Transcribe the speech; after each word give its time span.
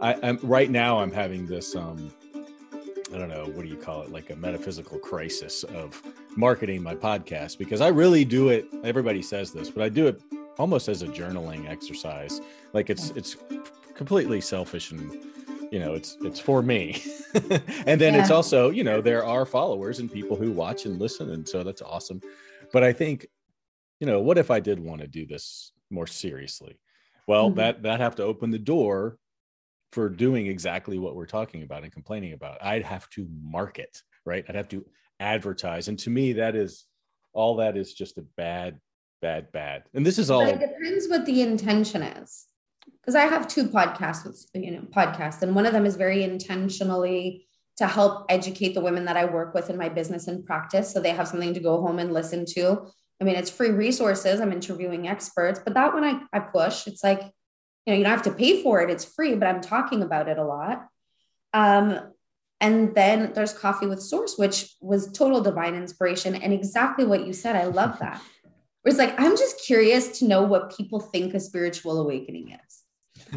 I, 0.00 0.16
I'm 0.22 0.38
right 0.42 0.70
now. 0.70 0.98
I'm 0.98 1.12
having 1.12 1.46
this. 1.46 1.76
Um, 1.76 2.12
I 3.12 3.18
don't 3.18 3.28
know 3.28 3.44
what 3.46 3.62
do 3.62 3.68
you 3.68 3.76
call 3.76 4.02
it, 4.02 4.10
like 4.10 4.30
a 4.30 4.36
metaphysical 4.36 4.98
crisis 4.98 5.64
of 5.64 6.00
marketing 6.36 6.82
my 6.82 6.94
podcast 6.94 7.58
because 7.58 7.80
I 7.80 7.88
really 7.88 8.24
do 8.24 8.50
it. 8.50 8.66
Everybody 8.84 9.20
says 9.20 9.52
this, 9.52 9.68
but 9.68 9.82
I 9.82 9.88
do 9.88 10.06
it 10.06 10.22
almost 10.58 10.88
as 10.88 11.02
a 11.02 11.08
journaling 11.08 11.68
exercise. 11.68 12.40
Like 12.72 12.88
it's 12.88 13.10
it's 13.10 13.36
completely 13.94 14.40
selfish 14.40 14.92
and 14.92 15.12
you 15.70 15.78
know 15.78 15.94
it's 15.94 16.16
it's 16.22 16.40
for 16.40 16.62
me 16.62 17.02
and 17.86 18.00
then 18.00 18.14
yeah. 18.14 18.20
it's 18.20 18.30
also 18.30 18.70
you 18.70 18.82
know 18.82 19.00
there 19.00 19.24
are 19.24 19.44
followers 19.44 19.98
and 19.98 20.10
people 20.10 20.36
who 20.36 20.50
watch 20.50 20.86
and 20.86 20.98
listen 20.98 21.30
and 21.30 21.46
so 21.46 21.62
that's 21.62 21.82
awesome 21.82 22.20
but 22.72 22.82
i 22.82 22.92
think 22.92 23.26
you 24.00 24.06
know 24.06 24.20
what 24.20 24.38
if 24.38 24.50
i 24.50 24.58
did 24.58 24.80
want 24.80 25.00
to 25.00 25.06
do 25.06 25.26
this 25.26 25.72
more 25.90 26.06
seriously 26.06 26.78
well 27.28 27.48
mm-hmm. 27.48 27.58
that 27.58 27.82
that 27.82 28.00
have 28.00 28.16
to 28.16 28.24
open 28.24 28.50
the 28.50 28.58
door 28.58 29.18
for 29.92 30.08
doing 30.08 30.46
exactly 30.46 30.98
what 30.98 31.14
we're 31.14 31.26
talking 31.26 31.62
about 31.62 31.82
and 31.82 31.92
complaining 31.92 32.32
about 32.32 32.62
i'd 32.62 32.84
have 32.84 33.08
to 33.10 33.26
market 33.42 34.02
right 34.24 34.44
i'd 34.48 34.54
have 34.54 34.68
to 34.68 34.84
advertise 35.18 35.88
and 35.88 35.98
to 35.98 36.10
me 36.10 36.32
that 36.32 36.56
is 36.56 36.86
all 37.32 37.56
that 37.56 37.76
is 37.76 37.92
just 37.92 38.18
a 38.18 38.22
bad 38.36 38.80
bad 39.20 39.50
bad 39.52 39.84
and 39.94 40.04
this 40.04 40.18
is 40.18 40.30
all 40.30 40.44
but 40.44 40.54
it 40.54 40.60
depends 40.60 41.08
what 41.08 41.26
the 41.26 41.42
intention 41.42 42.02
is 42.02 42.46
because 43.00 43.14
I 43.14 43.26
have 43.26 43.48
two 43.48 43.64
podcasts 43.64 44.24
with 44.24 44.46
you 44.54 44.70
know 44.70 44.82
podcasts, 44.82 45.42
and 45.42 45.54
one 45.54 45.66
of 45.66 45.72
them 45.72 45.86
is 45.86 45.96
very 45.96 46.22
intentionally 46.22 47.46
to 47.76 47.86
help 47.86 48.26
educate 48.28 48.74
the 48.74 48.80
women 48.80 49.06
that 49.06 49.16
I 49.16 49.24
work 49.24 49.54
with 49.54 49.70
in 49.70 49.76
my 49.76 49.88
business 49.88 50.28
and 50.28 50.44
practice, 50.44 50.92
so 50.92 51.00
they 51.00 51.10
have 51.10 51.28
something 51.28 51.54
to 51.54 51.60
go 51.60 51.80
home 51.80 51.98
and 51.98 52.12
listen 52.12 52.44
to. 52.50 52.86
I 53.20 53.24
mean, 53.24 53.36
it's 53.36 53.50
free 53.50 53.70
resources. 53.70 54.40
I'm 54.40 54.52
interviewing 54.52 55.08
experts, 55.08 55.60
but 55.62 55.74
that 55.74 55.92
one 55.92 56.04
I, 56.04 56.20
I 56.32 56.40
push. 56.40 56.86
It's 56.86 57.04
like, 57.04 57.22
you 57.86 57.92
know, 57.92 57.98
you 57.98 58.04
don't 58.04 58.12
have 58.12 58.22
to 58.22 58.32
pay 58.32 58.62
for 58.62 58.80
it. 58.82 58.90
It's 58.90 59.04
free, 59.04 59.34
but 59.34 59.48
I'm 59.48 59.60
talking 59.60 60.02
about 60.02 60.28
it 60.28 60.38
a 60.38 60.44
lot. 60.44 60.86
Um, 61.52 62.12
and 62.60 62.94
then 62.94 63.32
there's 63.34 63.54
Coffee 63.54 63.86
with 63.86 64.02
Source, 64.02 64.36
which 64.36 64.74
was 64.80 65.12
total 65.12 65.40
divine 65.40 65.74
inspiration 65.74 66.34
and 66.34 66.52
exactly 66.52 67.06
what 67.06 67.26
you 67.26 67.32
said. 67.32 67.56
I 67.56 67.64
love 67.64 67.98
that. 68.00 68.20
Where 68.82 68.86
it's 68.90 68.98
like, 68.98 69.18
I'm 69.18 69.36
just 69.36 69.64
curious 69.64 70.18
to 70.18 70.26
know 70.26 70.42
what 70.42 70.76
people 70.76 71.00
think 71.00 71.34
a 71.34 71.40
spiritual 71.40 72.00
awakening 72.00 72.56
is. 72.66 72.82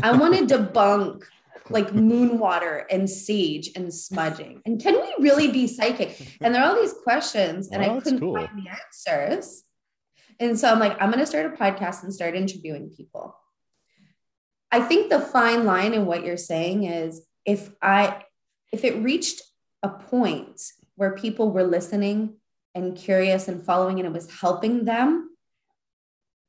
I 0.01 0.11
want 0.11 0.49
to 0.49 0.57
debunk 0.57 1.23
like 1.69 1.93
moon 1.93 2.39
water 2.39 2.85
and 2.89 3.09
sage 3.09 3.69
and 3.75 3.93
smudging. 3.93 4.61
And 4.65 4.81
can 4.81 4.95
we 4.95 5.13
really 5.19 5.49
be 5.49 5.67
psychic? 5.67 6.37
And 6.41 6.53
there 6.53 6.61
are 6.61 6.69
all 6.69 6.81
these 6.81 6.93
questions, 7.03 7.69
and 7.69 7.81
well, 7.81 7.97
I 7.97 8.01
couldn't 8.01 8.19
cool. 8.19 8.35
find 8.35 8.49
the 8.57 8.69
answers. 8.69 9.63
And 10.39 10.59
so 10.59 10.69
I'm 10.69 10.79
like, 10.79 11.01
I'm 11.01 11.09
going 11.09 11.19
to 11.19 11.25
start 11.25 11.45
a 11.45 11.55
podcast 11.55 12.03
and 12.03 12.13
start 12.13 12.35
interviewing 12.35 12.89
people. 12.89 13.35
I 14.73 14.81
think 14.81 15.11
the 15.11 15.19
fine 15.19 15.65
line 15.65 15.93
in 15.93 16.07
what 16.07 16.25
you're 16.25 16.35
saying 16.35 16.85
is 16.85 17.21
if 17.45 17.69
I, 17.79 18.23
if 18.71 18.83
it 18.83 19.03
reached 19.03 19.43
a 19.83 19.89
point 19.89 20.63
where 20.95 21.15
people 21.15 21.51
were 21.51 21.63
listening 21.63 22.37
and 22.73 22.97
curious 22.97 23.47
and 23.47 23.63
following 23.63 23.99
and 23.99 24.07
it 24.07 24.11
was 24.11 24.31
helping 24.31 24.85
them, 24.85 25.29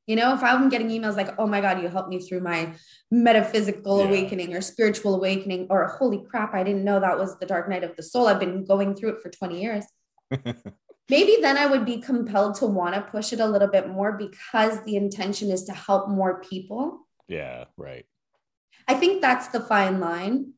you 0.07 0.15
know, 0.15 0.33
if 0.33 0.43
I'm 0.43 0.69
getting 0.69 0.89
emails 0.89 1.15
like, 1.15 1.37
oh 1.37 1.45
my 1.45 1.61
God, 1.61 1.83
you 1.83 1.87
helped 1.87 2.09
me 2.09 2.19
through 2.19 2.39
my 2.39 2.73
metaphysical 3.11 3.99
yeah. 3.99 4.07
awakening 4.07 4.55
or 4.55 4.61
spiritual 4.61 5.13
awakening, 5.13 5.67
or 5.69 5.85
holy 5.85 6.23
crap, 6.27 6.55
I 6.55 6.63
didn't 6.63 6.83
know 6.83 6.99
that 6.99 7.19
was 7.19 7.37
the 7.37 7.45
dark 7.45 7.69
night 7.69 7.83
of 7.83 7.95
the 7.95 8.01
soul. 8.01 8.25
I've 8.25 8.39
been 8.39 8.65
going 8.65 8.95
through 8.95 9.17
it 9.17 9.21
for 9.21 9.29
20 9.29 9.61
years. 9.61 9.85
Maybe 11.09 11.37
then 11.43 11.57
I 11.57 11.67
would 11.67 11.85
be 11.85 12.01
compelled 12.01 12.55
to 12.55 12.65
want 12.65 12.95
to 12.95 13.01
push 13.01 13.33
it 13.33 13.39
a 13.39 13.45
little 13.45 13.67
bit 13.67 13.87
more 13.87 14.13
because 14.13 14.83
the 14.83 14.95
intention 14.95 15.51
is 15.51 15.65
to 15.65 15.73
help 15.73 16.09
more 16.09 16.41
people. 16.41 17.05
Yeah, 17.27 17.65
right. 17.77 18.07
I 18.87 18.93
think 18.93 19.21
that's 19.21 19.47
the 19.47 19.59
fine 19.59 19.99
line. 19.99 20.53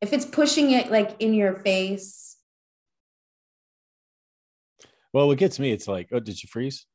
If 0.00 0.12
it's 0.12 0.26
pushing 0.26 0.70
it 0.70 0.90
like 0.90 1.16
in 1.18 1.34
your 1.34 1.54
face. 1.54 2.36
Well, 5.12 5.28
what 5.28 5.38
gets 5.38 5.58
me, 5.58 5.70
it's 5.72 5.88
like, 5.88 6.08
oh, 6.12 6.20
did 6.20 6.42
you 6.42 6.48
freeze? 6.50 6.86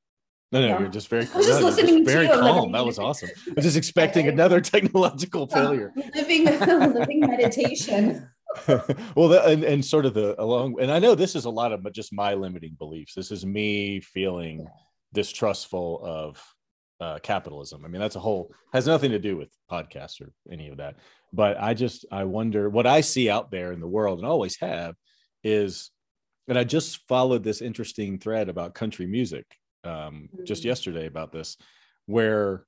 No, 0.51 0.61
no, 0.61 0.67
yeah. 0.67 0.79
you're 0.79 0.89
just 0.89 1.07
very, 1.09 1.27
I 1.33 1.37
was 1.37 1.45
just 1.45 1.61
no, 1.61 1.67
listening 1.67 2.03
just 2.03 2.15
very 2.15 2.27
to 2.27 2.33
calm. 2.33 2.71
That 2.71 2.85
was 2.85 2.97
awesome. 2.97 3.29
I 3.47 3.53
was 3.55 3.65
just 3.65 3.77
expecting 3.77 4.27
another 4.27 4.59
technological 4.61 5.47
failure. 5.47 5.93
living, 6.15 6.45
living 6.45 7.19
meditation. 7.19 8.27
well, 9.15 9.33
and, 9.33 9.63
and 9.63 9.85
sort 9.85 10.07
of 10.07 10.15
the 10.15 10.41
along, 10.41 10.81
and 10.81 10.91
I 10.91 10.97
know 10.97 11.13
this 11.13 11.35
is 11.35 11.45
a 11.45 11.49
lot 11.49 11.71
of 11.71 11.91
just 11.93 12.11
my 12.11 12.33
limiting 12.33 12.75
beliefs. 12.79 13.13
This 13.13 13.31
is 13.31 13.45
me 13.45 13.99
feeling 13.99 14.67
distrustful 15.13 16.01
of 16.03 16.43
uh, 16.99 17.19
capitalism. 17.19 17.83
I 17.85 17.87
mean, 17.87 18.01
that's 18.01 18.15
a 18.15 18.19
whole 18.19 18.51
has 18.73 18.87
nothing 18.87 19.11
to 19.11 19.19
do 19.19 19.37
with 19.37 19.49
podcasts 19.71 20.21
or 20.21 20.31
any 20.51 20.69
of 20.69 20.77
that. 20.77 20.95
But 21.31 21.61
I 21.61 21.73
just 21.73 22.05
I 22.11 22.23
wonder 22.23 22.69
what 22.69 22.87
I 22.87 23.01
see 23.01 23.29
out 23.29 23.51
there 23.51 23.71
in 23.71 23.79
the 23.79 23.87
world, 23.87 24.19
and 24.19 24.27
always 24.27 24.57
have, 24.59 24.95
is, 25.43 25.91
and 26.47 26.57
I 26.57 26.63
just 26.63 27.07
followed 27.07 27.43
this 27.43 27.61
interesting 27.61 28.19
thread 28.19 28.49
about 28.49 28.73
country 28.73 29.05
music 29.05 29.45
um, 29.83 30.29
just 30.43 30.63
mm. 30.63 30.65
yesterday 30.65 31.05
about 31.05 31.31
this, 31.31 31.57
where 32.05 32.65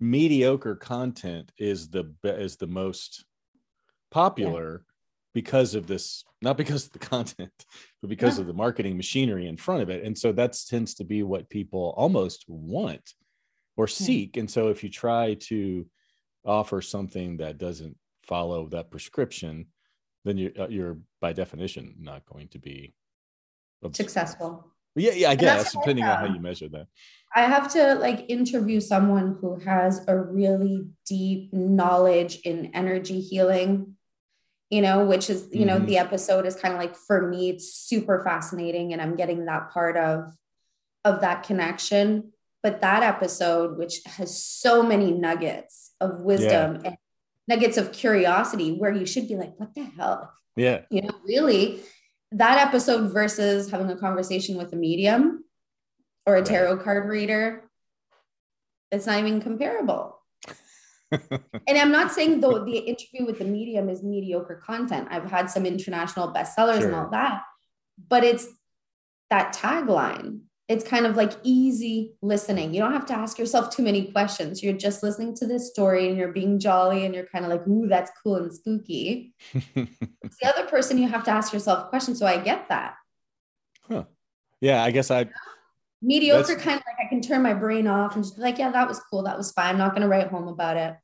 mediocre 0.00 0.76
content 0.76 1.52
is 1.58 1.90
the 1.90 2.12
is 2.24 2.56
the 2.56 2.66
most 2.66 3.24
popular 4.10 4.72
yeah. 4.72 4.84
because 5.34 5.74
of 5.74 5.86
this, 5.86 6.24
not 6.42 6.56
because 6.56 6.86
of 6.86 6.92
the 6.92 6.98
content, 7.14 7.52
but 8.00 8.10
because 8.10 8.36
yeah. 8.36 8.42
of 8.42 8.46
the 8.46 8.54
marketing 8.54 8.96
machinery 8.96 9.46
in 9.46 9.56
front 9.56 9.82
of 9.82 9.90
it. 9.90 10.04
And 10.04 10.16
so 10.16 10.32
that 10.32 10.56
tends 10.68 10.94
to 10.94 11.04
be 11.04 11.22
what 11.22 11.50
people 11.50 11.94
almost 11.96 12.44
want 12.48 13.12
or 13.78 13.86
seek. 13.86 14.36
Yeah. 14.36 14.40
And 14.40 14.50
so 14.50 14.68
if 14.68 14.82
you 14.82 14.90
try 14.90 15.34
to 15.34 15.86
offer 16.44 16.82
something 16.82 17.38
that 17.38 17.56
doesn't 17.56 17.96
follow 18.24 18.66
that 18.66 18.90
prescription, 18.90 19.66
then 20.24 20.36
you're, 20.36 20.50
uh, 20.58 20.68
you're 20.68 20.98
by 21.20 21.32
definition 21.32 21.94
not 21.98 22.26
going 22.26 22.48
to 22.48 22.58
be 22.58 22.92
successful. 23.94 24.66
Yeah, 24.96 25.12
yeah, 25.12 25.30
I 25.30 25.36
guess 25.36 25.72
depending 25.72 26.04
on 26.04 26.18
how 26.18 26.34
you 26.34 26.40
measure 26.40 26.68
that. 26.70 26.88
I 27.34 27.42
have 27.42 27.72
to 27.74 27.94
like 27.94 28.24
interview 28.28 28.80
someone 28.80 29.38
who 29.40 29.60
has 29.60 30.04
a 30.08 30.18
really 30.18 30.88
deep 31.06 31.52
knowledge 31.52 32.40
in 32.40 32.72
energy 32.74 33.20
healing, 33.20 33.94
you 34.70 34.82
know, 34.82 35.04
which 35.04 35.30
is, 35.30 35.46
you 35.52 35.60
mm-hmm. 35.60 35.66
know, 35.66 35.78
the 35.78 35.98
episode 35.98 36.46
is 36.46 36.56
kind 36.56 36.74
of 36.74 36.80
like 36.80 36.96
for 36.96 37.28
me, 37.28 37.50
it's 37.50 37.72
super 37.72 38.24
fascinating 38.24 38.92
and 38.92 39.00
I'm 39.00 39.14
getting 39.14 39.44
that 39.44 39.70
part 39.70 39.96
of 39.96 40.32
of 41.04 41.20
that 41.20 41.44
connection. 41.44 42.32
But 42.68 42.82
that 42.82 43.02
episode, 43.02 43.78
which 43.78 44.02
has 44.04 44.44
so 44.44 44.82
many 44.82 45.10
nuggets 45.10 45.92
of 46.02 46.20
wisdom 46.20 46.74
yeah. 46.74 46.80
and 46.84 46.96
nuggets 47.48 47.78
of 47.78 47.92
curiosity, 47.92 48.72
where 48.72 48.92
you 48.92 49.06
should 49.06 49.26
be 49.26 49.36
like, 49.36 49.58
what 49.58 49.74
the 49.74 49.84
hell? 49.84 50.34
Yeah. 50.54 50.82
You 50.90 51.00
know, 51.00 51.14
really 51.24 51.80
that 52.32 52.58
episode 52.58 53.10
versus 53.10 53.70
having 53.70 53.90
a 53.90 53.96
conversation 53.96 54.58
with 54.58 54.70
a 54.74 54.76
medium 54.76 55.44
or 56.26 56.36
a 56.36 56.42
tarot 56.42 56.74
right. 56.74 56.84
card 56.84 57.08
reader, 57.08 57.70
it's 58.92 59.06
not 59.06 59.18
even 59.18 59.40
comparable. 59.40 60.20
and 61.10 61.78
I'm 61.78 61.90
not 61.90 62.12
saying 62.12 62.40
though 62.40 62.66
the 62.66 62.76
interview 62.76 63.24
with 63.24 63.38
the 63.38 63.46
medium 63.46 63.88
is 63.88 64.02
mediocre 64.02 64.62
content. 64.62 65.08
I've 65.10 65.30
had 65.30 65.48
some 65.48 65.64
international 65.64 66.34
bestsellers 66.34 66.80
sure. 66.80 66.88
and 66.88 66.94
all 66.94 67.08
that, 67.12 67.44
but 68.10 68.24
it's 68.24 68.46
that 69.30 69.54
tagline 69.54 70.40
it's 70.68 70.86
kind 70.86 71.06
of 71.06 71.16
like 71.16 71.32
easy 71.42 72.14
listening. 72.20 72.74
You 72.74 72.80
don't 72.80 72.92
have 72.92 73.06
to 73.06 73.14
ask 73.14 73.38
yourself 73.38 73.74
too 73.74 73.82
many 73.82 74.12
questions. 74.12 74.62
You're 74.62 74.74
just 74.74 75.02
listening 75.02 75.34
to 75.36 75.46
this 75.46 75.70
story 75.70 76.08
and 76.08 76.16
you're 76.18 76.32
being 76.32 76.58
jolly 76.58 77.06
and 77.06 77.14
you're 77.14 77.26
kind 77.26 77.46
of 77.46 77.50
like, 77.50 77.66
ooh, 77.66 77.88
that's 77.88 78.10
cool 78.22 78.36
and 78.36 78.52
spooky. 78.52 79.32
it's 79.54 80.38
the 80.42 80.48
other 80.48 80.66
person 80.66 80.98
you 80.98 81.08
have 81.08 81.24
to 81.24 81.30
ask 81.30 81.54
yourself 81.54 81.88
questions. 81.88 82.18
So 82.18 82.26
I 82.26 82.36
get 82.36 82.68
that. 82.68 82.96
Huh. 83.88 84.04
Yeah, 84.60 84.84
I 84.84 84.90
guess 84.90 85.10
I 85.10 85.30
mediocre 86.02 86.56
kind 86.56 86.78
of 86.78 86.84
like 86.86 87.06
I 87.06 87.08
can 87.08 87.22
turn 87.22 87.42
my 87.42 87.54
brain 87.54 87.86
off 87.86 88.14
and 88.14 88.22
just 88.22 88.36
be 88.36 88.42
like, 88.42 88.58
yeah, 88.58 88.70
that 88.70 88.86
was 88.86 89.00
cool. 89.10 89.22
That 89.22 89.38
was 89.38 89.52
fine. 89.52 89.70
I'm 89.70 89.78
not 89.78 89.94
gonna 89.94 90.08
write 90.08 90.28
home 90.28 90.48
about 90.48 90.76
it. 90.76 90.94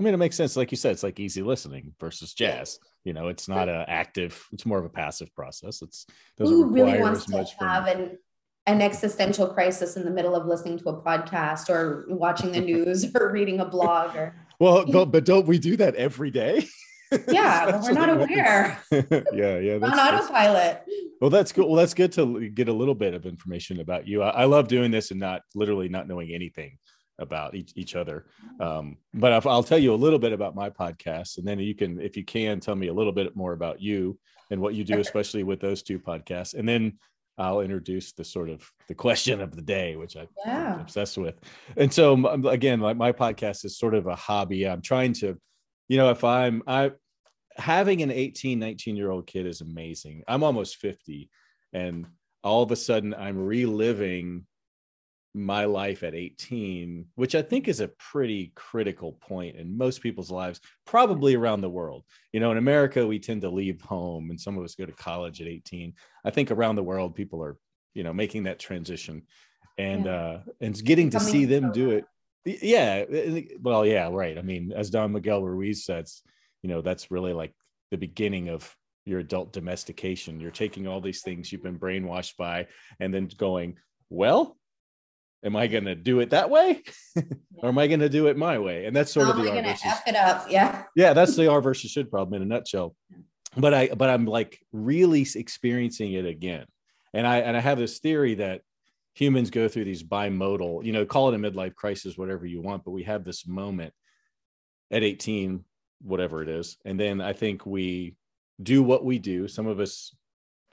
I 0.00 0.02
mean, 0.02 0.14
it 0.14 0.18
makes 0.18 0.36
sense. 0.36 0.56
Like 0.56 0.70
you 0.70 0.76
said, 0.76 0.92
it's 0.92 1.02
like 1.02 1.18
easy 1.18 1.42
listening 1.42 1.92
versus 2.00 2.32
jazz. 2.32 2.78
You 3.04 3.12
know, 3.12 3.28
it's 3.28 3.48
not 3.48 3.68
an 3.68 3.84
active, 3.88 4.46
it's 4.52 4.64
more 4.64 4.78
of 4.78 4.84
a 4.84 4.90
passive 4.90 5.34
process. 5.34 5.82
It's 5.82 6.06
doesn't 6.36 6.54
Who 6.54 6.66
really 6.66 7.00
wants 7.00 7.26
to 7.26 7.44
have 7.58 7.86
an 7.86 8.18
an 8.68 8.82
existential 8.82 9.46
crisis 9.46 9.96
in 9.96 10.04
the 10.04 10.10
middle 10.10 10.36
of 10.36 10.46
listening 10.46 10.78
to 10.78 10.88
a 10.90 11.00
podcast 11.00 11.70
or 11.70 12.04
watching 12.08 12.52
the 12.52 12.60
news 12.72 13.06
or 13.14 13.32
reading 13.32 13.60
a 13.60 13.64
blog 13.64 14.14
or 14.14 14.34
well 14.60 14.84
but 14.84 15.06
but 15.06 15.24
don't 15.24 15.46
we 15.46 15.58
do 15.58 15.76
that 15.76 15.94
every 15.94 16.30
day? 16.30 16.66
Yeah 17.26 17.70
but 17.70 17.80
we're 17.84 17.92
not 17.92 18.10
aware. 18.10 18.78
yeah 19.32 19.58
yeah 19.58 19.76
on 19.76 19.98
autopilot. 19.98 20.82
Well 21.22 21.30
that's 21.30 21.52
good 21.52 21.64
well 21.64 21.76
that's 21.76 21.94
good 21.94 22.12
to 22.12 22.50
get 22.50 22.68
a 22.68 22.72
little 22.72 22.94
bit 22.94 23.14
of 23.14 23.24
information 23.24 23.80
about 23.80 24.06
you. 24.06 24.22
I, 24.22 24.42
I 24.42 24.44
love 24.44 24.68
doing 24.68 24.90
this 24.90 25.10
and 25.10 25.18
not 25.18 25.40
literally 25.54 25.88
not 25.88 26.06
knowing 26.06 26.34
anything 26.34 26.76
about 27.18 27.54
each, 27.54 27.72
each 27.76 27.96
other. 27.96 28.26
Um, 28.60 28.98
but 29.14 29.32
I'll, 29.32 29.50
I'll 29.50 29.62
tell 29.62 29.78
you 29.78 29.94
a 29.94 29.96
little 29.96 30.18
bit 30.18 30.34
about 30.34 30.54
my 30.54 30.68
podcast 30.68 31.38
and 31.38 31.48
then 31.48 31.58
you 31.60 31.74
can 31.74 31.98
if 31.98 32.14
you 32.14 32.26
can 32.26 32.60
tell 32.60 32.76
me 32.76 32.88
a 32.88 32.92
little 32.92 33.12
bit 33.12 33.34
more 33.34 33.54
about 33.54 33.80
you 33.80 34.18
and 34.50 34.60
what 34.60 34.74
you 34.74 34.84
do 34.84 35.00
especially 35.00 35.44
with 35.44 35.60
those 35.60 35.82
two 35.82 35.98
podcasts. 35.98 36.52
And 36.52 36.68
then 36.68 36.98
I'll 37.38 37.60
introduce 37.60 38.12
the 38.12 38.24
sort 38.24 38.50
of 38.50 38.68
the 38.88 38.94
question 38.94 39.40
of 39.40 39.54
the 39.54 39.62
day, 39.62 39.96
which 39.96 40.16
I, 40.16 40.26
yeah. 40.44 40.74
I'm 40.74 40.80
obsessed 40.80 41.18
with. 41.18 41.40
And 41.76 41.92
so 41.92 42.24
again, 42.48 42.80
like 42.80 42.96
my 42.96 43.12
podcast 43.12 43.64
is 43.64 43.78
sort 43.78 43.94
of 43.94 44.06
a 44.06 44.16
hobby. 44.16 44.66
I'm 44.68 44.82
trying 44.82 45.12
to 45.14 45.38
you 45.88 45.96
know, 45.96 46.10
if 46.10 46.22
I'm 46.22 46.62
I 46.66 46.92
having 47.56 48.02
an 48.02 48.10
18, 48.10 48.58
19 48.58 48.94
year 48.94 49.10
old 49.10 49.26
kid 49.26 49.46
is 49.46 49.62
amazing. 49.62 50.22
I'm 50.28 50.44
almost 50.44 50.76
50 50.76 51.28
and 51.72 52.06
all 52.44 52.62
of 52.62 52.70
a 52.70 52.76
sudden 52.76 53.14
I'm 53.14 53.38
reliving 53.38 54.46
my 55.34 55.64
life 55.64 56.02
at 56.02 56.14
18, 56.14 57.06
which 57.14 57.34
I 57.34 57.42
think 57.42 57.68
is 57.68 57.80
a 57.80 57.88
pretty 57.88 58.52
critical 58.54 59.12
point 59.12 59.56
in 59.56 59.76
most 59.76 60.02
people's 60.02 60.30
lives, 60.30 60.60
probably 60.86 61.34
around 61.34 61.60
the 61.60 61.70
world. 61.70 62.04
You 62.32 62.40
know, 62.40 62.50
in 62.50 62.58
America, 62.58 63.06
we 63.06 63.18
tend 63.18 63.42
to 63.42 63.50
leave 63.50 63.80
home 63.82 64.30
and 64.30 64.40
some 64.40 64.56
of 64.56 64.64
us 64.64 64.74
go 64.74 64.86
to 64.86 64.92
college 64.92 65.40
at 65.40 65.46
18. 65.46 65.94
I 66.24 66.30
think 66.30 66.50
around 66.50 66.76
the 66.76 66.82
world, 66.82 67.14
people 67.14 67.42
are, 67.42 67.56
you 67.94 68.02
know, 68.02 68.12
making 68.12 68.44
that 68.44 68.58
transition 68.58 69.22
and, 69.76 70.06
yeah. 70.06 70.12
uh, 70.12 70.40
and 70.60 70.84
getting 70.84 71.10
to 71.10 71.20
see 71.20 71.44
them 71.44 71.72
do 71.72 71.90
it. 71.90 72.04
Yeah. 72.44 73.04
Well, 73.60 73.84
yeah, 73.84 74.08
right. 74.10 74.38
I 74.38 74.42
mean, 74.42 74.72
as 74.74 74.90
Don 74.90 75.12
Miguel 75.12 75.42
Ruiz 75.42 75.84
says, 75.84 76.22
you 76.62 76.68
know, 76.68 76.80
that's 76.80 77.10
really 77.10 77.32
like 77.32 77.52
the 77.90 77.98
beginning 77.98 78.48
of 78.48 78.74
your 79.04 79.20
adult 79.20 79.52
domestication. 79.52 80.40
You're 80.40 80.50
taking 80.50 80.86
all 80.86 81.00
these 81.00 81.22
things 81.22 81.50
you've 81.50 81.62
been 81.62 81.78
brainwashed 81.78 82.36
by 82.36 82.66
and 83.00 83.12
then 83.12 83.30
going, 83.36 83.76
well, 84.10 84.57
am 85.44 85.56
I 85.56 85.66
going 85.66 85.84
to 85.84 85.94
do 85.94 86.20
it 86.20 86.30
that 86.30 86.50
way, 86.50 86.82
or 87.56 87.68
am 87.68 87.78
I 87.78 87.86
going 87.86 88.00
to 88.00 88.08
do 88.08 88.26
it 88.26 88.36
my 88.36 88.58
way? 88.58 88.86
And 88.86 88.94
that's 88.94 89.12
sort 89.12 89.26
How 89.26 89.32
of 89.32 89.42
the 89.42 89.50
R 89.50 89.62
versus 89.62 89.82
F 89.84 90.02
it 90.06 90.16
up, 90.16 90.46
yeah, 90.48 90.84
yeah. 90.96 91.12
That's 91.12 91.36
the 91.36 91.48
R 91.48 91.60
versus 91.60 91.90
should 91.90 92.10
problem 92.10 92.34
in 92.34 92.42
a 92.42 92.46
nutshell. 92.46 92.94
But 93.56 93.74
I, 93.74 93.88
but 93.88 94.10
I'm 94.10 94.26
like 94.26 94.60
really 94.72 95.26
experiencing 95.34 96.12
it 96.12 96.26
again, 96.26 96.66
and 97.12 97.26
I 97.26 97.38
and 97.38 97.56
I 97.56 97.60
have 97.60 97.78
this 97.78 97.98
theory 97.98 98.34
that 98.34 98.62
humans 99.14 99.50
go 99.50 99.68
through 99.68 99.84
these 99.84 100.02
bimodal, 100.02 100.84
you 100.84 100.92
know, 100.92 101.04
call 101.04 101.28
it 101.28 101.34
a 101.34 101.38
midlife 101.38 101.74
crisis, 101.74 102.16
whatever 102.16 102.46
you 102.46 102.60
want, 102.60 102.84
but 102.84 102.92
we 102.92 103.02
have 103.02 103.24
this 103.24 103.48
moment 103.48 103.92
at 104.92 105.02
18, 105.02 105.64
whatever 106.02 106.42
it 106.42 106.48
is, 106.48 106.76
and 106.84 106.98
then 106.98 107.20
I 107.20 107.32
think 107.32 107.66
we 107.66 108.14
do 108.62 108.82
what 108.82 109.04
we 109.04 109.18
do. 109.18 109.48
Some 109.48 109.66
of 109.66 109.80
us 109.80 110.14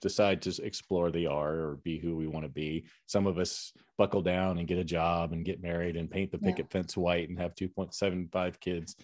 decide 0.05 0.39
to 0.43 0.63
explore 0.63 1.09
the 1.09 1.25
art 1.25 1.55
or 1.55 1.79
be 1.83 1.97
who 1.97 2.15
we 2.15 2.27
want 2.27 2.45
to 2.45 2.51
be. 2.51 2.85
Some 3.07 3.25
of 3.25 3.39
us 3.39 3.73
buckle 3.97 4.21
down 4.21 4.59
and 4.59 4.67
get 4.67 4.77
a 4.77 4.83
job 4.83 5.33
and 5.33 5.43
get 5.43 5.63
married 5.63 5.95
and 5.95 6.11
paint 6.11 6.31
the 6.31 6.37
picket 6.37 6.67
yeah. 6.69 6.73
fence 6.73 6.95
white 6.95 7.27
and 7.27 7.39
have 7.39 7.55
2.75 7.55 8.59
kids. 8.59 8.95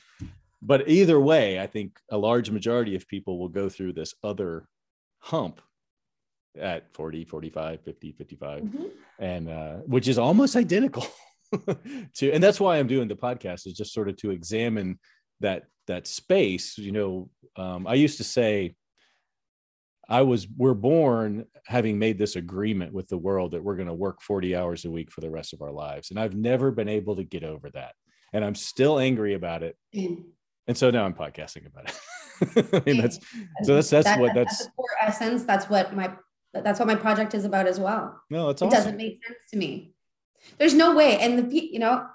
But 0.62 0.88
either 0.88 1.20
way, 1.20 1.60
I 1.60 1.66
think 1.66 2.00
a 2.12 2.18
large 2.18 2.52
majority 2.52 2.96
of 2.96 3.08
people 3.08 3.40
will 3.40 3.50
go 3.50 3.68
through 3.68 3.94
this 3.94 4.14
other 4.24 4.68
hump 5.20 5.60
at 6.60 6.94
40, 6.94 7.26
45, 7.26 7.82
50, 7.82 8.12
55, 8.12 8.62
mm-hmm. 8.62 8.84
and 9.18 9.50
uh, 9.50 9.76
which 9.88 10.08
is 10.08 10.20
almost 10.20 10.56
identical 10.56 11.08
to, 12.16 12.32
and 12.32 12.44
that's 12.44 12.60
why 12.60 12.78
I'm 12.78 12.88
doing 12.88 13.08
the 13.08 13.16
podcast 13.16 13.66
is 13.66 13.74
just 13.74 13.94
sort 13.94 14.08
of 14.08 14.18
to 14.18 14.30
examine 14.30 15.00
that 15.40 15.64
that 15.88 16.06
space. 16.06 16.78
You 16.78 16.92
know, 16.92 17.30
um, 17.56 17.88
I 17.88 17.96
used 17.96 18.18
to 18.18 18.24
say, 18.24 18.76
I 20.12 20.24
was 20.24 20.46
we're 20.58 20.74
born 20.74 21.46
having 21.66 21.98
made 21.98 22.18
this 22.18 22.36
agreement 22.36 22.94
with 22.94 23.08
the 23.08 23.18
world 23.18 23.52
that 23.52 23.64
we're 23.64 23.78
going 23.78 23.88
to 23.88 23.94
work 23.94 24.22
40 24.22 24.58
hours 24.58 24.84
a 24.84 24.92
week 24.92 25.10
for 25.10 25.22
the 25.22 25.30
rest 25.30 25.54
of 25.54 25.62
our 25.62 25.72
lives. 25.72 26.10
And 26.10 26.20
I've 26.20 26.36
never 26.36 26.70
been 26.70 26.90
able 26.90 27.16
to 27.16 27.24
get 27.24 27.46
over 27.46 27.70
that. 27.70 27.96
And 28.34 28.44
I'm 28.44 28.56
still 28.56 29.00
angry 29.00 29.36
about 29.36 29.64
it. 29.64 29.78
Mm. 29.96 30.26
And 30.68 30.78
so 30.78 30.92
now 30.92 31.06
I'm 31.06 31.14
podcasting 31.14 31.66
about 31.66 31.90
it. 31.90 32.74
I 32.74 32.84
mean 32.86 33.02
that's 33.02 33.20
so 33.64 33.76
that's 33.76 33.90
that's 33.90 34.06
that, 34.06 34.20
what 34.20 34.34
that's, 34.36 34.58
that's 34.58 34.76
core 34.76 34.88
essence. 35.02 35.44
That's 35.44 35.70
what 35.70 35.96
my 35.96 36.12
that's 36.54 36.80
what 36.80 36.88
my 36.88 36.96
project 36.96 37.34
is 37.34 37.46
about 37.46 37.66
as 37.66 37.80
well. 37.80 38.22
No, 38.30 38.50
it's 38.50 38.62
it 38.62 38.70
doesn't 38.70 38.98
make 38.98 39.26
sense 39.26 39.40
to 39.52 39.58
me. 39.58 39.94
There's 40.58 40.74
no 40.74 40.94
way. 40.94 41.20
And 41.20 41.50
the 41.50 41.70
you 41.72 41.80
know, 41.80 42.06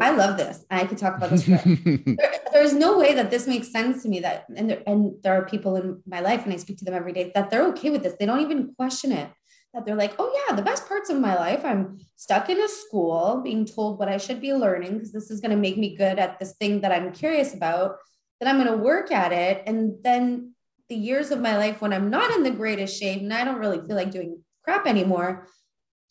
I 0.00 0.10
love 0.10 0.36
this. 0.36 0.64
I 0.70 0.86
could 0.86 0.98
talk 0.98 1.16
about 1.16 1.30
this. 1.30 1.44
there, 1.46 2.32
there's 2.52 2.74
no 2.74 2.98
way 2.98 3.14
that 3.14 3.30
this 3.30 3.46
makes 3.46 3.72
sense 3.72 4.02
to 4.02 4.08
me. 4.08 4.20
That 4.20 4.46
and 4.54 4.70
there, 4.70 4.82
and 4.86 5.14
there 5.22 5.34
are 5.34 5.44
people 5.44 5.76
in 5.76 6.00
my 6.06 6.20
life, 6.20 6.44
and 6.44 6.52
I 6.52 6.56
speak 6.56 6.78
to 6.78 6.84
them 6.84 6.94
every 6.94 7.12
day 7.12 7.32
that 7.34 7.50
they're 7.50 7.66
okay 7.68 7.90
with 7.90 8.02
this. 8.02 8.14
They 8.18 8.26
don't 8.26 8.40
even 8.40 8.74
question 8.74 9.12
it. 9.12 9.30
That 9.72 9.84
they're 9.84 9.96
like, 9.96 10.14
oh 10.18 10.32
yeah, 10.32 10.54
the 10.54 10.62
best 10.62 10.86
parts 10.86 11.10
of 11.10 11.18
my 11.18 11.34
life. 11.34 11.64
I'm 11.64 11.98
stuck 12.16 12.48
in 12.48 12.60
a 12.60 12.68
school, 12.68 13.40
being 13.42 13.64
told 13.64 13.98
what 13.98 14.08
I 14.08 14.18
should 14.18 14.40
be 14.40 14.54
learning 14.54 14.94
because 14.94 15.12
this 15.12 15.30
is 15.30 15.40
going 15.40 15.50
to 15.50 15.56
make 15.56 15.76
me 15.76 15.96
good 15.96 16.18
at 16.18 16.38
this 16.38 16.52
thing 16.52 16.80
that 16.82 16.92
I'm 16.92 17.12
curious 17.12 17.54
about. 17.54 17.96
That 18.40 18.48
I'm 18.48 18.62
going 18.62 18.70
to 18.70 18.82
work 18.82 19.10
at 19.10 19.32
it, 19.32 19.62
and 19.66 19.94
then 20.02 20.54
the 20.88 20.96
years 20.96 21.30
of 21.30 21.40
my 21.40 21.56
life 21.56 21.80
when 21.80 21.92
I'm 21.92 22.10
not 22.10 22.30
in 22.32 22.42
the 22.42 22.50
greatest 22.50 22.98
shape 23.00 23.22
and 23.22 23.32
I 23.32 23.44
don't 23.44 23.58
really 23.58 23.78
feel 23.86 23.96
like 23.96 24.10
doing 24.10 24.42
crap 24.62 24.86
anymore, 24.86 25.48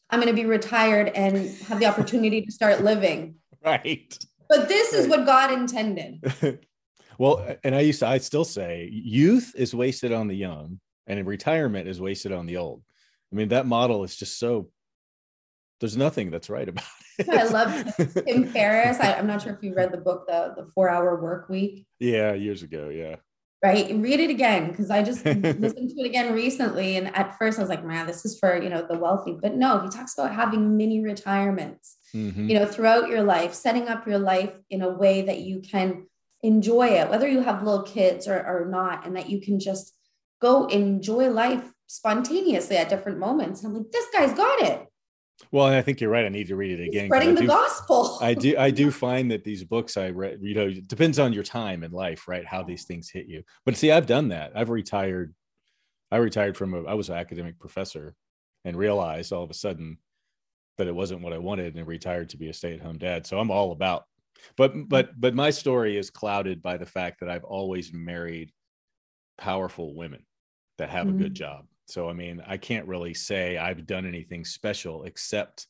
I'm 0.10 0.20
going 0.20 0.34
to 0.34 0.42
be 0.42 0.48
retired 0.48 1.10
and 1.10 1.50
have 1.68 1.80
the 1.80 1.86
opportunity 1.86 2.42
to 2.42 2.52
start 2.52 2.84
living 2.84 3.36
right. 3.66 4.18
But 4.50 4.68
this 4.68 4.94
is 4.94 5.08
what 5.08 5.26
God 5.26 5.52
intended. 5.52 6.66
well, 7.18 7.56
and 7.64 7.76
I 7.76 7.82
used 7.82 8.00
to, 8.00 8.08
I 8.08 8.18
still 8.18 8.46
say 8.46 8.90
youth 8.92 9.54
is 9.56 9.74
wasted 9.74 10.12
on 10.12 10.28
the 10.28 10.36
young 10.36 10.80
and 11.08 11.26
retirement 11.26 11.88
is 11.88 12.02
wasted 12.02 12.32
on 12.32 12.46
the 12.46 12.58
old. 12.58 12.84
I 13.32 13.36
mean, 13.36 13.50
that 13.50 13.66
model 13.66 14.04
is 14.04 14.16
just 14.16 14.38
so, 14.38 14.70
there's 15.80 15.98
nothing 15.98 16.30
that's 16.30 16.50
right 16.50 16.68
about 16.68 16.86
it. 17.20 17.30
I 17.30 17.44
love 17.46 17.96
Tim 18.26 18.46
Ferriss. 18.48 19.00
I, 19.00 19.14
am 19.14 19.28
not 19.28 19.42
sure 19.42 19.54
if 19.54 19.64
you 19.64 19.74
read 19.74 19.92
the 19.92 19.98
book, 19.98 20.28
the, 20.28 20.54
the 20.56 20.68
four 20.76 20.90
hour 20.90 21.22
work 21.22 21.50
week. 21.50 21.88
Yeah, 22.00 22.34
years 22.34 22.64
ago. 22.64 22.90
Yeah 22.90 23.16
right 23.64 23.96
read 23.96 24.20
it 24.20 24.30
again 24.30 24.70
because 24.70 24.92
i 24.92 25.02
just 25.02 25.26
listened 25.26 25.90
to 25.90 25.96
it 26.02 26.06
again 26.06 26.34
recently 26.34 26.98
and 26.98 27.16
at 27.16 27.38
first 27.38 27.58
i 27.58 27.62
was 27.62 27.70
like 27.70 27.84
man 27.84 28.06
this 28.06 28.26
is 28.26 28.38
for 28.38 28.62
you 28.62 28.70
know 28.70 28.86
the 28.88 28.98
wealthy 28.98 29.38
but 29.42 29.56
no 29.56 29.80
he 29.80 29.90
talks 29.90 30.14
about 30.18 30.36
having 30.36 30.76
mini 30.76 31.02
retirements 31.02 31.98
mm-hmm. 32.16 32.50
you 32.50 32.58
know 32.58 32.66
throughout 32.66 33.10
your 33.10 33.24
life 33.24 33.54
setting 33.54 33.88
up 33.88 34.08
your 34.08 34.20
life 34.20 34.54
in 34.70 34.82
a 34.82 34.90
way 34.90 35.22
that 35.22 35.40
you 35.40 35.60
can 35.60 36.06
enjoy 36.42 36.88
it 36.88 37.10
whether 37.10 37.28
you 37.28 37.42
have 37.42 37.64
little 37.64 37.84
kids 37.84 38.28
or, 38.28 38.36
or 38.36 38.66
not 38.70 39.06
and 39.06 39.16
that 39.16 39.30
you 39.30 39.40
can 39.40 39.60
just 39.60 39.94
go 40.42 40.66
enjoy 40.68 41.30
life 41.30 41.72
spontaneously 41.88 42.78
at 42.78 42.90
different 42.90 43.18
moments 43.18 43.64
i'm 43.64 43.74
like 43.74 43.92
this 43.92 44.08
guy's 44.14 44.34
got 44.34 44.62
it 44.62 44.88
well, 45.52 45.68
and 45.68 45.76
I 45.76 45.82
think 45.82 46.00
you're 46.00 46.10
right. 46.10 46.26
I 46.26 46.30
need 46.30 46.48
to 46.48 46.56
read 46.56 46.80
it 46.80 46.88
again. 46.88 47.08
Spreading 47.08 47.36
the 47.36 47.46
gospel. 47.46 48.18
I 48.22 48.34
do. 48.34 48.56
I 48.58 48.72
do 48.72 48.92
find 49.06 49.32
that 49.32 49.44
these 49.44 49.64
books 49.64 49.98
I 49.98 50.10
read, 50.10 50.40
you 50.42 50.56
know, 50.56 50.68
it 50.68 50.88
depends 50.88 51.20
on 51.20 51.34
your 51.34 51.44
time 51.44 51.84
in 51.84 51.92
life, 51.92 52.28
right? 52.28 52.46
How 52.46 52.64
these 52.64 52.86
things 52.86 53.10
hit 53.10 53.28
you. 53.28 53.44
But 53.66 53.76
see, 53.76 53.92
I've 53.92 54.06
done 54.06 54.30
that. 54.30 54.54
I've 54.56 54.70
retired. 54.70 55.34
I 56.12 56.18
retired 56.18 56.58
from 56.58 56.74
a. 56.74 56.84
I 56.84 56.94
was 56.94 57.10
an 57.10 57.18
academic 57.18 57.60
professor, 57.60 58.16
and 58.66 58.78
realized 58.78 59.32
all 59.32 59.44
of 59.44 59.50
a 59.50 59.56
sudden 59.56 59.98
that 60.78 60.88
it 60.88 60.96
wasn't 60.96 61.22
what 61.22 61.34
I 61.34 61.38
wanted, 61.38 61.76
and 61.76 61.88
retired 61.88 62.30
to 62.30 62.38
be 62.38 62.50
a 62.50 62.54
stay-at-home 62.54 62.98
dad. 62.98 63.26
So 63.26 63.40
I'm 63.40 63.52
all 63.52 63.72
about. 63.72 64.04
But 64.58 64.90
but 64.90 65.20
but 65.20 65.36
my 65.36 65.50
story 65.50 65.98
is 65.98 66.10
clouded 66.10 66.62
by 66.62 66.78
the 66.78 66.86
fact 66.86 67.20
that 67.20 67.30
I've 67.30 67.44
always 67.44 67.94
married 67.94 68.52
powerful 69.38 69.96
women 69.96 70.26
that 70.78 70.90
have 70.90 71.08
mm-hmm. 71.08 71.20
a 71.20 71.24
good 71.24 71.34
mm. 71.34 71.38
job 71.38 71.66
so, 71.88 72.10
I 72.10 72.14
mean, 72.14 72.42
I 72.48 72.58
can't 72.58 72.88
really 72.88 73.14
say 73.14 73.58
I've 73.58 73.86
done 73.86 74.06
anything 74.06 74.46
special 74.46 75.04
except 75.04 75.68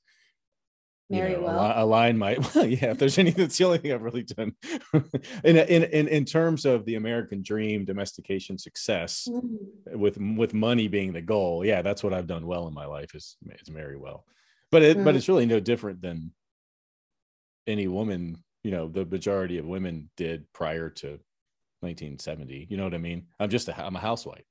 Very 1.10 1.34
know, 1.34 1.42
well. 1.42 1.74
align 1.76 2.18
my 2.18 2.38
well, 2.56 2.66
yeah. 2.66 2.92
If 2.92 3.00
there's 3.00 3.18
anything, 3.18 3.44
that's 3.44 3.58
the 3.58 3.66
only 3.66 3.80
thing 3.80 3.92
I've 3.92 4.04
really 4.04 4.24
done. 4.24 4.54
in, 5.44 5.58
in 5.58 5.84
in 5.84 6.08
in 6.08 6.26
terms 6.26 6.66
of 6.66 6.86
the 6.86 6.96
American 6.96 7.42
dream, 7.42 7.84
domestication 7.86 8.58
success, 8.58 9.28
mm-hmm. 9.30 10.00
with 10.00 10.18
with 10.38 10.54
money 10.54 10.88
being 10.88 11.14
the 11.14 11.22
goal, 11.22 11.66
yeah, 11.66 11.82
that's 11.82 12.04
what 12.04 12.14
I've 12.14 12.28
done 12.28 12.46
well 12.46 12.68
in 12.68 12.74
my 12.74 12.86
life 12.86 13.16
is 13.16 13.38
is 13.62 13.70
marry 13.72 13.98
well. 13.98 14.26
But 14.74 14.82
it 14.82 14.98
mm-hmm. 14.98 15.06
but 15.06 15.14
mm. 15.14 15.18
it's 15.18 15.30
really 15.30 15.46
no 15.46 15.60
different 15.60 16.02
than 16.02 16.34
any 17.68 17.88
woman. 17.88 18.44
You 18.64 18.72
know, 18.72 18.88
the 18.88 19.06
majority 19.06 19.60
of 19.60 19.66
women 19.66 20.10
did 20.18 20.52
prior 20.52 20.90
to 20.90 21.20
1970. 21.82 22.66
You 22.72 22.78
know 22.78 22.84
what 22.84 22.96
I 22.96 22.98
mean? 22.98 23.28
I'm 23.40 23.52
just 23.52 23.70
a 23.70 23.80
I'm 23.80 23.96
a 23.96 24.00
housewife. 24.00 24.46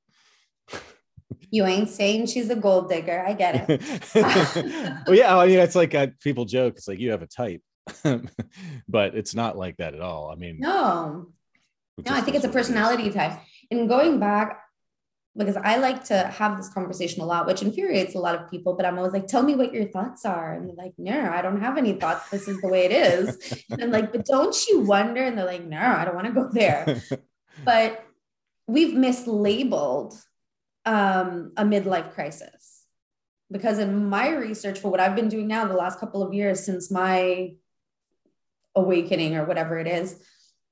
You 1.51 1.67
ain't 1.67 1.89
saying 1.89 2.27
she's 2.27 2.51
a 2.51 2.55
gold 2.55 2.89
digger. 2.89 3.25
I 3.27 3.33
get 3.33 3.69
it. 3.69 3.83
well, 5.07 5.17
yeah, 5.17 5.37
I 5.37 5.47
mean, 5.47 5.59
it's 5.59 5.75
like 5.75 5.93
uh, 5.93 6.07
people 6.21 6.45
joke. 6.45 6.75
It's 6.77 6.87
like 6.87 7.01
you 7.01 7.11
have 7.11 7.23
a 7.23 7.27
type, 7.27 7.63
but 8.89 9.17
it's 9.17 9.35
not 9.35 9.59
like 9.59 9.79
that 9.79 9.95
at 9.95 10.01
all. 10.01 10.31
I 10.31 10.37
mean, 10.37 10.59
no, 10.61 11.33
no, 11.99 12.15
I 12.15 12.21
think 12.21 12.37
it's 12.37 12.45
a 12.45 12.51
personality 12.51 13.11
type. 13.11 13.41
And 13.73 13.89
going 13.89 14.21
back, 14.21 14.63
because 15.37 15.57
I 15.57 15.77
like 15.77 16.05
to 16.05 16.19
have 16.19 16.59
this 16.59 16.69
conversation 16.69 17.23
a 17.23 17.27
lot, 17.27 17.47
which 17.47 17.63
infuriates 17.63 18.15
a 18.15 18.19
lot 18.19 18.35
of 18.35 18.51
people, 18.51 18.75
but 18.75 18.85
I'm 18.85 18.99
always 18.99 19.15
like, 19.15 19.27
tell 19.27 19.43
me 19.43 19.55
what 19.55 19.73
your 19.73 19.87
thoughts 19.87 20.27
are. 20.27 20.53
And 20.53 20.69
they're 20.69 20.77
like, 20.77 20.93
no, 20.99 21.31
I 21.33 21.41
don't 21.41 21.61
have 21.61 21.79
any 21.79 21.95
thoughts. 21.95 22.29
This 22.29 22.49
is 22.49 22.61
the 22.61 22.69
way 22.69 22.85
it 22.85 22.93
is. 22.93 23.65
and 23.71 23.83
I'm 23.83 23.91
like, 23.91 24.13
but 24.13 24.27
don't 24.27 24.55
you 24.69 24.81
wonder? 24.81 25.23
And 25.23 25.39
they're 25.39 25.47
like, 25.47 25.65
no, 25.65 25.81
I 25.81 26.05
don't 26.05 26.15
want 26.15 26.27
to 26.27 26.33
go 26.35 26.49
there. 26.53 27.03
but 27.65 28.05
we've 28.67 28.95
mislabeled 28.95 30.21
um, 30.85 31.53
a 31.57 31.65
midlife 31.65 32.13
crisis. 32.13 32.85
Because 33.51 33.79
in 33.79 34.09
my 34.09 34.31
research 34.31 34.81
for 34.81 34.91
what 34.91 35.01
I've 35.01 35.17
been 35.17 35.29
doing 35.29 35.47
now 35.47 35.67
the 35.67 35.75
last 35.75 35.99
couple 35.99 36.23
of 36.23 36.35
years 36.35 36.65
since 36.65 36.91
my 36.91 37.55
awakening 38.75 39.37
or 39.37 39.45
whatever 39.45 39.79
it 39.79 39.87
is, 39.87 40.19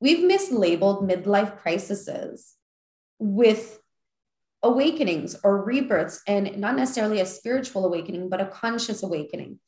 we've 0.00 0.18
mislabeled 0.18 1.08
midlife 1.08 1.58
crises 1.58 2.54
with 3.18 3.79
awakenings 4.62 5.36
or 5.42 5.64
rebirths 5.64 6.22
and 6.26 6.58
not 6.58 6.76
necessarily 6.76 7.20
a 7.20 7.26
spiritual 7.26 7.86
awakening, 7.86 8.28
but 8.28 8.40
a 8.40 8.46
conscious 8.46 9.02
awakening. 9.02 9.58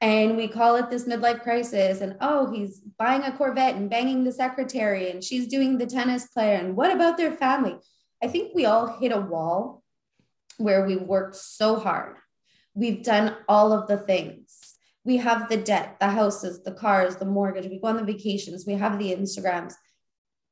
and 0.00 0.36
we 0.36 0.48
call 0.48 0.76
it 0.76 0.88
this 0.88 1.04
midlife 1.06 1.42
crisis 1.42 2.00
and 2.00 2.16
oh 2.20 2.50
he's 2.50 2.80
buying 2.98 3.22
a 3.22 3.32
corvette 3.32 3.76
and 3.76 3.90
banging 3.90 4.24
the 4.24 4.32
secretary 4.32 5.10
and 5.10 5.22
she's 5.22 5.46
doing 5.46 5.76
the 5.76 5.86
tennis 5.86 6.26
player 6.28 6.54
and 6.54 6.74
what 6.76 6.90
about 6.90 7.16
their 7.16 7.32
family? 7.32 7.76
I 8.22 8.28
think 8.28 8.54
we 8.54 8.64
all 8.66 8.98
hit 8.98 9.12
a 9.12 9.20
wall 9.20 9.82
where 10.56 10.86
we 10.86 10.96
worked 10.96 11.36
so 11.36 11.76
hard. 11.76 12.16
We've 12.74 13.02
done 13.02 13.36
all 13.48 13.72
of 13.72 13.88
the 13.88 13.96
things. 13.98 14.76
We 15.04 15.16
have 15.18 15.48
the 15.48 15.56
debt 15.56 15.96
the 16.00 16.08
houses 16.08 16.62
the 16.62 16.72
cars 16.72 17.16
the 17.16 17.24
mortgage. 17.24 17.66
We 17.66 17.80
go 17.80 17.88
on 17.88 17.96
the 17.96 18.04
vacations. 18.04 18.66
We 18.66 18.74
have 18.74 18.98
the 18.98 19.12
instagrams 19.14 19.74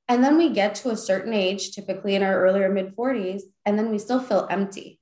and 0.08 0.24
then 0.24 0.38
we 0.38 0.50
get 0.50 0.74
to 0.76 0.90
a 0.90 0.96
certain 0.96 1.32
age 1.32 1.72
typically 1.72 2.14
in 2.14 2.22
our 2.22 2.40
earlier 2.42 2.68
mid 2.68 2.96
40s 2.96 3.42
and 3.64 3.78
then 3.78 3.90
we 3.90 3.98
still 3.98 4.20
feel 4.20 4.46
empty 4.50 5.00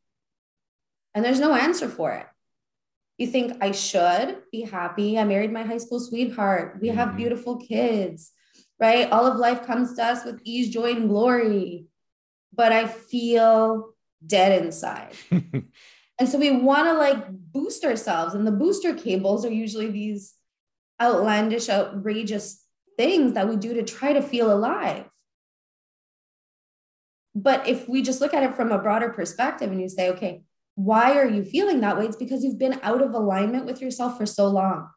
and 1.15 1.25
there's 1.25 1.41
no 1.41 1.55
answer 1.55 1.89
for 1.89 2.13
it 2.13 2.27
you 3.19 3.27
think 3.27 3.57
I 3.63 3.73
should 3.73 4.43
be 4.53 4.63
happy. 4.63 5.19
I 5.19 5.25
married 5.25 5.53
my 5.53 5.63
high 5.63 5.79
school 5.79 6.01
sweetheart. 6.01 6.79
We 6.81 6.89
have 6.89 7.09
mm-hmm. 7.09 7.17
beautiful 7.17 7.57
kids, 7.57 8.33
right? 8.79 9.11
All 9.11 9.27
of 9.27 9.39
life 9.39 9.67
comes 9.67 9.95
to 9.95 10.05
us 10.05 10.25
with 10.25 10.41
ease, 10.45 10.69
joy, 10.71 10.93
and 10.93 11.09
glory. 11.09 11.87
But 12.53 12.73
I 12.73 12.87
feel 12.87 13.95
dead 14.27 14.63
inside. 14.63 15.15
and 15.31 16.29
so 16.29 16.39
we 16.39 16.51
want 16.51 16.89
to 16.89 16.95
like 16.95 17.27
boost 17.31 17.85
ourselves. 17.85 18.35
And 18.35 18.47
the 18.47 18.53
booster 18.53 18.95
cables 18.95 19.45
are 19.47 19.53
usually 19.53 19.91
these 19.91 20.35
outlandish, 21.01 21.71
outrageous 21.71 22.63
things 22.97 23.35
that 23.35 23.49
we 23.49 23.57
do 23.57 23.75
to 23.75 23.83
try 23.83 24.13
to 24.13 24.23
feel 24.23 24.53
alive. 24.53 25.05
But 27.35 27.69
if 27.69 27.89
we 27.89 28.03
just 28.03 28.21
look 28.21 28.33
at 28.33 28.43
it 28.43 28.57
from 28.57 28.73
a 28.73 28.79
broader 28.79 29.11
perspective 29.11 29.71
and 29.71 29.81
you 29.81 29.89
say, 29.89 30.11
okay, 30.11 30.43
why 30.77 31.19
are 31.19 31.29
you 31.29 31.45
feeling 31.45 31.81
that 31.81 31.99
way? 31.99 32.05
It's 32.05 32.17
because 32.17 32.45
you've 32.45 32.59
been 32.59 32.79
out 32.83 33.03
of 33.03 33.15
alignment 33.15 33.67
with 33.67 33.81
yourself 33.81 34.17
for 34.17 34.27
so 34.27 34.47
long. 34.47 34.91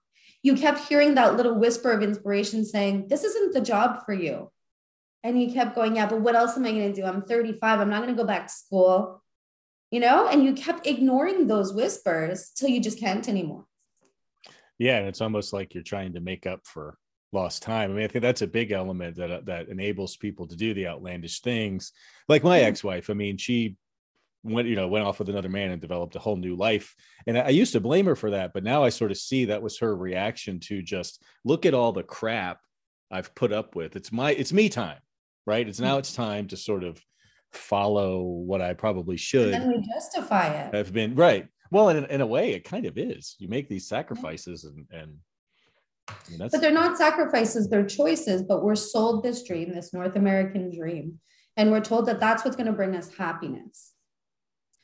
You 0.44 0.56
kept 0.56 0.88
hearing 0.88 1.16
that 1.16 1.36
little 1.36 1.56
whisper 1.56 1.92
of 1.92 2.04
inspiration 2.04 2.66
saying, 2.66 3.08
This 3.08 3.24
isn't 3.24 3.54
the 3.54 3.62
job 3.62 4.06
for 4.06 4.14
you. 4.14 4.52
And 5.24 5.42
you 5.42 5.52
kept 5.52 5.76
going, 5.76 5.96
Yeah, 5.96 6.08
but 6.08 6.22
what 6.22 6.36
else 6.36 6.56
am 6.56 6.66
I 6.66 6.72
going 6.72 6.94
to 6.94 7.02
do? 7.02 7.06
I'm 7.06 7.24
35. 7.24 7.80
I'm 7.80 7.90
not 7.90 8.04
going 8.04 8.16
to 8.16 8.22
go 8.22 8.28
back 8.28 8.48
to 8.48 8.54
school. 8.54 9.24
You 9.92 10.00
know, 10.02 10.28
and 10.28 10.44
you 10.44 10.54
kept 10.54 10.86
ignoring 10.86 11.48
those 11.48 11.74
whispers 11.74 12.52
till 12.56 12.70
you 12.70 12.80
just 12.80 13.00
can't 13.00 13.28
anymore. 13.28 13.66
Yeah. 14.78 14.98
And 14.98 15.08
it's 15.08 15.22
almost 15.22 15.52
like 15.52 15.74
you're 15.74 15.84
trying 15.84 16.14
to 16.14 16.22
make 16.22 16.46
up 16.46 16.62
for 16.66 16.98
lost 17.32 17.62
time. 17.62 17.92
I 17.92 17.94
mean, 17.94 18.04
I 18.04 18.08
think 18.08 18.24
that's 18.24 18.42
a 18.42 18.48
big 18.48 18.72
element 18.72 19.16
that 19.18 19.46
that 19.46 19.70
enables 19.70 20.18
people 20.18 20.48
to 20.48 20.56
do 20.56 20.74
the 20.74 20.88
outlandish 20.88 21.42
things. 21.42 21.92
Like 22.28 22.44
my 22.44 22.60
mm-hmm. 22.60 22.68
ex-wife, 22.68 23.10
I 23.10 23.14
mean, 23.14 23.38
she 23.38 23.76
went 24.44 24.68
you 24.68 24.76
know 24.76 24.88
went 24.88 25.06
off 25.06 25.20
with 25.20 25.30
another 25.30 25.50
man 25.50 25.72
and 25.72 25.82
developed 25.82 26.16
a 26.16 26.20
whole 26.20 26.38
new 26.38 26.56
life. 26.56 26.96
And 27.28 27.38
I, 27.38 27.50
used 27.50 27.74
to 27.74 27.82
blame 27.82 28.06
her 28.06 28.16
for 28.16 28.32
that 28.32 28.54
but 28.54 28.64
now 28.64 28.84
i 28.84 28.90
sort 28.90 29.12
of 29.12 29.18
see 29.18 29.46
that 29.46 29.62
was 29.62 29.78
her 29.80 29.96
reaction 29.96 30.60
to 30.62 30.82
just 30.82 31.22
look 31.44 31.66
at 31.66 31.74
all 31.74 31.92
the 31.92 32.04
crap 32.04 32.60
i've 33.12 33.36
put 33.36 33.52
up 33.52 33.76
with. 33.76 33.96
It's 33.96 34.12
my 34.12 34.32
it's 34.32 34.54
me 34.54 34.70
time 34.70 35.00
right? 35.46 35.68
It's 35.68 35.80
now 35.80 35.98
it's 35.98 36.14
time 36.14 36.48
to 36.50 36.58
sort 36.58 36.84
of 36.84 37.02
follow 37.52 38.22
what 38.22 38.62
i 38.62 38.74
probably 38.74 39.18
should 39.18 39.54
and 39.54 39.64
then 39.64 39.82
we 39.82 39.88
justify 39.94 40.48
it. 40.48 40.76
I've 40.76 40.94
been 40.94 41.16
right. 41.16 41.48
Well 41.72 41.90
in, 41.90 42.06
in 42.06 42.22
a 42.22 42.28
way 42.28 42.54
it 42.54 42.64
kind 42.64 42.86
of 42.86 42.98
is. 42.98 43.36
You 43.40 43.50
make 43.50 43.68
these 43.68 43.88
sacrifices 43.88 44.64
and 44.64 44.86
and 44.92 45.18
I 46.10 46.30
mean, 46.30 46.50
but 46.52 46.62
they're 46.62 46.72
not 46.72 46.98
sacrifices 46.98 47.70
they're 47.70 47.86
choices 47.86 48.44
but 48.44 48.64
we're 48.64 48.76
sold 48.76 49.24
this 49.24 49.44
dream 49.44 49.74
this 49.74 49.94
north 49.94 50.16
american 50.16 50.76
dream 50.76 51.20
and 51.58 51.72
we're 51.72 51.82
told 51.82 52.06
that 52.08 52.20
that's 52.20 52.44
what's 52.44 52.58
going 52.58 52.68
to 52.68 52.74
bring 52.74 52.96
us 52.96 53.14
happiness 53.16 53.94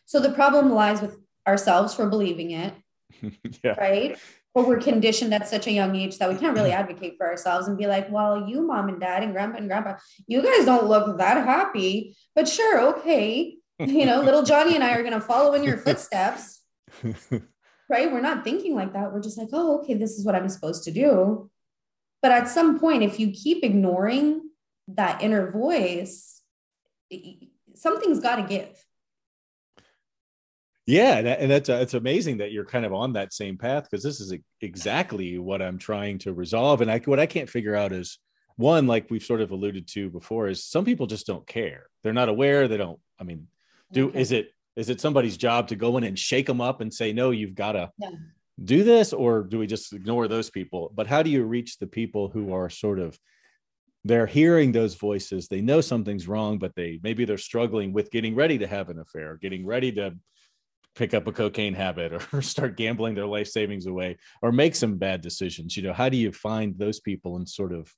so 0.05 0.19
the 0.19 0.31
problem 0.31 0.71
lies 0.71 1.01
with 1.01 1.17
ourselves 1.47 1.93
for 1.93 2.07
believing 2.09 2.51
it. 2.51 2.73
yeah. 3.63 3.71
Right. 3.71 4.17
But 4.53 4.67
we're 4.67 4.79
conditioned 4.79 5.33
at 5.33 5.49
such 5.49 5.67
a 5.67 5.71
young 5.71 5.95
age 5.95 6.17
that 6.19 6.29
we 6.29 6.37
can't 6.37 6.55
really 6.55 6.71
advocate 6.81 7.15
for 7.17 7.27
ourselves 7.27 7.67
and 7.67 7.77
be 7.77 7.87
like, 7.87 8.09
well, 8.09 8.47
you, 8.47 8.61
mom 8.61 8.87
and 8.89 8.99
dad, 8.99 9.23
and 9.23 9.33
grandpa 9.33 9.57
and 9.57 9.67
grandpa, 9.67 9.95
you 10.27 10.41
guys 10.41 10.65
don't 10.65 10.85
look 10.85 11.17
that 11.17 11.45
happy. 11.45 12.15
But 12.35 12.47
sure, 12.47 12.79
okay. 12.95 13.57
You 13.79 14.05
know, 14.05 14.21
little 14.21 14.43
Johnny 14.43 14.75
and 14.75 14.83
I 14.83 14.93
are 14.95 15.01
going 15.01 15.13
to 15.13 15.21
follow 15.21 15.53
in 15.53 15.63
your 15.63 15.77
footsteps. 15.85 16.61
right. 17.89 18.11
We're 18.11 18.21
not 18.21 18.43
thinking 18.43 18.75
like 18.75 18.93
that. 18.93 19.13
We're 19.13 19.21
just 19.21 19.37
like, 19.37 19.49
oh, 19.53 19.79
okay, 19.79 19.93
this 19.93 20.17
is 20.17 20.25
what 20.25 20.35
I'm 20.35 20.49
supposed 20.49 20.83
to 20.85 20.91
do. 20.91 21.49
But 22.21 22.31
at 22.31 22.47
some 22.47 22.79
point, 22.79 23.03
if 23.03 23.19
you 23.19 23.31
keep 23.31 23.63
ignoring 23.63 24.41
that 24.87 25.21
inner 25.21 25.51
voice, 25.51 26.41
something's 27.75 28.19
got 28.19 28.37
to 28.37 28.43
give 28.43 28.85
yeah 30.85 31.17
and, 31.17 31.49
that's 31.49 31.69
uh, 31.69 31.79
it's 31.81 31.93
amazing 31.93 32.37
that 32.37 32.51
you're 32.51 32.65
kind 32.65 32.85
of 32.85 32.93
on 32.93 33.13
that 33.13 33.33
same 33.33 33.57
path 33.57 33.83
because 33.83 34.03
this 34.03 34.19
is 34.19 34.33
exactly 34.61 35.37
what 35.37 35.61
i'm 35.61 35.77
trying 35.77 36.17
to 36.17 36.33
resolve 36.33 36.81
and 36.81 36.91
i 36.91 36.99
what 37.05 37.19
i 37.19 37.25
can't 37.25 37.49
figure 37.49 37.75
out 37.75 37.91
is 37.91 38.19
one 38.57 38.87
like 38.87 39.09
we've 39.09 39.23
sort 39.23 39.41
of 39.41 39.51
alluded 39.51 39.87
to 39.87 40.09
before 40.09 40.47
is 40.47 40.63
some 40.63 40.85
people 40.85 41.07
just 41.07 41.27
don't 41.27 41.45
care 41.47 41.87
they're 42.03 42.13
not 42.13 42.29
aware 42.29 42.67
they 42.67 42.77
don't 42.77 42.99
i 43.19 43.23
mean 43.23 43.47
do 43.91 44.09
okay. 44.09 44.19
is 44.19 44.31
it 44.31 44.51
is 44.75 44.89
it 44.89 45.01
somebody's 45.01 45.37
job 45.37 45.67
to 45.67 45.75
go 45.75 45.97
in 45.97 46.03
and 46.03 46.17
shake 46.17 46.45
them 46.45 46.61
up 46.61 46.81
and 46.81 46.93
say 46.93 47.13
no 47.13 47.31
you've 47.31 47.55
got 47.55 47.73
to 47.73 47.89
yeah. 47.97 48.09
do 48.63 48.83
this 48.83 49.13
or 49.13 49.43
do 49.43 49.59
we 49.59 49.67
just 49.67 49.93
ignore 49.93 50.27
those 50.27 50.49
people 50.49 50.91
but 50.95 51.07
how 51.07 51.21
do 51.23 51.29
you 51.29 51.43
reach 51.43 51.77
the 51.77 51.87
people 51.87 52.29
who 52.29 52.53
are 52.53 52.69
sort 52.69 52.99
of 52.99 53.17
they're 54.03 54.27
hearing 54.27 54.71
those 54.71 54.95
voices 54.95 55.47
they 55.47 55.61
know 55.61 55.81
something's 55.81 56.27
wrong 56.27 56.57
but 56.57 56.75
they 56.75 56.99
maybe 57.03 57.25
they're 57.25 57.37
struggling 57.37 57.93
with 57.93 58.11
getting 58.11 58.35
ready 58.35 58.57
to 58.57 58.67
have 58.67 58.89
an 58.89 58.99
affair 58.99 59.37
getting 59.41 59.65
ready 59.65 59.91
to 59.91 60.13
pick 60.95 61.13
up 61.13 61.27
a 61.27 61.31
cocaine 61.31 61.73
habit 61.73 62.13
or 62.33 62.41
start 62.41 62.77
gambling 62.77 63.15
their 63.15 63.25
life 63.25 63.47
savings 63.47 63.85
away 63.85 64.17
or 64.41 64.51
make 64.51 64.75
some 64.75 64.97
bad 64.97 65.21
decisions 65.21 65.75
you 65.75 65.83
know 65.83 65.93
how 65.93 66.09
do 66.09 66.17
you 66.17 66.31
find 66.31 66.77
those 66.77 66.99
people 66.99 67.37
and 67.37 67.47
sort 67.47 67.73
of 67.73 67.91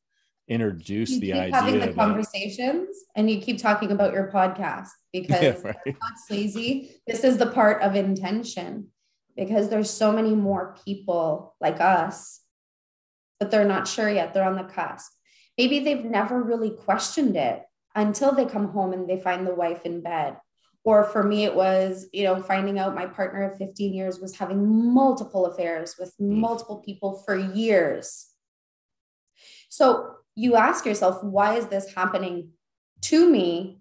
introduce 0.48 1.20
the 1.20 1.34
idea 1.34 1.56
having 1.56 1.80
the 1.80 1.94
conversations 1.94 2.88
and 3.16 3.30
you 3.30 3.42
keep 3.42 3.58
talking 3.58 3.92
about 3.92 4.14
your 4.14 4.32
podcast 4.32 4.88
because 5.14 5.42
yeah, 5.42 5.58
right. 5.62 5.78
not 5.86 6.14
sleazy. 6.26 6.92
This 7.06 7.24
is 7.24 7.38
the 7.38 7.48
part 7.48 7.82
of 7.82 7.96
intention 7.96 8.88
because 9.36 9.70
there's 9.70 9.90
so 9.90 10.12
many 10.12 10.34
more 10.34 10.76
people 10.86 11.56
like 11.60 11.82
us 11.82 12.42
but 13.40 13.52
they're 13.52 13.66
not 13.66 13.88
sure 13.88 14.10
yet. 14.10 14.34
They're 14.34 14.44
on 14.44 14.56
the 14.56 14.64
cusp. 14.64 15.12
Maybe 15.58 15.80
they've 15.80 16.04
never 16.04 16.42
really 16.42 16.72
questioned 16.72 17.36
it 17.36 17.64
until 17.96 18.32
they 18.32 18.46
come 18.46 18.70
home 18.70 18.94
and 18.94 19.10
they 19.10 19.20
find 19.20 19.46
the 19.46 19.56
wife 19.56 19.86
in 19.86 20.02
bed. 20.02 20.38
Or 20.84 21.04
for 21.04 21.24
me 21.24 21.44
it 21.44 21.54
was 21.54 22.08
you 22.14 22.24
know 22.24 22.42
finding 22.42 22.80
out 22.80 22.96
my 22.96 23.06
partner 23.06 23.52
of 23.52 23.58
15 23.58 23.94
years 23.94 24.20
was 24.20 24.38
having 24.38 24.94
multiple 24.94 25.46
affairs 25.48 25.96
with 26.00 26.14
mm. 26.20 26.38
multiple 26.38 26.82
people 26.86 27.24
for 27.26 27.36
years. 27.36 28.28
So 29.70 30.17
you 30.38 30.56
ask 30.56 30.86
yourself 30.86 31.22
why 31.24 31.56
is 31.56 31.66
this 31.66 31.94
happening 31.96 32.52
to 33.02 33.30
me? 33.30 33.80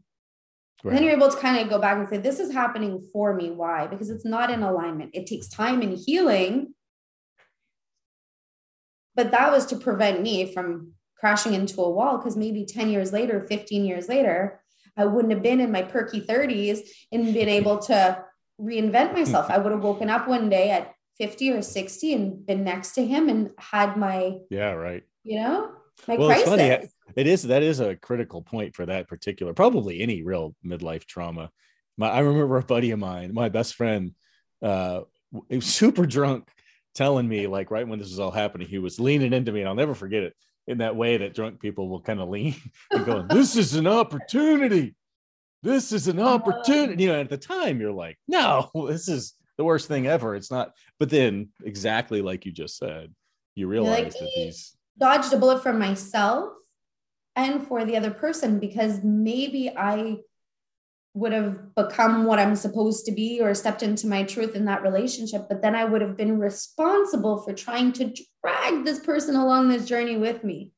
Right. 0.82 0.94
then 0.94 1.04
you're 1.04 1.14
able 1.14 1.30
to 1.30 1.36
kind 1.36 1.58
of 1.58 1.68
go 1.68 1.78
back 1.78 1.98
and 1.98 2.08
say 2.08 2.16
this 2.16 2.40
is 2.40 2.52
happening 2.52 3.06
for 3.12 3.34
me. 3.34 3.50
Why? 3.50 3.86
Because 3.86 4.08
it's 4.08 4.25
not 4.25 4.50
in 4.50 4.62
alignment. 4.62 5.10
It 5.14 5.26
takes 5.26 5.48
time 5.48 5.82
and 5.82 5.98
healing. 5.98 6.75
But 9.14 9.32
that 9.32 9.50
was 9.50 9.66
to 9.66 9.76
prevent 9.76 10.22
me 10.22 10.52
from 10.52 10.92
crashing 11.18 11.54
into 11.54 11.82
a 11.82 11.90
wall 11.90 12.18
because 12.18 12.36
maybe 12.36 12.64
10 12.64 12.90
years 12.90 13.12
later 13.12 13.46
15 13.48 13.84
years 13.84 14.08
later 14.08 14.60
I 14.96 15.06
wouldn't 15.06 15.32
have 15.32 15.42
been 15.42 15.60
in 15.60 15.72
my 15.72 15.82
perky 15.82 16.20
30s 16.20 16.80
and 17.10 17.34
been 17.34 17.48
able 17.60 17.78
to 17.80 18.25
reinvent 18.60 19.12
myself. 19.12 19.50
I 19.50 19.58
would 19.58 19.72
have 19.72 19.82
woken 19.82 20.08
up 20.08 20.26
one 20.26 20.48
day 20.48 20.70
at 20.70 20.94
50 21.18 21.52
or 21.52 21.62
60 21.62 22.12
and 22.14 22.46
been 22.46 22.64
next 22.64 22.92
to 22.92 23.04
him 23.04 23.28
and 23.28 23.50
had 23.58 23.96
my 23.96 24.38
yeah 24.50 24.72
right. 24.72 25.02
You 25.22 25.40
know 25.40 25.70
my 26.07 26.17
well, 26.17 26.29
crisis. 26.29 26.49
It's 26.49 26.50
funny. 26.50 26.88
It 27.17 27.26
is 27.26 27.43
that 27.45 27.62
is 27.62 27.81
a 27.81 27.97
critical 27.97 28.43
point 28.43 28.75
for 28.75 28.87
that 28.87 29.09
particular, 29.09 29.55
probably 29.55 30.00
any 30.00 30.23
real 30.23 30.55
midlife 30.65 31.05
trauma. 31.05 31.50
My, 31.97 32.11
I 32.11 32.21
remember 32.21 32.59
a 32.59 32.62
buddy 32.62 32.91
of 32.91 32.99
mine, 32.99 33.33
my 33.33 33.49
best 33.49 33.75
friend, 33.75 34.12
uh, 34.62 35.03
he 35.49 35.57
was 35.57 35.67
super 35.75 36.07
drunk, 36.07 36.49
telling 36.95 37.29
me 37.29 37.47
like 37.47 37.71
right 37.71 37.87
when 37.87 37.99
this 37.99 38.11
was 38.11 38.19
all 38.21 38.31
happening, 38.31 38.69
he 38.69 38.79
was 38.79 39.00
leaning 39.00 39.33
into 39.33 39.53
me, 39.53 39.61
and 39.61 39.69
I'll 39.69 39.75
never 39.75 39.95
forget 39.95 40.23
it 40.23 40.35
in 40.67 40.79
that 40.79 40.97
way 40.97 41.17
that 41.17 41.35
drunk 41.35 41.61
people 41.61 41.88
will 41.88 42.00
kind 42.00 42.21
of 42.21 42.29
lean 42.29 42.57
and 42.91 43.07
go, 43.07 43.23
"This 43.23 43.57
is 43.57 43.75
an 43.75 43.87
opportunity. 43.87 44.95
This 45.62 45.93
is 45.93 46.09
an 46.09 46.21
opportunity." 46.21 47.05
You 47.05 47.12
know, 47.12 47.21
at 47.21 47.31
the 47.31 47.38
time 47.38 47.81
you're 47.81 47.93
like, 47.93 48.19
"No, 48.29 48.71
this 48.88 49.09
is 49.09 49.35
the 49.57 49.65
worst 49.65 49.88
thing 49.88 50.07
ever." 50.07 50.35
It's 50.35 50.50
not. 50.50 50.73
But 50.99 51.11
then, 51.11 51.49
exactly 51.65 52.23
like 52.23 52.45
you 52.47 52.53
just 52.53 52.76
said, 52.76 53.15
you 53.55 53.69
realize 53.69 54.05
like, 54.05 54.12
that 54.12 54.33
these 54.35 54.75
dodged 54.99 55.33
a 55.33 55.37
bullet 55.37 55.62
for 55.62 55.73
myself 55.73 56.53
and 57.35 57.67
for 57.67 57.85
the 57.85 57.97
other 57.97 58.11
person 58.11 58.59
because 58.59 59.03
maybe 59.05 59.71
I 59.76 60.19
would 61.15 61.33
have 61.33 61.75
become 61.75 62.25
what 62.25 62.38
I'm 62.38 62.57
supposed 62.57 63.07
to 63.07 63.12
be 63.12 63.41
or 63.41 63.55
stepped 63.55 63.83
into 63.83 64.07
my 64.07 64.23
truth 64.23 64.55
in 64.55 64.67
that 64.67 64.83
relationship. 64.83 65.47
But 65.49 65.62
then 65.62 65.75
I 65.75 65.85
would 65.85 66.03
have 66.03 66.17
been 66.17 66.38
responsible 66.38 67.38
for 67.38 67.55
trying 67.55 67.93
to 67.93 68.12
drag 68.43 68.85
this 68.85 69.00
person 69.00 69.35
along 69.35 69.69
this 69.69 69.87
journey 69.87 70.17
with 70.17 70.45
me. 70.45 70.73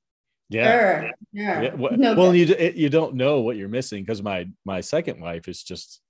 Yeah. 0.49 0.71
Sure. 0.71 1.11
yeah. 1.33 1.61
yeah. 1.63 1.75
Well, 1.77 1.97
no, 1.97 2.31
you 2.33 2.47
you 2.75 2.89
don't 2.89 3.15
know 3.15 3.41
what 3.41 3.57
you're 3.57 3.69
missing 3.69 4.03
because 4.03 4.23
my 4.23 4.49
my 4.65 4.81
second 4.81 5.21
wife 5.21 5.49
is 5.49 5.63
just, 5.63 6.01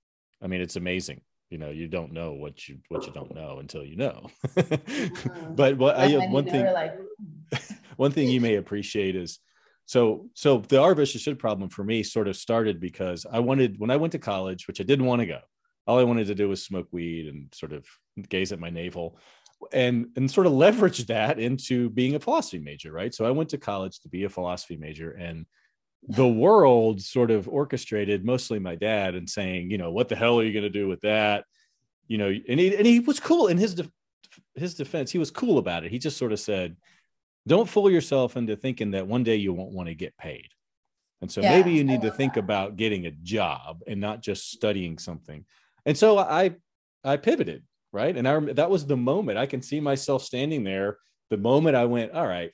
I 0.41 0.47
mean, 0.47 0.61
it's 0.61 0.75
amazing. 0.75 1.21
you 1.49 1.57
know 1.57 1.69
you 1.69 1.87
don't 1.87 2.11
know 2.11 2.33
what 2.33 2.67
you 2.67 2.77
what 2.89 3.05
you 3.05 3.13
don't 3.13 3.33
know 3.33 3.57
until 3.59 3.83
you 3.83 3.95
know 3.95 4.29
uh-huh. 4.57 4.77
but 5.55 5.77
what 5.77 5.95
I, 5.97 6.15
one 6.27 6.45
thing 6.45 6.65
like... 6.71 6.95
one 7.99 8.11
thing 8.11 8.29
you 8.29 8.41
may 8.41 8.55
appreciate 8.55 9.15
is 9.15 9.39
so 9.85 10.29
so 10.33 10.59
the 10.59 11.05
should 11.05 11.39
problem 11.39 11.69
for 11.69 11.83
me 11.83 12.03
sort 12.03 12.27
of 12.27 12.35
started 12.35 12.79
because 12.79 13.25
i 13.31 13.39
wanted 13.39 13.79
when 13.79 13.91
i 13.91 13.95
went 13.95 14.11
to 14.11 14.19
college 14.19 14.67
which 14.67 14.79
i 14.79 14.83
didn't 14.83 15.05
want 15.05 15.19
to 15.19 15.25
go 15.25 15.39
all 15.85 15.99
i 15.99 16.03
wanted 16.03 16.27
to 16.27 16.35
do 16.35 16.47
was 16.49 16.63
smoke 16.63 16.87
weed 16.91 17.27
and 17.27 17.53
sort 17.53 17.73
of 17.73 17.85
gaze 18.29 18.51
at 18.51 18.59
my 18.59 18.69
navel 18.69 19.17
and 19.73 20.07
and 20.15 20.31
sort 20.31 20.47
of 20.47 20.53
leverage 20.53 21.05
that 21.07 21.39
into 21.39 21.89
being 21.89 22.15
a 22.15 22.19
philosophy 22.19 22.59
major 22.59 22.91
right 22.91 23.13
so 23.13 23.25
i 23.25 23.31
went 23.31 23.49
to 23.49 23.57
college 23.57 23.99
to 23.99 24.09
be 24.09 24.23
a 24.23 24.29
philosophy 24.29 24.77
major 24.77 25.11
and 25.11 25.45
the 26.07 26.27
world 26.27 27.01
sort 27.01 27.31
of 27.31 27.47
orchestrated 27.47 28.25
mostly 28.25 28.59
my 28.59 28.75
dad 28.75 29.15
and 29.15 29.29
saying, 29.29 29.69
you 29.69 29.77
know, 29.77 29.91
what 29.91 30.07
the 30.07 30.15
hell 30.15 30.39
are 30.39 30.43
you 30.43 30.53
going 30.53 30.63
to 30.63 30.69
do 30.69 30.87
with 30.87 31.01
that? 31.01 31.43
You 32.07 32.17
know, 32.17 32.27
and 32.27 32.59
he, 32.59 32.75
and 32.75 32.85
he 32.85 32.99
was 32.99 33.19
cool 33.19 33.47
in 33.47 33.57
his, 33.57 33.75
de- 33.75 33.91
his 34.55 34.75
defense. 34.75 35.11
He 35.11 35.19
was 35.19 35.31
cool 35.31 35.57
about 35.57 35.83
it. 35.83 35.91
He 35.91 35.99
just 35.99 36.17
sort 36.17 36.31
of 36.31 36.39
said, 36.39 36.77
don't 37.49 37.69
fool 37.69 37.91
yourself 37.91 38.37
into 38.37 38.55
thinking 38.55 38.91
that 38.91 39.07
one 39.07 39.23
day 39.23 39.35
you 39.35 39.53
won't 39.53 39.71
want 39.71 39.89
to 39.89 39.95
get 39.95 40.17
paid. 40.17 40.47
And 41.21 41.29
so 41.29 41.41
yeah, 41.41 41.57
maybe 41.57 41.73
you 41.73 41.83
need 41.83 42.01
to 42.03 42.11
think 42.11 42.35
that. 42.35 42.41
about 42.41 42.77
getting 42.77 43.05
a 43.05 43.11
job 43.11 43.81
and 43.87 43.99
not 43.99 44.21
just 44.21 44.51
studying 44.51 44.97
something. 44.97 45.43
And 45.85 45.97
so 45.97 46.17
I, 46.17 46.55
I 47.03 47.17
pivoted, 47.17 47.63
right. 47.91 48.15
And 48.15 48.27
I, 48.27 48.39
that 48.53 48.69
was 48.69 48.85
the 48.85 48.95
moment 48.95 49.37
I 49.37 49.45
can 49.45 49.61
see 49.61 49.81
myself 49.81 50.23
standing 50.23 50.63
there. 50.63 50.97
The 51.29 51.37
moment 51.37 51.75
I 51.75 51.85
went, 51.85 52.13
all 52.13 52.25
right, 52.25 52.51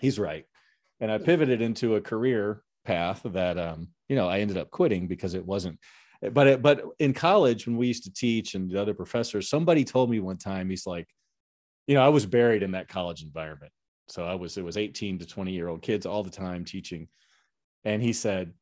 he's 0.00 0.18
right 0.18 0.46
and 1.00 1.10
I 1.10 1.18
pivoted 1.18 1.60
into 1.60 1.96
a 1.96 2.00
career 2.00 2.62
path 2.84 3.22
that 3.24 3.58
um, 3.58 3.88
you 4.08 4.16
know 4.16 4.28
I 4.28 4.40
ended 4.40 4.56
up 4.56 4.70
quitting 4.70 5.06
because 5.06 5.34
it 5.34 5.44
wasn't. 5.44 5.78
But 6.32 6.46
it, 6.46 6.62
but 6.62 6.82
in 6.98 7.12
college 7.12 7.66
when 7.66 7.76
we 7.76 7.88
used 7.88 8.04
to 8.04 8.12
teach 8.12 8.54
and 8.54 8.70
the 8.70 8.80
other 8.80 8.94
professors, 8.94 9.48
somebody 9.48 9.84
told 9.84 10.08
me 10.08 10.20
one 10.20 10.38
time 10.38 10.70
he's 10.70 10.86
like, 10.86 11.06
you 11.86 11.94
know, 11.94 12.02
I 12.02 12.08
was 12.08 12.24
buried 12.24 12.62
in 12.62 12.70
that 12.70 12.88
college 12.88 13.22
environment. 13.22 13.72
So 14.08 14.24
I 14.24 14.34
was 14.34 14.56
it 14.56 14.64
was 14.64 14.76
18 14.76 15.18
to 15.20 15.26
20 15.26 15.52
year 15.52 15.68
old 15.68 15.82
kids 15.82 16.06
all 16.06 16.22
the 16.22 16.30
time 16.30 16.64
teaching, 16.64 17.08
and 17.84 18.02
he 18.02 18.12
said, 18.12 18.52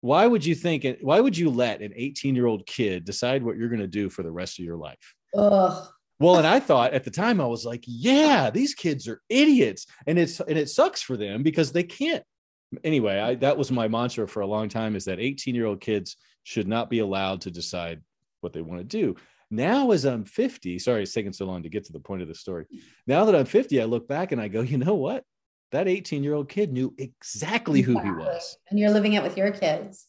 why 0.00 0.26
would 0.26 0.44
you 0.44 0.54
think 0.54 0.86
why 1.02 1.20
would 1.20 1.36
you 1.36 1.50
let 1.50 1.82
an 1.82 1.92
18 1.94 2.34
year 2.34 2.46
old 2.46 2.66
kid 2.66 3.04
decide 3.04 3.42
what 3.42 3.56
you're 3.56 3.68
going 3.68 3.80
to 3.80 3.86
do 3.86 4.08
for 4.08 4.22
the 4.22 4.30
rest 4.30 4.58
of 4.58 4.64
your 4.64 4.76
life 4.76 5.14
Ugh. 5.34 5.88
Well, 6.18 6.36
and 6.36 6.46
I 6.46 6.60
thought 6.60 6.92
at 6.92 7.04
the 7.04 7.10
time 7.10 7.40
I 7.40 7.46
was 7.46 7.64
like, 7.64 7.82
yeah, 7.86 8.50
these 8.50 8.74
kids 8.74 9.08
are 9.08 9.22
idiots, 9.30 9.86
and 10.06 10.18
it's 10.18 10.38
and 10.40 10.58
it 10.58 10.68
sucks 10.68 11.00
for 11.00 11.16
them 11.16 11.42
because 11.42 11.72
they 11.72 11.82
can't. 11.82 12.22
Anyway, 12.84 13.18
I, 13.18 13.34
that 13.36 13.56
was 13.56 13.72
my 13.72 13.88
mantra 13.88 14.28
for 14.28 14.40
a 14.40 14.46
long 14.46 14.68
time: 14.68 14.96
is 14.96 15.06
that 15.06 15.18
18 15.18 15.54
year 15.54 15.64
old 15.64 15.80
kids 15.80 16.16
should 16.42 16.68
not 16.68 16.90
be 16.90 16.98
allowed 16.98 17.40
to 17.42 17.50
decide 17.50 18.02
what 18.42 18.52
they 18.52 18.60
want 18.60 18.80
to 18.80 18.84
do. 18.84 19.16
Now, 19.50 19.90
as 19.90 20.04
I'm 20.04 20.24
50, 20.24 20.78
sorry, 20.78 21.02
it's 21.02 21.12
taking 21.12 21.32
so 21.32 21.44
long 21.44 21.62
to 21.64 21.68
get 21.68 21.84
to 21.86 21.92
the 21.92 22.00
point 22.00 22.22
of 22.22 22.28
the 22.28 22.34
story. 22.34 22.66
Now 23.06 23.24
that 23.24 23.34
I'm 23.34 23.46
50, 23.46 23.80
I 23.80 23.84
look 23.84 24.06
back 24.06 24.32
and 24.32 24.40
I 24.40 24.48
go, 24.48 24.60
you 24.60 24.78
know 24.78 24.94
what? 24.94 25.24
That 25.72 25.88
18 25.88 26.22
year 26.22 26.34
old 26.34 26.48
kid 26.48 26.72
knew 26.72 26.94
exactly 26.98 27.80
who 27.80 27.92
exactly. 27.92 28.10
he 28.10 28.16
was. 28.16 28.56
And 28.70 28.78
you're 28.78 28.90
living 28.90 29.14
it 29.14 29.22
with 29.22 29.36
your 29.36 29.50
kids. 29.50 30.06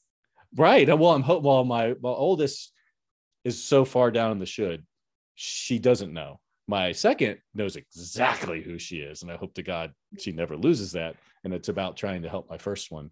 Right. 0.56 0.90
Uh, 0.90 0.98
well, 0.98 1.12
I'm 1.12 1.26
well, 1.44 1.64
my, 1.64 1.96
my 2.02 2.10
oldest 2.10 2.72
is 3.44 3.64
so 3.64 3.86
far 3.86 4.12
down 4.12 4.32
in 4.32 4.40
the 4.40 4.46
should 4.46 4.86
she 5.36 5.80
doesn't 5.80 6.14
know. 6.14 6.40
My 6.68 6.92
second 6.92 7.40
knows 7.56 7.76
exactly 7.76 8.62
who 8.62 8.78
she 8.78 8.98
is, 8.98 9.24
and 9.24 9.32
I 9.32 9.38
hope 9.38 9.56
to 9.56 9.64
God 9.64 9.92
she 10.20 10.32
never 10.32 10.56
loses 10.56 10.92
that. 10.92 11.16
And 11.44 11.54
it's 11.54 11.70
about 11.70 11.98
trying 11.98 12.22
to 12.22 12.30
help 12.30 12.48
my 12.48 12.60
first 12.60 12.92
one 12.92 13.10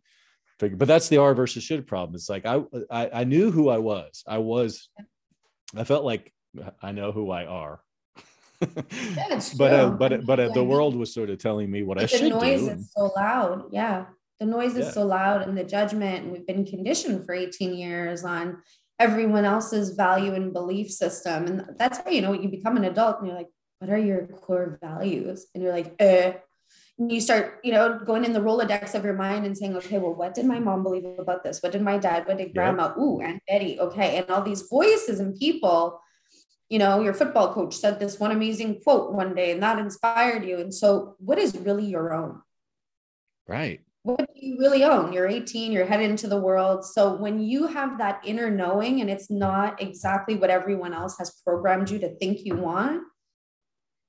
figure. 0.60 0.78
But 0.78 0.88
that's 0.88 1.10
the 1.10 1.18
R 1.18 1.34
versus 1.34 1.64
should 1.64 1.88
problem. 1.88 2.16
It's 2.16 2.30
like 2.30 2.46
I, 2.46 2.62
I 2.92 3.10
I 3.22 3.24
knew 3.24 3.50
who 3.50 3.70
I 3.70 3.80
was. 3.80 4.24
I 4.28 4.38
was. 4.38 4.90
I 5.76 5.84
felt 5.84 6.04
like 6.04 6.34
I 6.82 6.92
know 6.92 7.12
who 7.12 7.32
I 7.32 7.46
are. 7.46 7.82
but 8.60 9.74
uh, 9.74 9.90
but 9.92 10.26
but 10.26 10.40
uh, 10.40 10.50
the 10.50 10.64
world 10.64 10.96
was 10.96 11.14
sort 11.14 11.30
of 11.30 11.38
telling 11.38 11.72
me 11.72 11.84
what 11.84 11.96
but 11.96 12.04
I 12.04 12.08
should 12.08 12.20
do. 12.20 12.30
The 12.32 12.36
noise 12.36 12.62
is 12.64 12.92
so 12.96 13.12
loud. 13.16 13.70
Yeah, 13.72 14.06
the 14.42 14.46
noise 14.46 14.76
is 14.76 14.88
yeah. 14.88 14.92
so 14.92 15.06
loud, 15.06 15.48
and 15.48 15.58
the 15.58 15.64
judgment. 15.64 16.24
And 16.24 16.32
we've 16.34 16.46
been 16.46 16.66
conditioned 16.66 17.26
for 17.26 17.34
18 17.34 17.74
years 17.74 18.26
on 18.26 18.62
everyone 19.00 19.46
else's 19.46 19.92
value 19.92 20.34
and 20.34 20.54
belief 20.54 20.92
system. 20.92 21.46
And 21.46 21.66
that's 21.78 22.00
why, 22.00 22.12
you 22.12 22.22
know, 22.22 22.34
you 22.34 22.50
become 22.50 22.76
an 22.76 22.84
adult 22.84 23.20
and 23.20 23.28
you're 23.28 23.38
like, 23.38 23.50
what 23.80 23.90
are 23.90 23.98
your 23.98 24.28
core 24.28 24.78
values? 24.82 25.48
And 25.54 25.64
you're 25.64 25.72
like, 25.72 25.96
eh. 26.00 26.34
You 27.00 27.22
start, 27.22 27.60
you 27.64 27.72
know, 27.72 27.98
going 27.98 28.26
in 28.26 28.34
the 28.34 28.42
Rolodex 28.42 28.94
of 28.94 29.06
your 29.06 29.14
mind 29.14 29.46
and 29.46 29.58
saying, 29.58 29.76
okay, 29.78 29.98
well, 29.98 30.14
what 30.14 30.34
did 30.34 30.46
my 30.46 30.60
mom 30.60 30.84
believe 30.84 31.06
about 31.18 31.44
this? 31.44 31.62
What 31.62 31.72
did 31.72 31.82
my 31.82 31.98
dad? 31.98 32.28
What 32.28 32.38
did 32.38 32.54
grandma? 32.54 32.88
Yep. 32.88 32.98
Ooh, 32.98 33.22
Aunt 33.22 33.42
Betty. 33.48 33.80
Okay. 33.80 34.18
And 34.18 34.30
all 34.30 34.42
these 34.42 34.64
voices 34.64 35.22
and 35.22 35.34
people, 35.38 36.02
you 36.68 36.78
know, 36.78 37.02
your 37.02 37.14
football 37.14 37.54
coach 37.54 37.76
said 37.76 38.00
this 38.00 38.20
one 38.20 38.32
amazing 38.32 38.82
quote 38.82 39.14
one 39.14 39.34
day 39.34 39.52
and 39.52 39.64
that 39.64 39.80
inspired 39.80 40.44
you. 40.44 40.60
And 40.60 40.74
so, 40.74 41.16
what 41.20 41.38
is 41.38 41.58
really 41.58 41.86
your 41.86 42.14
own? 42.14 42.42
Right 43.48 43.80
what 44.04 44.34
do 44.34 44.46
you 44.46 44.58
really 44.58 44.84
own? 44.84 45.12
You're 45.12 45.28
18, 45.28 45.72
you're 45.72 45.86
headed 45.86 46.10
into 46.10 46.28
the 46.28 46.40
world. 46.40 46.86
So 46.86 47.16
when 47.16 47.40
you 47.42 47.68
have 47.68 47.98
that 47.98 48.22
inner 48.26 48.50
knowing 48.50 49.02
and 49.02 49.10
it's 49.10 49.30
not 49.30 49.82
exactly 49.82 50.36
what 50.36 50.50
everyone 50.50 50.94
else 50.94 51.18
has 51.18 51.42
programmed 51.44 51.90
you 51.90 52.00
to 52.00 52.16
think 52.16 52.40
you 52.46 52.56
want, 52.56 53.04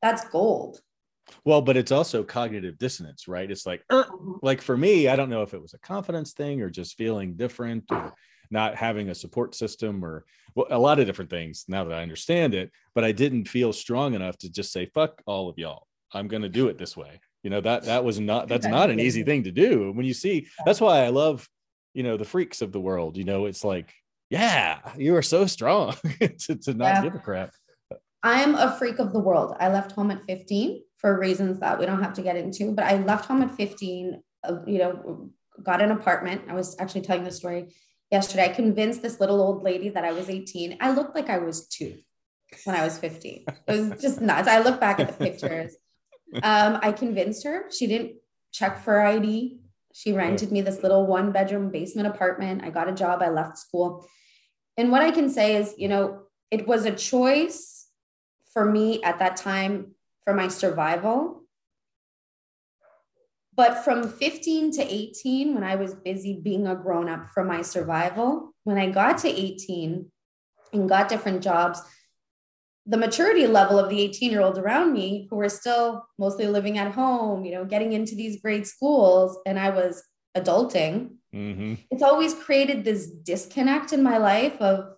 that's 0.01 0.29
gold. 0.29 0.81
Well, 1.45 1.63
but 1.63 1.77
it's 1.77 1.93
also 1.93 2.23
cognitive 2.23 2.79
dissonance, 2.79 3.29
right? 3.29 3.51
It's 3.51 3.67
like, 3.67 3.83
er, 3.93 4.07
like 4.43 4.61
for 4.61 4.77
me, 4.77 5.09
I 5.09 5.17
don't 5.17 5.31
know 5.31 5.43
if 5.43 5.55
it 5.55 5.63
was 5.63 5.75
a 5.75 5.79
confidence 5.79 6.33
thing 6.33 6.61
or 6.63 6.71
just 6.71 6.97
feeling 6.97 7.35
different 7.35 7.85
or 7.91 8.15
not 8.51 8.75
having 8.75 9.09
a 9.09 9.15
support 9.15 9.55
system 9.55 10.05
or 10.05 10.25
well, 10.55 10.67
a 10.71 10.79
lot 10.79 10.99
of 10.99 11.07
different 11.07 11.31
things 11.31 11.65
now 11.69 11.85
that 11.85 11.95
I 11.95 12.03
understand 12.03 12.55
it, 12.55 12.71
but 12.95 13.05
I 13.05 13.13
didn't 13.13 13.49
feel 13.49 13.73
strong 13.73 14.15
enough 14.15 14.37
to 14.39 14.51
just 14.51 14.73
say, 14.73 14.87
fuck 14.87 15.23
all 15.27 15.49
of 15.49 15.59
y'all. 15.59 15.87
I'm 16.13 16.29
going 16.29 16.43
to 16.43 16.49
do 16.49 16.69
it 16.69 16.77
this 16.77 16.97
way. 16.97 17.21
You 17.43 17.51
know 17.51 17.61
that 17.63 17.85
that 17.85 18.05
was 18.05 18.21
not 18.21 18.49
that's 18.49 18.67
not 18.67 18.91
an 18.91 19.01
easy 19.01 19.23
thing 19.23 19.45
to 19.45 19.51
do. 19.51 19.93
When 19.93 20.05
you 20.05 20.13
see 20.13 20.47
that's 20.67 20.81
why 20.81 21.05
i 21.05 21.09
love 21.09 21.49
you 21.95 22.03
know 22.03 22.19
the 22.19 22.25
freaks 22.25 22.61
of 22.61 22.71
the 22.71 22.81
world 22.81 23.17
you 23.17 23.25
know? 23.25 23.47
It's 23.47 23.65
like 23.65 23.95
yeah 24.29 24.81
you 24.99 25.17
are 25.17 25.23
so 25.23 25.47
strong 25.47 25.95
to, 26.21 26.57
to 26.57 26.75
not 26.75 26.97
yeah. 26.97 27.03
give 27.03 27.15
a 27.15 27.19
crap. 27.19 27.53
I'm 28.23 28.55
a 28.55 28.77
freak 28.77 28.99
of 28.99 29.15
the 29.15 29.19
world. 29.19 29.57
I 29.59 29.69
left 29.69 29.93
home 29.93 30.11
at 30.11 30.23
15 30.25 30.83
for 31.01 31.19
reasons 31.19 31.61
that 31.61 31.79
we 31.79 31.87
don't 31.87 32.03
have 32.03 32.15
to 32.15 32.23
get 32.23 32.37
into 32.37 32.73
but 32.73 32.85
i 32.85 32.97
left 32.97 33.27
home 33.27 33.43
at 33.43 33.55
15 33.55 34.23
uh, 34.45 34.57
you 34.67 34.79
know 34.79 35.31
got 35.63 35.83
an 35.83 35.91
apartment 35.91 36.43
i 36.49 36.55
was 36.55 36.77
actually 36.79 37.03
telling 37.03 37.25
the 37.25 37.31
story 37.31 37.75
yesterday 38.11 38.45
i 38.45 38.49
convinced 38.49 39.03
this 39.03 39.21
little 39.21 39.41
old 39.41 39.63
lady 39.63 39.89
that 39.89 40.05
i 40.05 40.13
was 40.13 40.29
18 40.29 40.77
i 40.81 40.91
looked 40.93 41.15
like 41.15 41.29
i 41.29 41.39
was 41.39 41.67
two 41.69 41.99
when 42.65 42.77
i 42.77 42.85
was 42.85 42.99
15 42.99 43.45
it 43.47 43.55
was 43.67 44.01
just 44.01 44.21
nuts 44.21 44.49
i 44.49 44.61
look 44.61 44.81
back 44.81 45.01
at 45.01 45.09
the 45.09 45.25
pictures 45.25 45.77
um, 46.43 46.79
I 46.83 46.93
convinced 46.93 47.45
her. 47.45 47.65
She 47.71 47.87
didn't 47.87 48.13
check 48.53 48.83
for 48.83 49.01
ID. 49.01 49.59
She 49.93 50.13
rented 50.13 50.53
me 50.53 50.61
this 50.61 50.83
little 50.83 51.07
one 51.07 51.33
bedroom 51.33 51.71
basement 51.71 52.09
apartment. 52.09 52.63
I 52.65 52.71
got 52.71 52.89
a 52.89 52.93
job. 52.93 53.23
I 53.23 53.31
left 53.31 53.59
school. 53.59 54.07
And 54.77 54.93
what 54.93 55.03
I 55.03 55.11
can 55.11 55.29
say 55.29 55.57
is, 55.57 55.75
you 55.77 55.89
know, 55.89 56.23
it 56.51 56.67
was 56.67 56.85
a 56.85 56.93
choice 56.93 57.89
for 58.53 58.65
me 58.65 59.03
at 59.03 59.19
that 59.19 59.37
time 59.37 59.93
for 60.25 60.35
my 60.35 60.49
survival. 60.49 61.45
But 63.57 63.85
from 63.85 64.09
15 64.09 64.73
to 64.73 64.83
18, 64.83 65.55
when 65.55 65.65
I 65.65 65.77
was 65.77 65.95
busy 65.95 66.41
being 66.43 66.67
a 66.67 66.75
grown 66.75 67.09
up 67.09 67.27
for 67.35 67.45
my 67.45 67.63
survival, 67.63 68.55
when 68.65 68.79
I 68.79 68.91
got 68.91 69.19
to 69.19 69.29
18 69.29 70.11
and 70.73 70.89
got 70.89 71.09
different 71.09 71.43
jobs, 71.43 71.83
the 72.87 72.97
maturity 72.97 73.47
level 73.47 73.79
of 73.79 73.91
the 73.91 74.01
18 74.01 74.31
year 74.31 74.41
olds 74.41 74.59
around 74.59 74.93
me 74.93 75.27
who 75.31 75.37
were 75.37 75.49
still 75.49 76.07
mostly 76.19 76.47
living 76.47 76.79
at 76.79 76.93
home, 76.93 77.45
you 77.45 77.53
know, 77.53 77.65
getting 77.65 77.93
into 77.93 78.15
these 78.15 78.41
great 78.41 78.67
schools, 78.67 79.39
and 79.47 79.59
I 79.59 79.71
was 79.71 80.03
adulting. 80.37 81.17
Mm-hmm. 81.35 81.75
It's 81.91 82.03
always 82.03 82.35
created 82.35 82.85
this 82.85 83.11
disconnect 83.11 83.93
in 83.93 84.03
my 84.03 84.17
life 84.17 84.61
of 84.61 84.95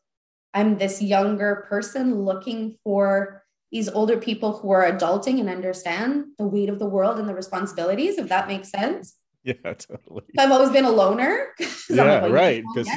I'm 0.55 0.79
this 0.79 1.03
younger 1.03 1.67
person 1.69 2.25
looking 2.25 2.77
for 2.85 3.42
these 3.73 3.89
older 3.89 4.19
people 4.19 4.59
who 4.59 4.71
are 4.71 4.91
adulting 4.91 5.41
and 5.41 5.49
understand 5.49 6.27
the 6.39 6.47
weight 6.47 6.69
of 6.69 6.79
the 6.79 6.87
world 6.87 7.19
and 7.19 7.29
the 7.29 7.35
responsibilities, 7.35 8.19
if 8.19 8.29
that 8.29 8.47
makes 8.47 8.71
sense. 8.71 9.17
Yeah, 9.45 9.55
totally. 9.75 10.23
I've 10.39 10.53
always 10.53 10.71
been 10.71 10.85
a 10.85 10.91
loner. 10.91 11.49
yeah, 11.91 12.21
like, 12.21 12.33
right. 12.33 12.65
Because 12.73 12.89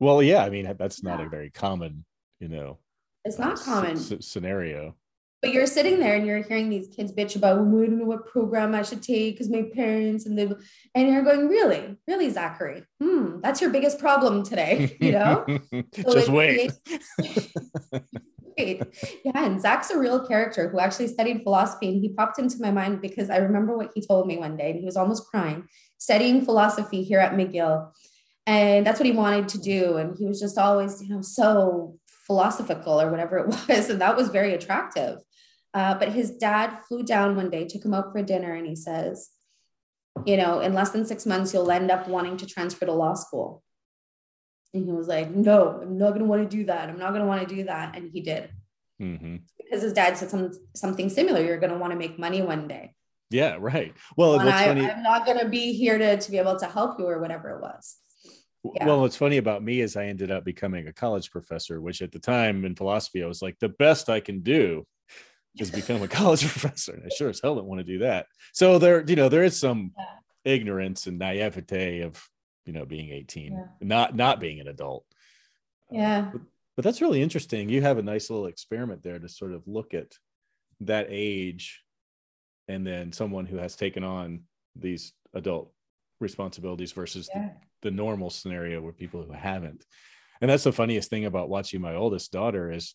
well, 0.00 0.20
yeah, 0.20 0.42
I 0.42 0.50
mean 0.50 0.74
that's 0.76 1.04
not 1.04 1.20
yeah. 1.20 1.26
a 1.26 1.28
very 1.28 1.50
common, 1.50 2.04
you 2.40 2.48
know, 2.48 2.78
it's 3.24 3.38
not 3.38 3.60
common 3.60 3.96
c- 3.96 4.20
scenario. 4.20 4.96
But 5.42 5.52
you're 5.52 5.66
sitting 5.66 6.00
there 6.00 6.16
and 6.16 6.26
you're 6.26 6.42
hearing 6.42 6.68
these 6.68 6.88
kids 6.88 7.12
bitch 7.12 7.36
about, 7.36 7.58
well, 7.58 7.82
I 7.82 7.86
don't 7.86 7.98
know 7.98 8.06
what 8.06 8.26
program 8.26 8.74
I 8.74 8.82
should 8.82 9.02
take 9.02 9.34
because 9.34 9.48
my 9.48 9.64
parents 9.72 10.26
and 10.26 10.36
they 10.36 10.50
and 10.94 11.08
you're 11.08 11.22
going, 11.22 11.46
really, 11.46 11.96
really, 12.08 12.30
Zachary, 12.30 12.82
hmm, 13.00 13.40
that's 13.40 13.60
your 13.60 13.70
biggest 13.70 14.00
problem 14.00 14.42
today, 14.42 14.96
you 15.00 15.12
know? 15.12 15.46
So 15.94 16.12
Just 16.12 16.28
wait. 16.28 16.72
Wait. 18.58 18.82
Yeah, 19.24 19.44
and 19.44 19.60
Zach's 19.60 19.90
a 19.90 19.98
real 19.98 20.26
character 20.26 20.68
who 20.68 20.80
actually 20.80 21.08
studied 21.08 21.42
philosophy, 21.42 21.88
and 21.88 22.00
he 22.00 22.10
popped 22.10 22.38
into 22.38 22.60
my 22.60 22.70
mind 22.70 23.00
because 23.00 23.30
I 23.30 23.38
remember 23.38 23.76
what 23.76 23.90
he 23.94 24.00
told 24.00 24.26
me 24.26 24.38
one 24.38 24.56
day, 24.56 24.70
and 24.70 24.78
he 24.78 24.84
was 24.84 24.96
almost 24.96 25.26
crying, 25.28 25.68
studying 25.98 26.44
philosophy 26.44 27.02
here 27.02 27.20
at 27.20 27.32
McGill 27.32 27.90
and 28.48 28.86
that's 28.86 29.00
what 29.00 29.06
he 29.06 29.10
wanted 29.10 29.48
to 29.48 29.58
do 29.58 29.96
and 29.96 30.16
he 30.16 30.24
was 30.24 30.38
just 30.38 30.56
always 30.56 31.02
you 31.02 31.08
know 31.08 31.20
so 31.20 31.98
philosophical 32.26 33.00
or 33.00 33.10
whatever 33.10 33.38
it 33.38 33.46
was. 33.68 33.88
And 33.88 34.00
that 34.00 34.16
was 34.16 34.28
very 34.28 34.54
attractive. 34.54 35.20
Uh, 35.72 35.94
but 35.94 36.10
his 36.10 36.30
dad 36.30 36.78
flew 36.88 37.02
down 37.02 37.36
one 37.36 37.50
day, 37.50 37.66
took 37.66 37.84
him 37.84 37.94
out 37.94 38.12
for 38.12 38.22
dinner, 38.22 38.54
and 38.54 38.66
he 38.66 38.74
says, 38.74 39.30
you 40.24 40.36
know, 40.38 40.60
in 40.60 40.72
less 40.72 40.90
than 40.90 41.04
six 41.04 41.26
months, 41.26 41.52
you'll 41.52 41.70
end 41.70 41.90
up 41.90 42.08
wanting 42.08 42.38
to 42.38 42.46
transfer 42.46 42.86
to 42.86 42.92
law 42.92 43.12
school. 43.12 43.62
And 44.76 44.86
he 44.86 44.92
was 44.92 45.08
like, 45.08 45.30
no, 45.30 45.80
I'm 45.80 45.98
not 45.98 46.10
going 46.10 46.20
to 46.20 46.26
want 46.26 46.48
to 46.48 46.56
do 46.56 46.64
that. 46.66 46.88
I'm 46.88 46.98
not 46.98 47.10
going 47.10 47.22
to 47.22 47.26
want 47.26 47.48
to 47.48 47.54
do 47.54 47.64
that. 47.64 47.96
And 47.96 48.10
he 48.12 48.20
did. 48.20 48.50
Mm-hmm. 49.00 49.36
Because 49.58 49.82
his 49.82 49.92
dad 49.92 50.16
said 50.16 50.30
some, 50.30 50.52
something 50.74 51.08
similar. 51.08 51.42
You're 51.42 51.58
going 51.58 51.72
to 51.72 51.78
want 51.78 51.92
to 51.92 51.98
make 51.98 52.18
money 52.18 52.42
one 52.42 52.68
day. 52.68 52.94
Yeah, 53.30 53.56
right. 53.58 53.92
Well, 54.16 54.38
I, 54.38 54.64
am 54.64 55.02
not 55.02 55.26
going 55.26 55.38
to 55.38 55.48
be 55.48 55.72
here 55.72 55.98
to, 55.98 56.16
to 56.16 56.30
be 56.30 56.38
able 56.38 56.58
to 56.58 56.66
help 56.66 56.98
you 56.98 57.06
or 57.06 57.18
whatever 57.18 57.50
it 57.50 57.60
was. 57.60 57.96
Yeah. 58.74 58.86
Well, 58.86 59.00
what's 59.00 59.16
funny 59.16 59.38
about 59.38 59.62
me 59.62 59.80
is 59.80 59.96
I 59.96 60.06
ended 60.06 60.30
up 60.30 60.44
becoming 60.44 60.86
a 60.86 60.92
college 60.92 61.30
professor, 61.30 61.80
which 61.80 62.02
at 62.02 62.12
the 62.12 62.18
time 62.18 62.64
in 62.64 62.74
philosophy, 62.74 63.22
I 63.22 63.26
was 63.26 63.42
like, 63.42 63.58
the 63.58 63.68
best 63.68 64.08
I 64.08 64.20
can 64.20 64.40
do 64.40 64.86
is 65.58 65.70
become 65.70 66.02
a 66.02 66.08
college 66.08 66.42
professor. 66.46 66.92
And 66.92 67.04
I 67.04 67.08
sure 67.14 67.28
as 67.28 67.40
hell 67.40 67.56
don't 67.56 67.66
want 67.66 67.80
to 67.80 67.84
do 67.84 67.98
that. 68.00 68.26
So 68.52 68.78
there, 68.78 69.04
you 69.06 69.16
know, 69.16 69.28
there 69.28 69.44
is 69.44 69.58
some 69.58 69.92
yeah. 69.96 70.52
ignorance 70.52 71.06
and 71.06 71.18
naivete 71.18 72.02
of, 72.02 72.22
you 72.66 72.72
know, 72.72 72.84
being 72.84 73.10
18, 73.10 73.52
yeah. 73.52 73.64
not 73.80 74.14
not 74.14 74.40
being 74.40 74.60
an 74.60 74.68
adult. 74.68 75.04
Yeah. 75.90 76.18
Uh, 76.18 76.30
but, 76.32 76.40
but 76.76 76.84
that's 76.84 77.00
really 77.00 77.22
interesting. 77.22 77.68
You 77.68 77.82
have 77.82 77.98
a 77.98 78.02
nice 78.02 78.28
little 78.28 78.46
experiment 78.46 79.02
there 79.02 79.18
to 79.18 79.28
sort 79.28 79.52
of 79.52 79.62
look 79.66 79.94
at 79.94 80.12
that 80.80 81.06
age 81.08 81.82
and 82.68 82.86
then 82.86 83.12
someone 83.12 83.46
who 83.46 83.56
has 83.56 83.76
taken 83.76 84.04
on 84.04 84.42
these 84.74 85.12
adult 85.32 85.72
responsibilities 86.20 86.92
versus 86.92 87.30
yeah. 87.34 87.50
the, 87.82 87.90
the 87.90 87.96
normal 87.96 88.30
scenario 88.30 88.80
where 88.80 88.92
people 88.92 89.22
who 89.22 89.32
haven't. 89.32 89.84
And 90.40 90.50
that's 90.50 90.64
the 90.64 90.72
funniest 90.72 91.08
thing 91.08 91.24
about 91.24 91.48
watching 91.48 91.80
my 91.80 91.94
oldest 91.94 92.32
daughter 92.32 92.70
is 92.70 92.94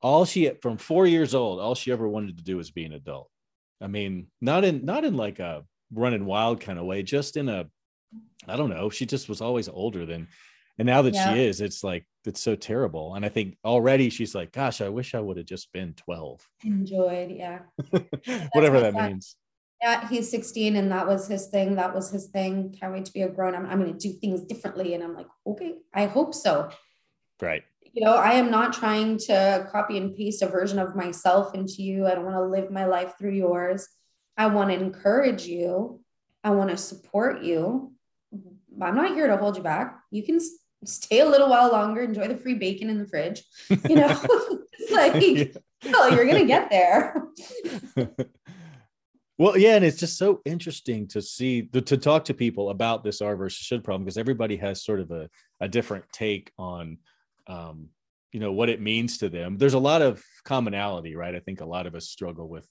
all 0.00 0.24
she 0.24 0.50
from 0.62 0.78
four 0.78 1.06
years 1.06 1.34
old, 1.34 1.60
all 1.60 1.74
she 1.74 1.92
ever 1.92 2.08
wanted 2.08 2.38
to 2.38 2.44
do 2.44 2.56
was 2.56 2.70
be 2.70 2.84
an 2.84 2.94
adult. 2.94 3.30
I 3.82 3.86
mean, 3.86 4.28
not 4.40 4.64
in 4.64 4.84
not 4.84 5.04
in 5.04 5.16
like 5.16 5.40
a 5.40 5.64
running 5.92 6.24
wild 6.24 6.60
kind 6.60 6.78
of 6.78 6.86
way, 6.86 7.02
just 7.02 7.36
in 7.36 7.48
a 7.48 7.66
I 8.48 8.56
don't 8.56 8.70
know. 8.70 8.90
She 8.90 9.06
just 9.06 9.28
was 9.28 9.40
always 9.40 9.68
older 9.68 10.06
than 10.06 10.28
and 10.78 10.86
now 10.86 11.02
that 11.02 11.12
yeah. 11.12 11.34
she 11.34 11.44
is, 11.44 11.60
it's 11.60 11.84
like 11.84 12.06
it's 12.24 12.40
so 12.40 12.54
terrible. 12.56 13.14
And 13.14 13.24
I 13.24 13.28
think 13.28 13.58
already 13.64 14.08
she's 14.08 14.34
like, 14.34 14.50
gosh, 14.52 14.80
I 14.80 14.88
wish 14.88 15.14
I 15.14 15.20
would 15.20 15.36
have 15.36 15.44
just 15.44 15.70
been 15.72 15.92
12. 15.94 16.40
Enjoyed, 16.64 17.30
yeah. 17.30 17.60
Whatever 18.52 18.80
that 18.80 18.94
means. 18.94 19.36
Yeah, 19.82 20.08
he's 20.08 20.30
16 20.30 20.76
and 20.76 20.90
that 20.90 21.06
was 21.06 21.28
his 21.28 21.48
thing. 21.48 21.74
That 21.74 21.94
was 21.94 22.10
his 22.10 22.28
thing. 22.28 22.74
Can't 22.78 22.94
wait 22.94 23.04
to 23.06 23.12
be 23.12 23.22
a 23.22 23.28
grown 23.28 23.54
up. 23.54 23.60
I'm, 23.60 23.66
I'm 23.66 23.78
going 23.78 23.92
to 23.92 23.98
do 23.98 24.14
things 24.18 24.42
differently. 24.42 24.94
And 24.94 25.04
I'm 25.04 25.14
like, 25.14 25.26
okay, 25.46 25.74
I 25.92 26.06
hope 26.06 26.34
so. 26.34 26.70
Right 27.42 27.64
you 27.92 28.04
know, 28.04 28.14
I 28.14 28.34
am 28.34 28.50
not 28.50 28.72
trying 28.72 29.18
to 29.18 29.68
copy 29.70 29.96
and 29.96 30.14
paste 30.14 30.42
a 30.42 30.46
version 30.46 30.78
of 30.78 30.94
myself 30.94 31.54
into 31.54 31.82
you. 31.82 32.06
I 32.06 32.14
don't 32.14 32.24
want 32.24 32.36
to 32.36 32.44
live 32.44 32.70
my 32.70 32.86
life 32.86 33.14
through 33.18 33.32
yours. 33.32 33.88
I 34.36 34.46
want 34.46 34.70
to 34.70 34.76
encourage 34.76 35.46
you. 35.46 36.00
I 36.44 36.50
want 36.50 36.70
to 36.70 36.76
support 36.76 37.42
you. 37.42 37.92
I'm 38.82 38.94
not 38.94 39.14
here 39.14 39.26
to 39.26 39.36
hold 39.36 39.56
you 39.56 39.62
back. 39.62 40.00
You 40.10 40.22
can 40.22 40.40
stay 40.84 41.20
a 41.20 41.28
little 41.28 41.48
while 41.48 41.70
longer, 41.70 42.02
enjoy 42.02 42.28
the 42.28 42.36
free 42.36 42.54
bacon 42.54 42.90
in 42.90 42.98
the 42.98 43.06
fridge. 43.06 43.42
You 43.88 43.96
know, 43.96 44.08
it's 44.72 44.92
like, 44.92 45.56
oh, 45.94 46.08
you're 46.08 46.24
going 46.24 46.40
to 46.40 46.46
get 46.46 46.70
there. 46.70 47.26
well, 49.38 49.56
yeah. 49.56 49.76
And 49.76 49.84
it's 49.84 49.98
just 49.98 50.16
so 50.16 50.40
interesting 50.44 51.06
to 51.08 51.20
see, 51.20 51.62
to, 51.62 51.80
to 51.82 51.96
talk 51.96 52.24
to 52.26 52.34
people 52.34 52.70
about 52.70 53.04
this 53.04 53.20
R 53.20 53.36
versus 53.36 53.58
should 53.58 53.84
problem 53.84 54.04
because 54.04 54.18
everybody 54.18 54.56
has 54.56 54.84
sort 54.84 55.00
of 55.00 55.10
a, 55.10 55.28
a 55.60 55.68
different 55.68 56.04
take 56.12 56.52
on 56.58 56.98
um, 57.46 57.88
you 58.32 58.40
know 58.40 58.52
what 58.52 58.68
it 58.68 58.80
means 58.80 59.18
to 59.18 59.28
them 59.28 59.58
there's 59.58 59.74
a 59.74 59.78
lot 59.78 60.02
of 60.02 60.22
commonality 60.44 61.16
right 61.16 61.34
i 61.34 61.40
think 61.40 61.60
a 61.60 61.66
lot 61.66 61.86
of 61.86 61.94
us 61.94 62.08
struggle 62.08 62.48
with 62.48 62.66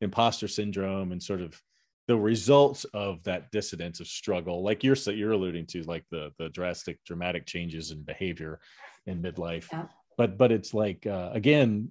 imposter 0.00 0.48
syndrome 0.48 1.12
and 1.12 1.22
sort 1.22 1.40
of 1.40 1.60
the 2.06 2.16
results 2.16 2.84
of 2.92 3.22
that 3.24 3.50
dissidence 3.50 4.00
of 4.00 4.06
struggle 4.06 4.62
like 4.62 4.84
you're 4.84 4.96
you're 5.06 5.32
alluding 5.32 5.66
to 5.66 5.82
like 5.84 6.04
the 6.10 6.30
the 6.38 6.48
drastic 6.50 7.02
dramatic 7.04 7.46
changes 7.46 7.90
in 7.90 8.02
behavior 8.02 8.60
in 9.06 9.22
midlife 9.22 9.70
yeah. 9.72 9.86
but 10.18 10.36
but 10.36 10.52
it's 10.52 10.74
like 10.74 11.06
uh, 11.06 11.30
again 11.32 11.90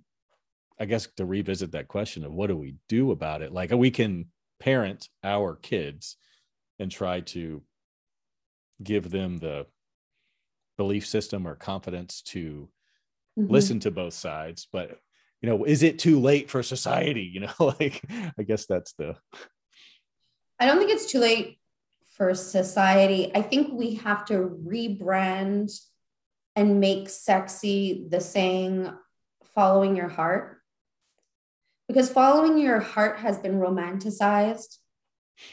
i 0.80 0.86
guess 0.86 1.08
to 1.18 1.26
revisit 1.26 1.72
that 1.72 1.88
question 1.88 2.24
of 2.24 2.34
what 2.34 2.48
do 2.48 2.56
we 2.56 2.76
do 2.90 3.12
about 3.12 3.42
it 3.42 3.52
like 3.52 3.72
we 3.72 3.92
can 3.92 4.26
parent 4.60 5.10
our 5.24 5.56
kids 5.56 6.18
and 6.80 6.92
try 6.92 7.20
to 7.20 7.62
give 8.82 9.10
them 9.10 9.38
the 9.38 9.66
belief 10.78 11.06
system 11.06 11.48
or 11.48 11.56
confidence 11.56 12.22
to 12.22 12.70
mm-hmm. 13.38 13.52
listen 13.52 13.80
to 13.80 13.92
both 13.92 14.14
sides 14.14 14.68
but 14.72 15.00
you 15.42 15.50
know 15.50 15.66
is 15.66 15.84
it 15.84 16.00
too 16.00 16.20
late 16.20 16.50
for 16.50 16.64
society 16.64 17.24
you 17.24 17.40
know 17.42 17.54
like 17.80 18.02
i 18.38 18.44
guess 18.44 18.66
that's 18.66 18.94
the 18.94 19.16
i 20.60 20.66
don't 20.66 20.78
think 20.78 20.92
it's 20.92 21.12
too 21.12 21.20
late 21.20 21.60
for 22.16 22.34
society 22.34 23.32
i 23.36 23.42
think 23.42 23.74
we 23.74 23.96
have 23.96 24.26
to 24.26 24.58
rebrand 24.66 25.72
and 26.56 26.80
make 26.80 27.10
sexy 27.10 28.06
the 28.10 28.20
saying 28.20 28.92
following 29.56 29.96
your 29.96 30.10
heart 30.10 30.60
because 31.88 32.10
following 32.10 32.58
your 32.58 32.80
heart 32.80 33.20
has 33.20 33.38
been 33.40 33.60
romanticized 33.60 34.78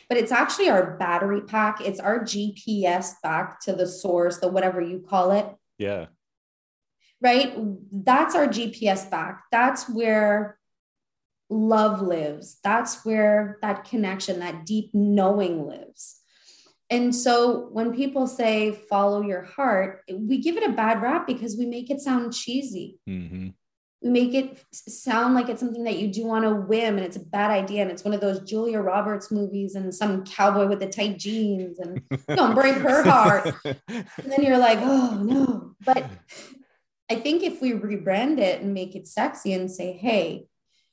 but 0.08 0.18
it's 0.18 0.32
actually 0.32 0.68
our 0.68 0.96
battery 0.96 1.40
pack. 1.42 1.80
It's 1.80 2.00
our 2.00 2.20
GPS 2.20 3.14
back 3.22 3.60
to 3.62 3.72
the 3.72 3.86
source, 3.86 4.38
the 4.38 4.48
whatever 4.48 4.80
you 4.80 5.00
call 5.00 5.32
it. 5.32 5.46
Yeah. 5.78 6.06
Right. 7.20 7.54
That's 7.92 8.34
our 8.34 8.46
GPS 8.46 9.10
back. 9.10 9.44
That's 9.50 9.88
where 9.88 10.58
love 11.50 12.00
lives. 12.00 12.58
That's 12.64 13.04
where 13.04 13.58
that 13.62 13.84
connection, 13.84 14.40
that 14.40 14.64
deep 14.64 14.90
knowing 14.94 15.66
lives. 15.66 16.20
And 16.88 17.14
so 17.14 17.68
when 17.72 17.94
people 17.94 18.26
say 18.26 18.72
follow 18.72 19.22
your 19.22 19.42
heart, 19.42 20.02
we 20.12 20.38
give 20.38 20.56
it 20.56 20.68
a 20.68 20.72
bad 20.72 21.02
rap 21.02 21.26
because 21.26 21.56
we 21.56 21.66
make 21.66 21.90
it 21.90 22.00
sound 22.00 22.32
cheesy. 22.32 22.98
Mm-hmm 23.08 23.50
we 24.02 24.08
make 24.08 24.34
it 24.34 24.64
sound 24.72 25.34
like 25.34 25.48
it's 25.48 25.60
something 25.60 25.84
that 25.84 25.98
you 25.98 26.08
do 26.08 26.30
on 26.30 26.44
a 26.44 26.54
whim 26.54 26.96
and 26.96 27.04
it's 27.04 27.16
a 27.16 27.24
bad 27.24 27.50
idea 27.50 27.82
and 27.82 27.90
it's 27.90 28.04
one 28.04 28.14
of 28.14 28.20
those 28.20 28.40
Julia 28.40 28.80
Roberts 28.80 29.30
movies 29.30 29.74
and 29.74 29.94
some 29.94 30.24
cowboy 30.24 30.66
with 30.68 30.80
the 30.80 30.88
tight 30.88 31.18
jeans 31.18 31.78
and 31.78 32.02
don't 32.28 32.54
break 32.54 32.76
her 32.76 33.02
heart. 33.10 33.54
And 33.64 34.06
then 34.24 34.42
you're 34.42 34.58
like, 34.58 34.78
oh 34.80 35.20
no. 35.22 35.74
But 35.84 36.10
I 37.10 37.16
think 37.16 37.42
if 37.42 37.60
we 37.60 37.72
rebrand 37.72 38.38
it 38.38 38.62
and 38.62 38.72
make 38.72 38.96
it 38.96 39.06
sexy 39.06 39.52
and 39.52 39.70
say, 39.70 39.92
hey, 39.92 40.46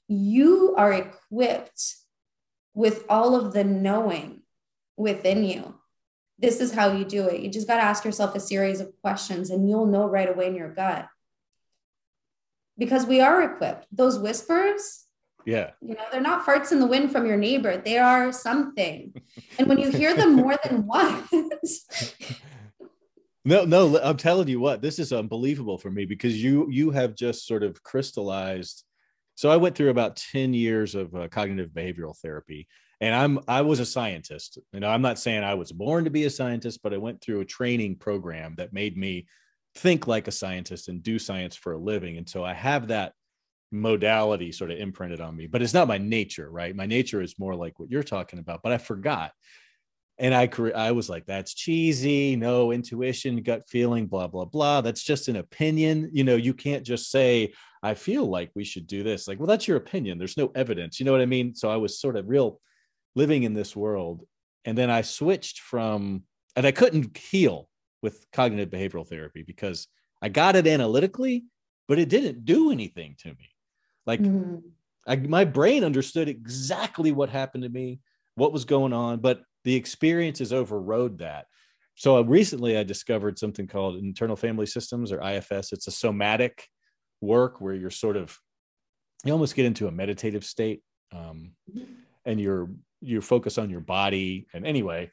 you 0.07 0.75
are 0.77 0.93
equipped 0.93 1.95
with 2.73 3.03
all 3.09 3.35
of 3.35 3.53
the 3.53 3.63
knowing 3.63 4.41
within 4.95 5.43
you. 5.43 5.75
This 6.39 6.59
is 6.59 6.73
how 6.73 6.91
you 6.91 7.03
do 7.03 7.27
it. 7.27 7.41
You 7.41 7.49
just 7.49 7.67
got 7.67 7.77
to 7.77 7.83
ask 7.83 8.05
yourself 8.05 8.35
a 8.35 8.39
series 8.39 8.79
of 8.79 8.95
questions 9.01 9.49
and 9.49 9.69
you'll 9.69 9.87
know 9.87 10.07
right 10.07 10.29
away 10.29 10.47
in 10.47 10.55
your 10.55 10.73
gut 10.73 11.07
because 12.77 13.05
we 13.05 13.21
are 13.21 13.41
equipped. 13.41 13.87
Those 13.91 14.19
whispers, 14.19 15.05
yeah, 15.45 15.71
you 15.81 15.95
know, 15.95 16.03
they're 16.11 16.21
not 16.21 16.45
farts 16.45 16.71
in 16.71 16.79
the 16.79 16.85
wind 16.85 17.11
from 17.11 17.25
your 17.25 17.37
neighbor. 17.37 17.77
They 17.77 17.97
are 17.97 18.31
something. 18.31 19.13
and 19.57 19.67
when 19.67 19.79
you 19.79 19.89
hear 19.89 20.13
them 20.13 20.33
more 20.33 20.57
than 20.63 20.85
once, 20.87 22.13
no, 23.45 23.65
no, 23.65 23.99
I'm 23.99 24.17
telling 24.17 24.47
you 24.47 24.59
what, 24.59 24.81
this 24.81 24.99
is 24.99 25.11
unbelievable 25.11 25.77
for 25.77 25.89
me 25.89 26.05
because 26.05 26.41
you 26.41 26.67
you 26.69 26.91
have 26.91 27.15
just 27.15 27.47
sort 27.47 27.63
of 27.63 27.81
crystallized. 27.81 28.83
So 29.37 29.49
I 29.49 29.55
went 29.55 29.75
through 29.75 29.91
about 29.91 30.17
10 30.17 30.53
years 30.53 30.95
of 30.95 31.15
uh, 31.15 31.27
cognitive 31.29 31.69
behavioral 31.69 32.17
therapy 32.17 32.67
and 32.99 33.13
I'm 33.13 33.39
I 33.47 33.61
was 33.61 33.79
a 33.79 33.85
scientist. 33.85 34.57
You 34.73 34.79
know, 34.79 34.89
I'm 34.89 35.01
not 35.01 35.19
saying 35.19 35.43
I 35.43 35.53
was 35.53 35.71
born 35.71 36.05
to 36.05 36.09
be 36.09 36.25
a 36.25 36.29
scientist, 36.29 36.81
but 36.81 36.93
I 36.93 36.97
went 36.97 37.21
through 37.21 37.41
a 37.41 37.45
training 37.45 37.97
program 37.97 38.55
that 38.57 38.73
made 38.73 38.97
me 38.97 39.27
think 39.75 40.07
like 40.07 40.27
a 40.27 40.31
scientist 40.31 40.87
and 40.87 41.03
do 41.03 41.19
science 41.19 41.55
for 41.55 41.73
a 41.73 41.77
living. 41.77 42.17
And 42.17 42.27
so 42.27 42.43
I 42.43 42.53
have 42.53 42.87
that 42.87 43.13
modality 43.71 44.51
sort 44.51 44.71
of 44.71 44.79
imprinted 44.79 45.21
on 45.21 45.35
me, 45.35 45.45
but 45.45 45.61
it's 45.61 45.73
not 45.73 45.87
my 45.87 45.99
nature, 45.99 46.49
right? 46.49 46.75
My 46.75 46.87
nature 46.87 47.21
is 47.21 47.37
more 47.37 47.55
like 47.55 47.79
what 47.79 47.91
you're 47.91 48.01
talking 48.01 48.39
about, 48.39 48.61
but 48.63 48.71
I 48.71 48.77
forgot. 48.79 49.31
And 50.17 50.33
I, 50.33 50.49
I 50.75 50.93
was 50.93 51.09
like, 51.09 51.27
that's 51.27 51.53
cheesy, 51.53 52.35
no 52.35 52.71
intuition, 52.71 53.43
gut 53.43 53.69
feeling, 53.69 54.07
blah, 54.07 54.25
blah, 54.25 54.45
blah. 54.45 54.81
That's 54.81 55.03
just 55.03 55.27
an 55.27 55.35
opinion. 55.35 56.09
You 56.11 56.23
know, 56.23 56.35
you 56.35 56.55
can't 56.55 56.83
just 56.83 57.11
say, 57.11 57.53
I 57.83 57.93
feel 57.93 58.25
like 58.25 58.51
we 58.55 58.63
should 58.63 58.87
do 58.87 59.03
this. 59.03 59.27
Like, 59.27 59.39
well, 59.39 59.47
that's 59.47 59.67
your 59.67 59.77
opinion. 59.77 60.17
There's 60.17 60.37
no 60.37 60.51
evidence. 60.55 60.99
You 60.99 61.05
know 61.05 61.11
what 61.11 61.21
I 61.21 61.25
mean? 61.25 61.55
So 61.55 61.69
I 61.69 61.77
was 61.77 61.99
sort 61.99 62.15
of 62.15 62.27
real 62.27 62.59
living 63.15 63.43
in 63.43 63.53
this 63.53 63.75
world. 63.75 64.23
And 64.65 64.77
then 64.77 64.89
I 64.89 65.01
switched 65.01 65.59
from, 65.59 66.23
and 66.55 66.65
I 66.65 66.71
couldn't 66.71 67.15
heal 67.17 67.69
with 68.01 68.25
cognitive 68.31 68.69
behavioral 68.69 69.07
therapy 69.07 69.43
because 69.43 69.87
I 70.21 70.29
got 70.29 70.55
it 70.55 70.67
analytically, 70.67 71.45
but 71.87 71.99
it 71.99 72.09
didn't 72.09 72.45
do 72.45 72.71
anything 72.71 73.15
to 73.19 73.29
me. 73.29 73.49
Like 74.05 74.21
mm-hmm. 74.21 74.57
I, 75.05 75.15
my 75.15 75.45
brain 75.45 75.83
understood 75.83 76.29
exactly 76.29 77.11
what 77.11 77.29
happened 77.29 77.63
to 77.63 77.69
me, 77.69 77.99
what 78.35 78.53
was 78.53 78.65
going 78.65 78.93
on, 78.93 79.19
but 79.19 79.41
the 79.63 79.75
experiences 79.75 80.53
overrode 80.53 81.19
that. 81.19 81.45
So 81.95 82.17
uh, 82.17 82.21
recently 82.21 82.77
I 82.77 82.83
discovered 82.83 83.39
something 83.39 83.67
called 83.67 83.97
internal 83.97 84.35
family 84.35 84.67
systems 84.67 85.11
or 85.11 85.21
IFS. 85.21 85.73
It's 85.73 85.87
a 85.87 85.91
somatic 85.91 86.67
work 87.21 87.61
where 87.61 87.73
you're 87.73 87.89
sort 87.89 88.17
of 88.17 88.37
you 89.25 89.31
almost 89.31 89.55
get 89.55 89.65
into 89.65 89.87
a 89.87 89.91
meditative 89.91 90.45
state 90.45 90.81
um, 91.11 91.51
and 92.25 92.39
you're 92.39 92.69
you 93.01 93.21
focus 93.21 93.57
on 93.57 93.69
your 93.69 93.81
body. 93.81 94.47
And 94.53 94.65
anyway 94.65 95.11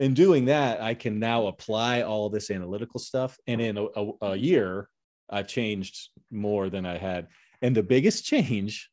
in 0.00 0.12
doing 0.12 0.46
that 0.46 0.80
i 0.80 0.92
can 0.92 1.20
now 1.20 1.46
apply 1.46 2.02
all 2.02 2.28
this 2.28 2.50
analytical 2.50 3.00
stuff. 3.00 3.38
And 3.46 3.60
in 3.60 3.78
a, 3.78 3.84
a, 3.84 4.12
a 4.22 4.36
year 4.36 4.88
i've 5.30 5.48
changed 5.48 6.10
more 6.30 6.68
than 6.68 6.86
i 6.86 6.98
had. 6.98 7.28
And 7.62 7.74
the 7.74 7.82
biggest 7.82 8.24
change 8.24 8.90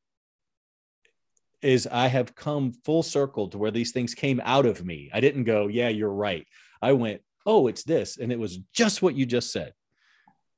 is 1.62 1.88
i 1.92 2.08
have 2.08 2.36
come 2.36 2.74
full 2.86 3.04
circle 3.04 3.48
to 3.50 3.58
where 3.58 3.72
these 3.72 3.92
things 3.92 4.14
came 4.14 4.42
out 4.44 4.66
of 4.66 4.86
me. 4.86 5.10
I 5.14 5.20
didn't 5.20 5.46
go 5.46 5.68
yeah 5.68 5.90
you're 5.90 6.14
right. 6.14 6.48
I 6.82 6.94
went 6.94 7.22
oh 7.46 7.68
it's 7.68 7.84
this. 7.84 8.18
And 8.18 8.32
it 8.32 8.40
was 8.40 8.60
just 8.74 9.02
what 9.02 9.16
you 9.16 9.26
just 9.26 9.52
said. 9.52 9.74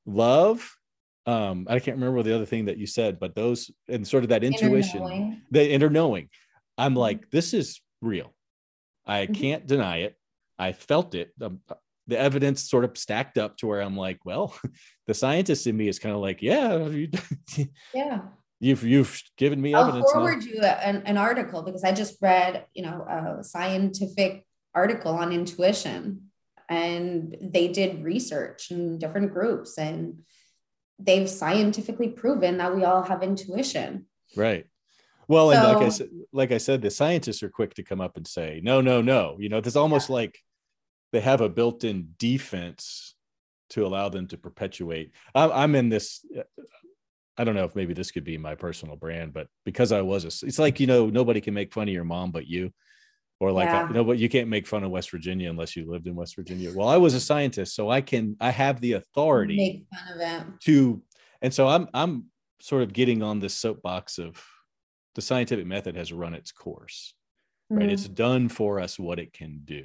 Love 0.06 0.76
um 1.26 1.66
i 1.70 1.78
can't 1.78 1.96
remember 1.96 2.22
the 2.22 2.34
other 2.34 2.46
thing 2.46 2.66
that 2.66 2.78
you 2.78 2.86
said 2.86 3.18
but 3.18 3.34
those 3.34 3.70
and 3.88 4.06
sort 4.06 4.22
of 4.22 4.30
that 4.30 4.44
intuition 4.44 5.02
inner 5.02 5.36
the 5.50 5.70
inner 5.70 5.90
knowing 5.90 6.28
i'm 6.76 6.92
mm-hmm. 6.92 6.98
like 6.98 7.30
this 7.30 7.54
is 7.54 7.80
real 8.00 8.34
i 9.06 9.24
mm-hmm. 9.24 9.32
can't 9.32 9.66
deny 9.66 9.98
it 9.98 10.16
i 10.58 10.72
felt 10.72 11.14
it 11.14 11.32
the, 11.38 11.50
the 12.06 12.18
evidence 12.18 12.68
sort 12.68 12.84
of 12.84 12.96
stacked 12.96 13.38
up 13.38 13.56
to 13.56 13.66
where 13.66 13.80
i'm 13.80 13.96
like 13.96 14.18
well 14.24 14.54
the 15.06 15.14
scientist 15.14 15.66
in 15.66 15.76
me 15.76 15.88
is 15.88 15.98
kind 15.98 16.14
of 16.14 16.20
like 16.20 16.42
yeah 16.42 16.88
yeah 17.94 18.20
you've 18.60 18.84
you've 18.84 19.22
given 19.36 19.60
me 19.60 19.74
I'll 19.74 19.84
evidence 19.88 20.12
forward 20.12 20.40
now. 20.40 20.46
you 20.46 20.60
an, 20.60 21.02
an 21.06 21.16
article 21.16 21.62
because 21.62 21.84
i 21.84 21.92
just 21.92 22.16
read 22.20 22.66
you 22.74 22.82
know 22.82 23.38
a 23.38 23.42
scientific 23.42 24.44
article 24.74 25.12
on 25.14 25.32
intuition 25.32 26.30
and 26.68 27.36
they 27.40 27.68
did 27.68 28.02
research 28.02 28.70
in 28.70 28.98
different 28.98 29.32
groups 29.32 29.78
and 29.78 30.20
they've 31.04 31.28
scientifically 31.28 32.08
proven 32.08 32.58
that 32.58 32.74
we 32.74 32.84
all 32.84 33.02
have 33.02 33.22
intuition. 33.22 34.06
Right. 34.36 34.66
Well, 35.28 35.50
so, 35.52 35.56
and 35.56 35.66
like 35.66 35.86
I 35.86 35.88
said, 35.88 36.08
like 36.32 36.52
I 36.52 36.58
said, 36.58 36.82
the 36.82 36.90
scientists 36.90 37.42
are 37.42 37.48
quick 37.48 37.74
to 37.74 37.82
come 37.82 38.00
up 38.00 38.16
and 38.16 38.26
say, 38.26 38.60
no, 38.62 38.80
no, 38.80 39.00
no. 39.00 39.36
You 39.38 39.48
know, 39.48 39.60
there's 39.60 39.76
almost 39.76 40.08
yeah. 40.08 40.16
like 40.16 40.38
they 41.12 41.20
have 41.20 41.40
a 41.40 41.48
built-in 41.48 42.08
defense 42.18 43.14
to 43.70 43.86
allow 43.86 44.08
them 44.08 44.26
to 44.28 44.36
perpetuate. 44.36 45.12
I'm, 45.34 45.50
I'm 45.52 45.74
in 45.74 45.88
this. 45.88 46.24
I 47.36 47.44
don't 47.44 47.54
know 47.54 47.64
if 47.64 47.74
maybe 47.74 47.94
this 47.94 48.10
could 48.10 48.24
be 48.24 48.38
my 48.38 48.54
personal 48.54 48.96
brand, 48.96 49.32
but 49.32 49.48
because 49.64 49.92
I 49.92 50.02
was 50.02 50.24
a, 50.24 50.46
it's 50.46 50.58
like 50.58 50.78
you 50.78 50.86
know 50.86 51.06
nobody 51.06 51.40
can 51.40 51.54
make 51.54 51.72
fun 51.72 51.88
of 51.88 51.94
your 51.94 52.04
mom 52.04 52.30
but 52.30 52.46
you 52.46 52.72
or 53.40 53.52
like 53.52 53.68
uh, 53.68 53.72
yeah. 53.72 53.88
you 53.88 53.94
know 53.94 54.04
but 54.04 54.18
you 54.18 54.28
can't 54.28 54.48
make 54.48 54.66
fun 54.66 54.84
of 54.84 54.90
west 54.90 55.10
virginia 55.10 55.50
unless 55.50 55.76
you 55.76 55.90
lived 55.90 56.06
in 56.06 56.14
west 56.14 56.36
virginia. 56.36 56.72
Well 56.72 56.88
i 56.88 56.96
was 56.96 57.14
a 57.14 57.20
scientist 57.20 57.74
so 57.74 57.90
i 57.90 58.00
can 58.00 58.36
i 58.40 58.50
have 58.50 58.80
the 58.80 58.92
authority 58.92 59.56
make 59.56 59.86
fun 59.92 60.14
of 60.14 60.48
it. 60.48 60.60
to 60.62 61.02
and 61.42 61.52
so 61.52 61.66
i'm 61.68 61.88
i'm 61.94 62.26
sort 62.60 62.82
of 62.82 62.92
getting 62.92 63.22
on 63.22 63.40
this 63.40 63.54
soapbox 63.54 64.18
of 64.18 64.42
the 65.14 65.22
scientific 65.22 65.66
method 65.66 65.96
has 65.96 66.12
run 66.12 66.34
its 66.34 66.52
course 66.52 67.14
right? 67.70 67.90
It's 67.90 68.04
mm-hmm. 68.04 68.14
done 68.14 68.48
for 68.48 68.80
us 68.80 68.98
what 68.98 69.18
it 69.18 69.32
can 69.32 69.60
do. 69.64 69.84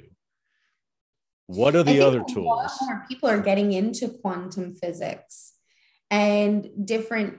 What 1.46 1.74
are 1.74 1.82
the 1.82 2.00
other 2.00 2.22
tools? 2.28 2.72
more 2.82 3.04
people 3.08 3.28
are 3.28 3.40
getting 3.40 3.72
into 3.72 4.08
quantum 4.08 4.74
physics 4.74 5.52
and 6.10 6.68
different 6.84 7.38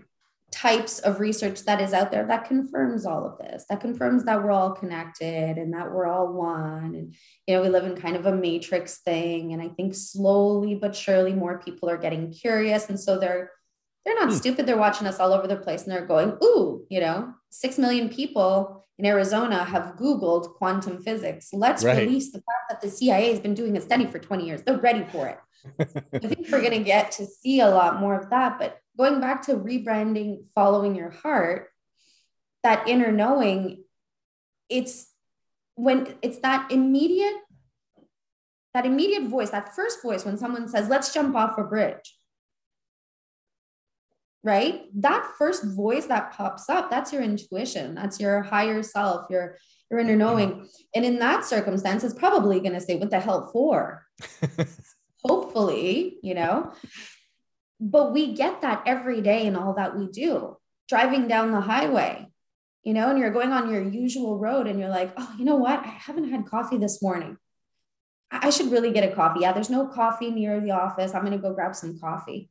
types 0.52 1.00
of 1.00 1.22
research 1.22 1.64
that 1.64 1.80
is 1.80 1.94
out 1.94 2.12
there 2.12 2.26
that 2.26 2.46
confirms 2.46 3.06
all 3.06 3.26
of 3.26 3.38
this 3.38 3.66
that 3.70 3.80
confirms 3.80 4.26
that 4.26 4.44
we're 4.44 4.52
all 4.52 4.72
connected 4.72 5.58
and 5.58 5.74
that 5.74 5.90
we're 5.90 6.06
all 6.06 6.34
one 6.34 6.94
and 6.94 7.16
you 7.48 7.56
know 7.56 7.62
we 7.62 7.70
live 7.70 7.86
in 7.86 7.96
kind 7.96 8.18
of 8.18 8.26
a 8.26 8.36
matrix 8.36 8.98
thing. 9.00 9.54
And 9.54 9.62
i 9.62 9.70
think 9.70 9.96
slowly 9.96 10.76
but 10.76 10.96
surely 10.96 11.34
more 11.34 11.60
people 11.60 11.90
are 11.90 11.98
getting 11.98 12.32
curious. 12.32 12.90
And 12.90 13.00
so 13.00 13.18
they're 13.18 13.52
they're 14.04 14.16
not 14.16 14.30
hmm. 14.30 14.36
stupid. 14.36 14.66
They're 14.66 14.78
watching 14.78 15.08
us 15.08 15.20
all 15.20 15.32
over 15.32 15.48
the 15.48 15.56
place 15.56 15.84
and 15.84 15.92
they're 15.92 16.06
going 16.06 16.38
ooh 16.44 16.86
you 16.90 17.00
know 17.00 17.34
6 17.52 17.78
million 17.78 18.10
people 18.10 18.86
in 18.98 19.06
arizona 19.06 19.64
have 19.64 19.96
googled 19.96 20.54
quantum 20.56 21.02
physics. 21.02 21.50
Let's 21.54 21.84
right. 21.84 21.98
release 21.98 22.32
the 22.32 22.40
fact 22.40 22.70
that 22.70 22.82
the 22.82 22.90
cia 22.90 23.32
has 23.32 23.40
been 23.40 23.54
doing 23.54 23.78
a 23.78 23.82
study 23.82 24.06
for 24.06 24.20
20 24.20 24.46
years. 24.46 24.64
They're 24.64 24.78
ready 24.78 25.06
for 25.12 25.28
it. 25.28 25.40
I 26.14 26.20
think 26.20 26.48
we're 26.52 26.62
going 26.62 26.72
to 26.72 26.84
get 26.84 27.12
to 27.14 27.26
see 27.26 27.62
a 27.62 27.70
lot 27.70 28.00
more 28.00 28.20
of 28.20 28.32
that 28.32 28.58
but 28.58 28.82
going 28.98 29.20
back 29.20 29.44
to 29.44 29.56
rebranding, 29.56 30.44
following 30.54 30.96
your 30.96 31.10
heart, 31.10 31.70
that 32.64 32.88
inner 32.88 33.12
knowing, 33.12 33.84
it's 34.70 35.08
when 35.76 36.16
it's 36.22 36.40
that 36.40 36.72
immediate, 36.72 37.36
that 38.74 38.86
immediate 38.86 39.24
voice, 39.24 39.50
that 39.50 39.76
first 39.76 40.02
voice 40.02 40.26
when 40.26 40.38
someone 40.38 40.68
says, 40.68 40.90
let's 40.90 41.14
jump 41.14 41.36
off 41.36 41.58
a 41.58 41.64
bridge. 41.64 42.18
Right? 44.44 44.86
That 44.96 45.34
first 45.38 45.64
voice 45.64 46.08
that 46.08 46.34
pops 46.34 46.68
up, 46.70 46.90
that's 46.90 47.14
your 47.14 47.22
intuition. 47.22 47.94
That's 47.94 48.20
your 48.20 48.42
higher 48.42 48.82
self, 48.82 49.28
your 49.30 49.58
your 49.92 50.00
inner 50.00 50.12
mm-hmm. 50.12 50.20
knowing. 50.20 50.68
And 50.96 51.06
in 51.06 51.20
that 51.20 51.46
circumstance, 51.46 52.04
it's 52.04 52.14
probably 52.14 52.60
going 52.62 52.74
to 52.74 52.82
say, 52.82 52.96
what 52.96 53.12
the 53.12 53.20
hell 53.20 53.50
for? 53.52 54.06
Hopefully, 55.24 56.18
you 56.24 56.34
know, 56.34 56.72
but 57.82 58.14
we 58.14 58.34
get 58.34 58.62
that 58.62 58.84
every 58.86 59.22
day 59.22 59.46
in 59.48 59.56
all 59.56 59.74
that 59.74 59.98
we 59.98 60.08
do 60.08 60.56
driving 60.88 61.28
down 61.28 61.52
the 61.52 61.62
highway 61.62 62.28
you 62.84 62.94
know 62.94 63.10
and 63.10 63.18
you're 63.20 63.32
going 63.32 63.52
on 63.52 63.72
your 63.72 63.82
usual 63.82 64.38
road 64.38 64.68
and 64.68 64.80
you're 64.80 64.90
like 64.90 65.12
oh 65.18 65.34
you 65.38 65.44
know 65.46 65.56
what? 65.56 65.80
I 65.80 65.88
haven't 65.88 66.30
had 66.30 66.46
coffee 66.46 66.78
this 66.78 67.02
morning. 67.02 67.38
I 68.30 68.50
should 68.50 68.72
really 68.72 68.92
get 68.92 69.12
a 69.12 69.16
coffee. 69.16 69.42
Yeah 69.42 69.52
there's 69.52 69.70
no 69.70 69.88
coffee 69.88 70.30
near 70.30 70.60
the 70.62 70.72
office. 70.72 71.14
I'm 71.14 71.26
going 71.26 71.34
to 71.34 71.38
go 71.40 71.54
grab 71.54 71.76
some 71.76 72.00
coffee. 72.00 72.50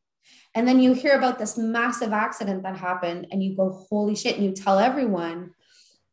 And 0.54 0.66
then 0.66 0.80
you 0.80 0.92
hear 0.92 1.16
about 1.16 1.38
this 1.38 1.56
massive 1.56 2.12
accident 2.12 2.64
that 2.64 2.76
happened 2.76 3.28
and 3.30 3.42
you 3.42 3.56
go 3.56 3.86
holy 3.88 4.14
shit 4.14 4.36
and 4.36 4.44
you 4.44 4.52
tell 4.52 4.78
everyone 4.78 5.52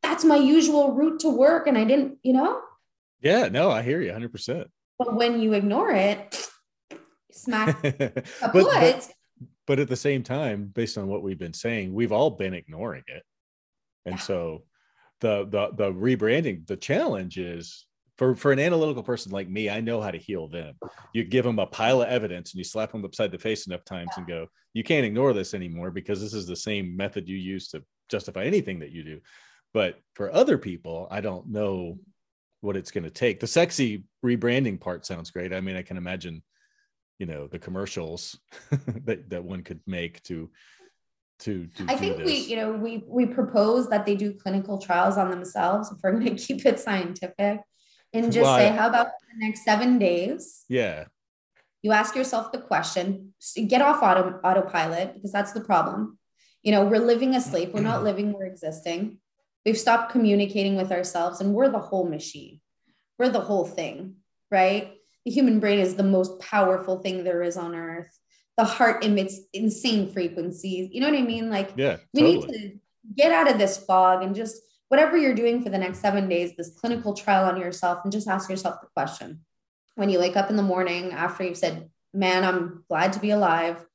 that's 0.03 0.23
my 0.23 0.37
usual 0.37 0.93
route 0.93 1.19
to 1.21 1.29
work 1.29 1.67
and 1.67 1.77
i 1.77 1.83
didn't 1.83 2.19
you 2.23 2.33
know? 2.33 2.61
Yeah 3.21 3.49
no 3.49 3.71
i 3.71 3.81
hear 3.81 3.99
you 4.01 4.11
100% 4.11 4.65
but 4.99 5.15
when 5.15 5.41
you 5.41 5.53
ignore 5.53 5.91
it 5.91 6.47
smack 7.37 7.81
but, 7.97 8.25
but, 8.53 9.09
but 9.65 9.79
at 9.79 9.87
the 9.87 9.95
same 9.95 10.23
time, 10.23 10.71
based 10.73 10.97
on 10.97 11.07
what 11.07 11.21
we've 11.21 11.39
been 11.39 11.53
saying, 11.53 11.93
we've 11.93 12.11
all 12.11 12.31
been 12.31 12.53
ignoring 12.53 13.03
it. 13.07 13.23
And 14.05 14.15
yeah. 14.15 14.21
so 14.21 14.63
the 15.19 15.45
the 15.45 15.69
the 15.75 15.91
rebranding, 15.91 16.65
the 16.67 16.77
challenge 16.77 17.37
is 17.37 17.85
for 18.17 18.35
for 18.35 18.51
an 18.51 18.59
analytical 18.59 19.03
person 19.03 19.31
like 19.31 19.49
me, 19.49 19.69
I 19.69 19.81
know 19.81 20.01
how 20.01 20.11
to 20.11 20.17
heal 20.17 20.47
them. 20.47 20.75
You 21.13 21.23
give 21.23 21.45
them 21.45 21.59
a 21.59 21.67
pile 21.67 22.01
of 22.01 22.07
evidence 22.07 22.53
and 22.53 22.57
you 22.57 22.63
slap 22.63 22.91
them 22.91 23.05
upside 23.05 23.31
the 23.31 23.37
face 23.37 23.67
enough 23.67 23.83
times 23.83 24.09
yeah. 24.13 24.19
and 24.19 24.27
go, 24.27 24.47
you 24.73 24.83
can't 24.83 25.05
ignore 25.05 25.33
this 25.33 25.53
anymore 25.53 25.91
because 25.91 26.21
this 26.21 26.33
is 26.33 26.47
the 26.47 26.55
same 26.55 26.95
method 26.95 27.27
you 27.27 27.37
use 27.37 27.67
to 27.69 27.83
justify 28.09 28.45
anything 28.45 28.79
that 28.79 28.91
you 28.91 29.03
do. 29.03 29.19
But 29.73 29.99
for 30.13 30.33
other 30.33 30.57
people, 30.57 31.07
I 31.11 31.21
don't 31.21 31.47
know 31.49 31.99
what 32.61 32.77
it's 32.77 32.91
going 32.91 33.03
to 33.03 33.09
take. 33.09 33.39
The 33.39 33.47
sexy 33.47 34.03
rebranding 34.25 34.79
part 34.79 35.05
sounds 35.05 35.29
great. 35.29 35.53
I 35.53 35.61
mean, 35.61 35.75
I 35.75 35.81
can 35.83 35.97
imagine 35.97 36.41
you 37.19 37.25
know 37.25 37.47
the 37.47 37.59
commercials 37.59 38.37
that 39.05 39.29
that 39.29 39.43
one 39.43 39.63
could 39.63 39.81
make 39.85 40.21
to 40.23 40.49
to, 41.39 41.67
to 41.67 41.85
I 41.87 41.95
think 41.95 42.17
we 42.25 42.37
you 42.37 42.55
know 42.55 42.71
we 42.71 43.03
we 43.07 43.25
propose 43.25 43.89
that 43.89 44.05
they 44.05 44.15
do 44.15 44.33
clinical 44.33 44.79
trials 44.79 45.17
on 45.17 45.29
themselves 45.29 45.91
if 45.91 45.99
we're 46.03 46.13
going 46.13 46.25
to 46.35 46.43
keep 46.43 46.65
it 46.65 46.79
scientific 46.79 47.61
and 48.13 48.31
just 48.31 48.43
well, 48.43 48.57
say 48.57 48.69
how 48.69 48.87
about 48.87 49.07
the 49.07 49.45
next 49.45 49.63
7 49.63 49.99
days? 49.99 50.63
Yeah. 50.69 51.05
You 51.83 51.91
ask 51.91 52.15
yourself 52.15 52.51
the 52.51 52.57
question. 52.57 53.33
Get 53.67 53.81
off 53.81 54.01
auto 54.01 54.39
autopilot 54.43 55.13
because 55.13 55.31
that's 55.31 55.51
the 55.51 55.61
problem. 55.61 56.17
You 56.63 56.71
know 56.71 56.85
we're 56.85 56.99
living 56.99 57.35
asleep 57.35 57.71
we're 57.73 57.81
not 57.81 58.03
living 58.09 58.33
we're 58.33 58.45
existing. 58.45 59.19
We've 59.65 59.77
stopped 59.77 60.11
communicating 60.11 60.75
with 60.75 60.91
ourselves 60.91 61.41
and 61.41 61.53
we're 61.53 61.69
the 61.69 61.79
whole 61.79 62.07
machine. 62.07 62.61
We're 63.19 63.29
the 63.29 63.41
whole 63.41 63.65
thing 63.65 64.15
right 64.49 64.96
the 65.27 65.33
human 65.33 65.59
brain 65.59 65.77
is 65.77 65.95
the 65.95 66.03
most 66.03 66.39
powerful 66.39 66.99
thing 66.99 67.25
there 67.25 67.43
is 67.43 67.57
on 67.57 67.75
earth. 67.75 68.17
The 68.55 68.63
heart 68.63 69.03
emits 69.03 69.41
insane 69.51 70.09
frequencies. 70.09 70.87
You 70.93 71.01
know 71.01 71.09
what 71.09 71.19
I 71.19 71.21
mean? 71.21 71.49
Like, 71.49 71.73
yeah, 71.75 71.97
we 72.13 72.21
totally. 72.21 72.47
need 72.47 72.69
to 72.71 72.79
get 73.13 73.33
out 73.33 73.51
of 73.51 73.57
this 73.57 73.77
fog 73.77 74.23
and 74.23 74.33
just 74.33 74.55
whatever 74.87 75.17
you're 75.17 75.35
doing 75.35 75.61
for 75.61 75.69
the 75.69 75.77
next 75.77 75.99
seven 75.99 76.29
days, 76.29 76.55
this 76.55 76.69
clinical 76.79 77.13
trial 77.13 77.43
on 77.43 77.59
yourself, 77.59 77.99
and 78.05 78.11
just 78.13 78.29
ask 78.29 78.49
yourself 78.49 78.79
the 78.79 78.87
question 78.95 79.41
when 79.95 80.09
you 80.09 80.17
wake 80.17 80.37
up 80.37 80.49
in 80.49 80.55
the 80.55 80.63
morning 80.63 81.11
after 81.11 81.43
you've 81.43 81.57
said, 81.57 81.89
Man, 82.13 82.45
I'm 82.45 82.85
glad 82.87 83.11
to 83.13 83.19
be 83.19 83.31
alive. 83.31 83.85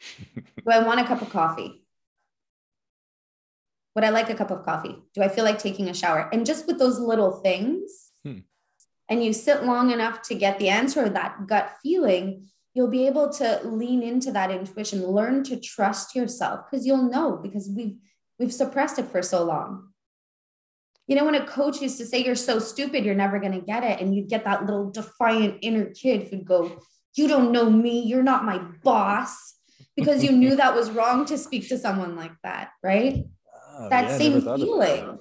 Do 0.34 0.72
I 0.72 0.80
want 0.80 0.98
a 0.98 1.04
cup 1.04 1.22
of 1.22 1.30
coffee? 1.30 1.84
Would 3.94 4.02
I 4.02 4.10
like 4.10 4.28
a 4.28 4.34
cup 4.34 4.50
of 4.50 4.64
coffee? 4.64 4.96
Do 5.14 5.22
I 5.22 5.28
feel 5.28 5.44
like 5.44 5.60
taking 5.60 5.88
a 5.88 5.94
shower? 5.94 6.28
And 6.32 6.44
just 6.44 6.66
with 6.66 6.80
those 6.80 6.98
little 6.98 7.30
things, 7.30 8.10
hmm 8.24 8.38
and 9.10 9.22
you 9.24 9.32
sit 9.32 9.64
long 9.64 9.90
enough 9.90 10.22
to 10.22 10.34
get 10.34 10.58
the 10.58 10.68
answer 10.68 11.08
that 11.08 11.46
gut 11.46 11.72
feeling 11.82 12.46
you'll 12.72 12.88
be 12.88 13.06
able 13.06 13.28
to 13.28 13.60
lean 13.64 14.02
into 14.02 14.30
that 14.32 14.50
intuition 14.50 15.06
learn 15.06 15.44
to 15.44 15.60
trust 15.60 16.14
yourself 16.14 16.60
because 16.70 16.86
you'll 16.86 17.10
know 17.10 17.36
because 17.36 17.68
we've 17.76 17.96
we've 18.38 18.52
suppressed 18.52 18.98
it 18.98 19.10
for 19.10 19.20
so 19.20 19.44
long 19.44 19.88
you 21.06 21.16
know 21.16 21.24
when 21.24 21.34
a 21.34 21.44
coach 21.44 21.82
used 21.82 21.98
to 21.98 22.06
say 22.06 22.24
you're 22.24 22.34
so 22.34 22.58
stupid 22.58 23.04
you're 23.04 23.14
never 23.14 23.38
going 23.38 23.52
to 23.52 23.66
get 23.66 23.84
it 23.84 24.00
and 24.00 24.14
you'd 24.14 24.28
get 24.28 24.44
that 24.44 24.64
little 24.64 24.90
defiant 24.90 25.58
inner 25.60 25.86
kid 25.86 26.28
who'd 26.28 26.46
go 26.46 26.80
you 27.16 27.28
don't 27.28 27.52
know 27.52 27.68
me 27.68 28.00
you're 28.00 28.22
not 28.22 28.44
my 28.44 28.58
boss 28.82 29.56
because 29.96 30.24
you 30.24 30.32
knew 30.32 30.56
that 30.62 30.74
was 30.74 30.90
wrong 30.90 31.24
to 31.26 31.38
speak 31.38 31.68
to 31.68 31.78
someone 31.78 32.16
like 32.16 32.32
that, 32.42 32.70
right? 32.82 33.24
Oh, 33.76 33.88
that 33.88 34.10
yeah, 34.10 34.18
same 34.18 34.40
feeling. 34.40 35.18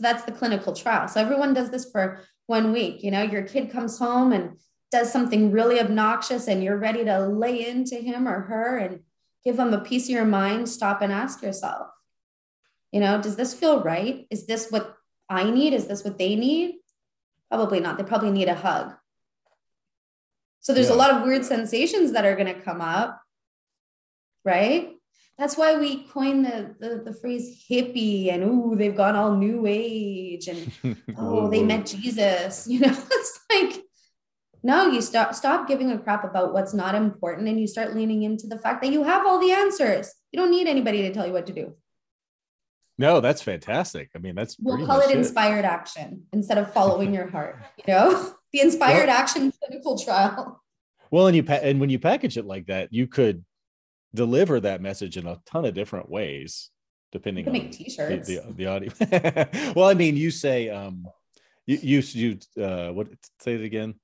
So 0.00 0.04
that's 0.04 0.24
the 0.24 0.32
clinical 0.32 0.72
trial. 0.72 1.08
So 1.08 1.20
everyone 1.20 1.52
does 1.52 1.68
this 1.68 1.90
for 1.90 2.20
one 2.46 2.72
week. 2.72 3.02
You 3.02 3.10
know, 3.10 3.20
your 3.20 3.42
kid 3.42 3.70
comes 3.70 3.98
home 3.98 4.32
and 4.32 4.56
does 4.90 5.12
something 5.12 5.52
really 5.52 5.78
obnoxious, 5.78 6.48
and 6.48 6.64
you're 6.64 6.78
ready 6.78 7.04
to 7.04 7.26
lay 7.26 7.68
into 7.68 7.96
him 7.96 8.26
or 8.26 8.40
her 8.40 8.78
and 8.78 9.00
give 9.44 9.58
them 9.58 9.74
a 9.74 9.84
piece 9.84 10.06
of 10.06 10.14
your 10.14 10.24
mind. 10.24 10.70
Stop 10.70 11.02
and 11.02 11.12
ask 11.12 11.42
yourself, 11.42 11.88
you 12.92 12.98
know, 12.98 13.20
does 13.20 13.36
this 13.36 13.52
feel 13.52 13.82
right? 13.82 14.26
Is 14.30 14.46
this 14.46 14.70
what 14.70 14.96
I 15.28 15.50
need? 15.50 15.74
Is 15.74 15.86
this 15.86 16.02
what 16.02 16.16
they 16.16 16.34
need? 16.34 16.76
Probably 17.50 17.78
not. 17.78 17.98
They 17.98 18.04
probably 18.04 18.30
need 18.30 18.48
a 18.48 18.54
hug. 18.54 18.94
So 20.60 20.72
there's 20.72 20.88
yeah. 20.88 20.94
a 20.94 20.96
lot 20.96 21.10
of 21.10 21.24
weird 21.24 21.44
sensations 21.44 22.12
that 22.12 22.24
are 22.24 22.36
going 22.36 22.54
to 22.54 22.60
come 22.62 22.80
up, 22.80 23.20
right? 24.46 24.96
That's 25.40 25.56
why 25.56 25.78
we 25.78 26.02
coined 26.02 26.44
the, 26.44 26.76
the, 26.78 27.02
the 27.02 27.14
phrase 27.14 27.64
hippie 27.66 28.30
and 28.30 28.44
ooh, 28.44 28.76
they've 28.76 28.94
gone 28.94 29.16
all 29.16 29.34
new 29.34 29.64
age 29.66 30.48
and 30.48 30.70
oh, 31.16 31.48
they 31.48 31.62
met 31.62 31.86
Jesus. 31.86 32.66
You 32.70 32.80
know, 32.80 32.94
it's 33.10 33.40
like, 33.50 33.82
no, 34.62 34.88
you 34.88 35.00
stop 35.00 35.34
stop 35.34 35.66
giving 35.66 35.92
a 35.92 35.98
crap 35.98 36.24
about 36.24 36.52
what's 36.52 36.74
not 36.74 36.94
important 36.94 37.48
and 37.48 37.58
you 37.58 37.66
start 37.66 37.96
leaning 37.96 38.22
into 38.22 38.46
the 38.48 38.58
fact 38.58 38.82
that 38.82 38.92
you 38.92 39.02
have 39.02 39.26
all 39.26 39.40
the 39.40 39.50
answers. 39.50 40.12
You 40.30 40.38
don't 40.38 40.50
need 40.50 40.66
anybody 40.66 41.00
to 41.02 41.14
tell 41.14 41.26
you 41.26 41.32
what 41.32 41.46
to 41.46 41.54
do. 41.54 41.74
No, 42.98 43.20
that's 43.20 43.40
fantastic. 43.40 44.10
I 44.14 44.18
mean, 44.18 44.34
that's 44.34 44.58
we'll 44.60 44.84
call 44.84 45.00
it 45.00 45.10
inspired 45.10 45.60
it. 45.60 45.64
action 45.64 46.24
instead 46.34 46.58
of 46.58 46.70
following 46.74 47.14
your 47.14 47.28
heart. 47.28 47.56
You 47.86 47.94
know, 47.94 48.34
the 48.52 48.60
inspired 48.60 49.08
well, 49.08 49.16
action 49.16 49.50
clinical 49.52 49.98
trial. 49.98 50.62
Well, 51.10 51.28
and 51.28 51.34
you 51.34 51.42
pa- 51.42 51.60
and 51.62 51.80
when 51.80 51.88
you 51.88 51.98
package 51.98 52.36
it 52.36 52.44
like 52.44 52.66
that, 52.66 52.92
you 52.92 53.06
could 53.06 53.42
deliver 54.14 54.60
that 54.60 54.80
message 54.80 55.16
in 55.16 55.26
a 55.26 55.40
ton 55.46 55.64
of 55.64 55.74
different 55.74 56.10
ways, 56.10 56.70
depending 57.12 57.46
on 57.46 57.52
make 57.52 57.72
t-shirts. 57.72 58.28
The, 58.28 58.36
the, 58.36 58.52
the 58.52 58.66
audio. 58.66 59.72
well, 59.74 59.88
I 59.88 59.94
mean, 59.94 60.16
you 60.16 60.30
say 60.30 60.68
um, 60.68 61.06
you 61.66 61.78
you 61.82 62.02
you 62.54 62.62
uh, 62.62 62.92
what 62.92 63.08
say 63.40 63.54
it 63.54 63.62
again? 63.62 63.94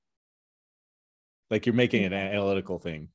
Like 1.51 1.67
you're 1.67 1.75
making 1.75 2.05
an 2.05 2.13
analytical 2.13 2.79
thing 2.79 3.09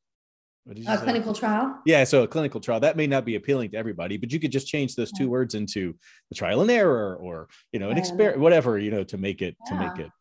a 0.88 0.98
clinical 0.98 1.34
trial 1.34 1.80
yeah 1.86 2.04
so 2.04 2.22
a 2.24 2.28
clinical 2.28 2.62
trial 2.62 2.80
that 2.80 2.96
may 2.96 3.08
not 3.08 3.26
be 3.26 3.36
appealing 3.36 3.72
to 3.72 3.78
everybody 3.78 4.16
but 4.18 4.32
you 4.32 4.40
could 4.40 4.52
just 4.52 4.68
change 4.68 4.96
those 4.96 5.12
two 5.12 5.24
yeah. 5.24 5.30
words 5.30 5.56
into 5.56 5.96
the 6.30 6.36
trial 6.36 6.62
and 6.62 6.70
error 6.70 7.16
or 7.16 7.48
you 7.72 7.80
know 7.80 7.90
an 7.90 7.98
experiment 7.98 8.40
whatever 8.40 8.78
you 8.78 8.92
know 8.92 9.04
to 9.04 9.18
make 9.18 9.42
it 9.42 9.56
yeah. 9.66 9.72
to 9.72 9.88
make 9.88 10.06
it 10.06 10.12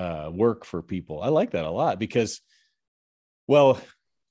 uh, 0.00 0.30
work 0.32 0.64
for 0.64 0.82
people 0.82 1.20
i 1.20 1.28
like 1.28 1.50
that 1.50 1.64
a 1.64 1.70
lot 1.70 1.98
because 1.98 2.40
well 3.48 3.80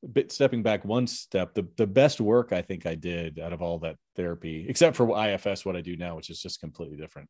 bit 0.07 0.31
stepping 0.31 0.63
back 0.63 0.83
one 0.83 1.05
step 1.05 1.53
the, 1.53 1.67
the 1.77 1.85
best 1.85 2.19
work 2.19 2.51
i 2.51 2.61
think 2.61 2.85
i 2.85 2.95
did 2.95 3.39
out 3.39 3.53
of 3.53 3.61
all 3.61 3.77
that 3.79 3.97
therapy 4.15 4.65
except 4.67 4.95
for 4.95 5.27
IFS 5.27 5.63
what 5.63 5.75
i 5.75 5.81
do 5.81 5.95
now 5.95 6.15
which 6.15 6.29
is 6.29 6.41
just 6.41 6.59
completely 6.59 6.97
different 6.97 7.29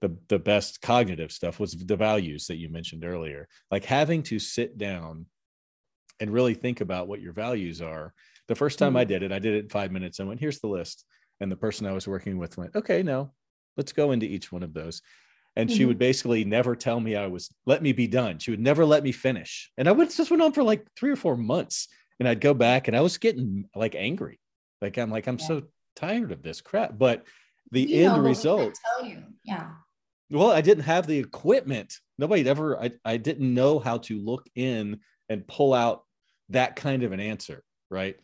the, 0.00 0.14
the 0.28 0.38
best 0.38 0.82
cognitive 0.82 1.32
stuff 1.32 1.58
was 1.58 1.72
the 1.72 1.96
values 1.96 2.46
that 2.46 2.56
you 2.56 2.68
mentioned 2.68 3.04
earlier 3.04 3.48
like 3.70 3.84
having 3.84 4.22
to 4.22 4.38
sit 4.38 4.76
down 4.76 5.24
and 6.20 6.32
really 6.32 6.54
think 6.54 6.80
about 6.80 7.08
what 7.08 7.20
your 7.20 7.32
values 7.32 7.82
are. 7.82 8.12
The 8.48 8.54
first 8.54 8.78
time 8.78 8.90
mm-hmm. 8.90 8.98
I 8.98 9.04
did 9.04 9.22
it, 9.22 9.32
I 9.32 9.38
did 9.38 9.54
it 9.54 9.64
in 9.64 9.68
five 9.68 9.90
minutes 9.90 10.18
and 10.18 10.28
went, 10.28 10.40
here's 10.40 10.60
the 10.60 10.68
list. 10.68 11.04
And 11.40 11.50
the 11.50 11.56
person 11.56 11.86
I 11.86 11.92
was 11.92 12.06
working 12.06 12.38
with 12.38 12.56
went, 12.56 12.76
okay, 12.76 13.02
no, 13.02 13.32
let's 13.76 13.92
go 13.92 14.12
into 14.12 14.26
each 14.26 14.52
one 14.52 14.62
of 14.62 14.72
those. 14.72 15.02
And 15.56 15.68
mm-hmm. 15.68 15.76
she 15.76 15.84
would 15.84 15.94
mm-hmm. 15.94 16.00
basically 16.00 16.44
never 16.44 16.74
tell 16.74 16.98
me 16.98 17.16
I 17.16 17.26
was, 17.26 17.52
let 17.66 17.82
me 17.82 17.92
be 17.92 18.06
done. 18.06 18.38
She 18.38 18.50
would 18.50 18.60
never 18.60 18.84
let 18.84 19.02
me 19.02 19.12
finish. 19.12 19.70
And 19.78 19.88
I 19.88 19.92
would 19.92 20.10
just 20.10 20.30
went 20.30 20.42
on 20.42 20.52
for 20.52 20.62
like 20.62 20.86
three 20.96 21.10
or 21.10 21.16
four 21.16 21.36
months. 21.36 21.88
And 22.18 22.28
I'd 22.28 22.40
go 22.40 22.54
back 22.54 22.88
and 22.88 22.96
I 22.96 23.00
was 23.00 23.18
getting 23.18 23.68
like 23.74 23.94
angry. 23.94 24.40
Like, 24.80 24.98
I'm 24.98 25.10
like, 25.10 25.26
I'm 25.26 25.38
yeah. 25.38 25.46
so 25.46 25.62
tired 25.96 26.32
of 26.32 26.42
this 26.42 26.60
crap. 26.60 26.96
But 26.98 27.24
the 27.70 27.82
you 27.82 28.04
end 28.04 28.16
know, 28.16 28.22
result. 28.22 28.78
Tell 28.98 29.08
you. 29.08 29.22
Yeah. 29.44 29.70
Well, 30.30 30.50
I 30.50 30.60
didn't 30.60 30.84
have 30.84 31.06
the 31.06 31.18
equipment. 31.18 31.94
Nobody 32.18 32.48
ever, 32.48 32.80
I, 32.80 32.92
I 33.04 33.16
didn't 33.16 33.52
know 33.52 33.78
how 33.78 33.98
to 33.98 34.18
look 34.18 34.48
in 34.54 35.00
and 35.28 35.46
pull 35.46 35.74
out 35.74 36.04
that 36.50 36.76
kind 36.76 37.02
of 37.02 37.12
an 37.12 37.20
answer 37.20 37.62
right 37.90 38.18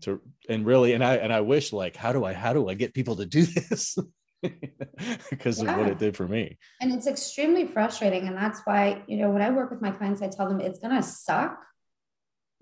to 0.00 0.20
and 0.48 0.64
really 0.64 0.92
and 0.92 1.04
i 1.04 1.16
and 1.16 1.32
i 1.32 1.40
wish 1.40 1.72
like 1.72 1.96
how 1.96 2.12
do 2.12 2.24
i 2.24 2.32
how 2.32 2.52
do 2.52 2.68
i 2.68 2.74
get 2.74 2.94
people 2.94 3.16
to 3.16 3.26
do 3.26 3.42
this 3.70 3.98
because 5.30 5.62
yeah. 5.62 5.70
of 5.70 5.78
what 5.78 5.86
it 5.86 5.98
did 5.98 6.16
for 6.16 6.26
me 6.26 6.58
and 6.80 6.92
it's 6.92 7.06
extremely 7.06 7.66
frustrating 7.66 8.26
and 8.26 8.36
that's 8.36 8.60
why 8.64 9.02
you 9.06 9.16
know 9.16 9.30
when 9.30 9.42
i 9.42 9.50
work 9.50 9.70
with 9.70 9.82
my 9.82 9.90
clients 9.90 10.22
i 10.22 10.28
tell 10.28 10.48
them 10.48 10.60
it's 10.60 10.78
going 10.78 10.94
to 10.94 11.02
suck 11.02 11.58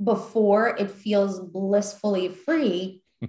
before 0.02 0.76
it 0.76 0.90
feels 0.90 1.40
blissfully 1.40 2.28
free 2.28 3.02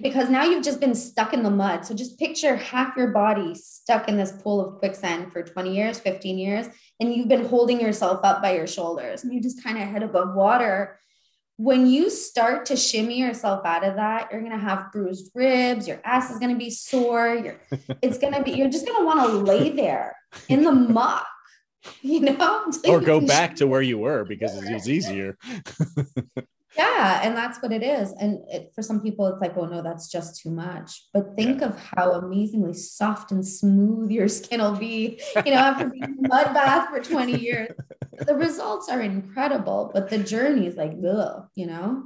because 0.00 0.28
now 0.28 0.44
you've 0.44 0.64
just 0.64 0.80
been 0.80 0.94
stuck 0.94 1.32
in 1.32 1.42
the 1.42 1.50
mud. 1.50 1.84
So 1.84 1.94
just 1.94 2.18
picture 2.18 2.56
half 2.56 2.96
your 2.96 3.08
body 3.08 3.54
stuck 3.54 4.08
in 4.08 4.16
this 4.16 4.32
pool 4.32 4.60
of 4.60 4.78
quicksand 4.78 5.32
for 5.32 5.42
20 5.42 5.74
years, 5.74 5.98
15 6.00 6.38
years, 6.38 6.66
and 7.00 7.14
you've 7.14 7.28
been 7.28 7.46
holding 7.46 7.80
yourself 7.80 8.20
up 8.24 8.42
by 8.42 8.56
your 8.56 8.66
shoulders 8.66 9.22
and 9.22 9.32
you 9.32 9.40
just 9.40 9.62
kind 9.62 9.78
of 9.78 9.88
head 9.88 10.02
above 10.02 10.34
water. 10.34 10.98
When 11.56 11.86
you 11.86 12.10
start 12.10 12.66
to 12.66 12.76
shimmy 12.76 13.18
yourself 13.20 13.64
out 13.64 13.84
of 13.84 13.96
that, 13.96 14.30
you're 14.32 14.42
gonna 14.42 14.58
have 14.58 14.90
bruised 14.90 15.30
ribs, 15.34 15.86
your 15.86 16.00
ass 16.04 16.30
is 16.30 16.38
gonna 16.38 16.56
be 16.56 16.70
sore, 16.70 17.34
you're 17.34 17.60
it's 18.02 18.18
gonna 18.18 18.42
be, 18.42 18.52
you're 18.52 18.70
just 18.70 18.86
gonna 18.86 19.04
want 19.04 19.20
to 19.20 19.36
lay 19.36 19.70
there 19.70 20.16
in 20.48 20.64
the 20.64 20.72
muck 20.72 21.26
you 22.02 22.20
know? 22.20 22.72
Or 22.88 23.00
go 23.00 23.20
back 23.20 23.56
to 23.56 23.66
where 23.66 23.82
you 23.82 23.98
were 23.98 24.24
because 24.24 24.56
it 24.56 24.72
was 24.72 24.88
easier. 24.88 25.36
Yeah 26.76 27.20
and 27.22 27.36
that's 27.36 27.62
what 27.62 27.70
it 27.70 27.84
is. 27.84 28.12
And 28.18 28.40
it, 28.48 28.72
for 28.74 28.82
some 28.82 29.00
people 29.00 29.28
it's 29.28 29.40
like 29.40 29.56
oh 29.56 29.66
no 29.66 29.80
that's 29.80 30.10
just 30.10 30.42
too 30.42 30.50
much. 30.50 31.06
But 31.12 31.36
think 31.36 31.60
yeah. 31.60 31.68
of 31.68 31.78
how 31.78 32.14
amazingly 32.14 32.74
soft 32.74 33.30
and 33.30 33.46
smooth 33.46 34.10
your 34.10 34.26
skin 34.26 34.60
will 34.60 34.74
be 34.74 35.20
you 35.36 35.52
know 35.52 35.58
after 35.58 35.88
being 35.88 36.16
mud 36.22 36.52
bath 36.52 36.88
for 36.88 36.98
20 36.98 37.38
years 37.38 37.70
the 38.26 38.34
results 38.34 38.88
are 38.88 39.00
incredible 39.00 39.90
but 39.92 40.08
the 40.08 40.18
journey 40.18 40.66
is 40.66 40.76
like 40.76 40.92
ugh, 41.08 41.46
you 41.54 41.66
know 41.66 42.04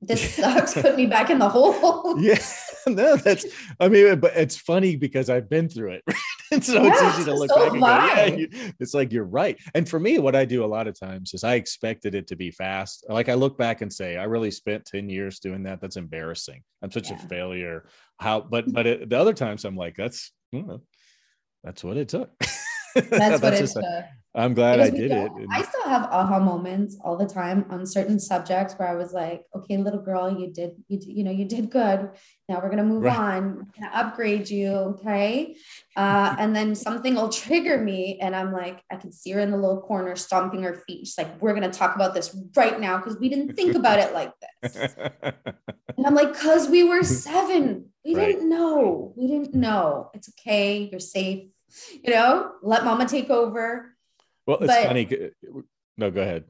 this 0.00 0.34
sucks 0.36 0.74
put 0.74 0.96
me 0.96 1.06
back 1.06 1.30
in 1.30 1.38
the 1.38 1.48
hole 1.48 2.20
yeah 2.20 2.38
no 2.86 3.16
that's 3.16 3.46
i 3.80 3.88
mean 3.88 4.18
but 4.20 4.36
it's 4.36 4.56
funny 4.56 4.96
because 4.96 5.28
i've 5.28 5.48
been 5.48 5.68
through 5.68 5.92
it 5.92 6.04
and 6.50 6.64
so 6.64 6.82
yeah, 6.82 6.90
it's 6.92 7.18
easy 7.18 7.30
to 7.30 7.36
look 7.36 7.50
so 7.50 7.56
back 7.56 7.72
and 7.72 7.80
go, 7.80 7.86
yeah, 7.86 8.26
you, 8.26 8.72
it's 8.80 8.94
like 8.94 9.12
you're 9.12 9.24
right. 9.24 9.58
And 9.74 9.88
for 9.88 10.00
me, 10.00 10.18
what 10.18 10.34
I 10.34 10.44
do 10.44 10.64
a 10.64 10.66
lot 10.66 10.86
of 10.86 10.98
times 10.98 11.34
is 11.34 11.44
I 11.44 11.54
expected 11.54 12.14
it 12.14 12.26
to 12.28 12.36
be 12.36 12.50
fast. 12.50 13.04
Like 13.08 13.28
I 13.28 13.34
look 13.34 13.58
back 13.58 13.82
and 13.82 13.92
say, 13.92 14.16
I 14.16 14.24
really 14.24 14.50
spent 14.50 14.86
10 14.86 15.08
years 15.08 15.40
doing 15.40 15.64
that. 15.64 15.80
That's 15.80 15.96
embarrassing. 15.96 16.62
I'm 16.82 16.90
such 16.90 17.10
yeah. 17.10 17.16
a 17.16 17.28
failure. 17.28 17.86
How, 18.18 18.40
but, 18.40 18.72
but 18.72 18.86
it, 18.86 19.10
the 19.10 19.18
other 19.18 19.34
times 19.34 19.64
I'm 19.64 19.76
like, 19.76 19.94
that's, 19.96 20.32
that's 21.62 21.84
what 21.84 21.96
it 21.96 22.08
took. 22.08 22.30
That's, 22.94 23.08
that's 23.10 23.42
what 23.42 23.54
it 23.54 23.66
took. 23.66 23.84
I'm 24.38 24.54
glad 24.54 24.78
I 24.78 24.88
did 24.88 25.10
it. 25.10 25.32
I 25.50 25.62
still 25.62 25.88
have 25.88 26.04
aha 26.04 26.38
moments 26.38 26.96
all 27.02 27.16
the 27.16 27.26
time 27.26 27.66
on 27.70 27.84
certain 27.84 28.20
subjects 28.20 28.74
where 28.74 28.88
I 28.88 28.94
was 28.94 29.12
like, 29.12 29.42
okay, 29.52 29.76
little 29.76 30.00
girl, 30.00 30.30
you 30.30 30.52
did, 30.52 30.76
you, 30.86 31.00
you 31.02 31.24
know, 31.24 31.32
you 31.32 31.44
did 31.44 31.70
good. 31.70 32.10
Now 32.48 32.60
we're 32.62 32.70
going 32.70 32.78
to 32.78 32.84
move 32.84 33.02
right. 33.02 33.18
on, 33.18 33.66
gonna 33.76 33.90
upgrade 33.92 34.48
you. 34.48 34.68
Okay. 34.68 35.56
Uh, 35.96 36.36
and 36.38 36.54
then 36.54 36.76
something 36.76 37.16
will 37.16 37.30
trigger 37.30 37.78
me. 37.78 38.20
And 38.20 38.36
I'm 38.36 38.52
like, 38.52 38.80
I 38.92 38.96
can 38.96 39.10
see 39.10 39.32
her 39.32 39.40
in 39.40 39.50
the 39.50 39.56
little 39.56 39.80
corner 39.80 40.14
stomping 40.14 40.62
her 40.62 40.74
feet. 40.86 41.08
She's 41.08 41.18
like, 41.18 41.42
we're 41.42 41.54
going 41.54 41.68
to 41.68 41.76
talk 41.76 41.96
about 41.96 42.14
this 42.14 42.36
right 42.54 42.78
now 42.78 42.98
because 42.98 43.18
we 43.18 43.28
didn't 43.28 43.56
think 43.56 43.74
about 43.74 43.98
it 43.98 44.14
like 44.14 44.32
this. 44.62 44.94
and 45.22 46.06
I'm 46.06 46.14
like, 46.14 46.32
because 46.32 46.68
we 46.68 46.84
were 46.84 47.02
seven. 47.02 47.86
We 48.04 48.14
right. 48.14 48.26
didn't 48.26 48.48
know. 48.48 49.12
We 49.16 49.26
didn't 49.26 49.54
know. 49.54 50.10
It's 50.14 50.30
okay. 50.38 50.88
You're 50.90 51.00
safe. 51.00 51.48
You 51.90 52.14
know, 52.14 52.52
let 52.62 52.84
mama 52.84 53.06
take 53.06 53.30
over 53.30 53.97
well, 54.48 54.56
it's 54.58 54.66
but, 54.66 54.86
funny. 54.86 55.30
No, 55.96 56.10
go 56.10 56.22
ahead. 56.22 56.44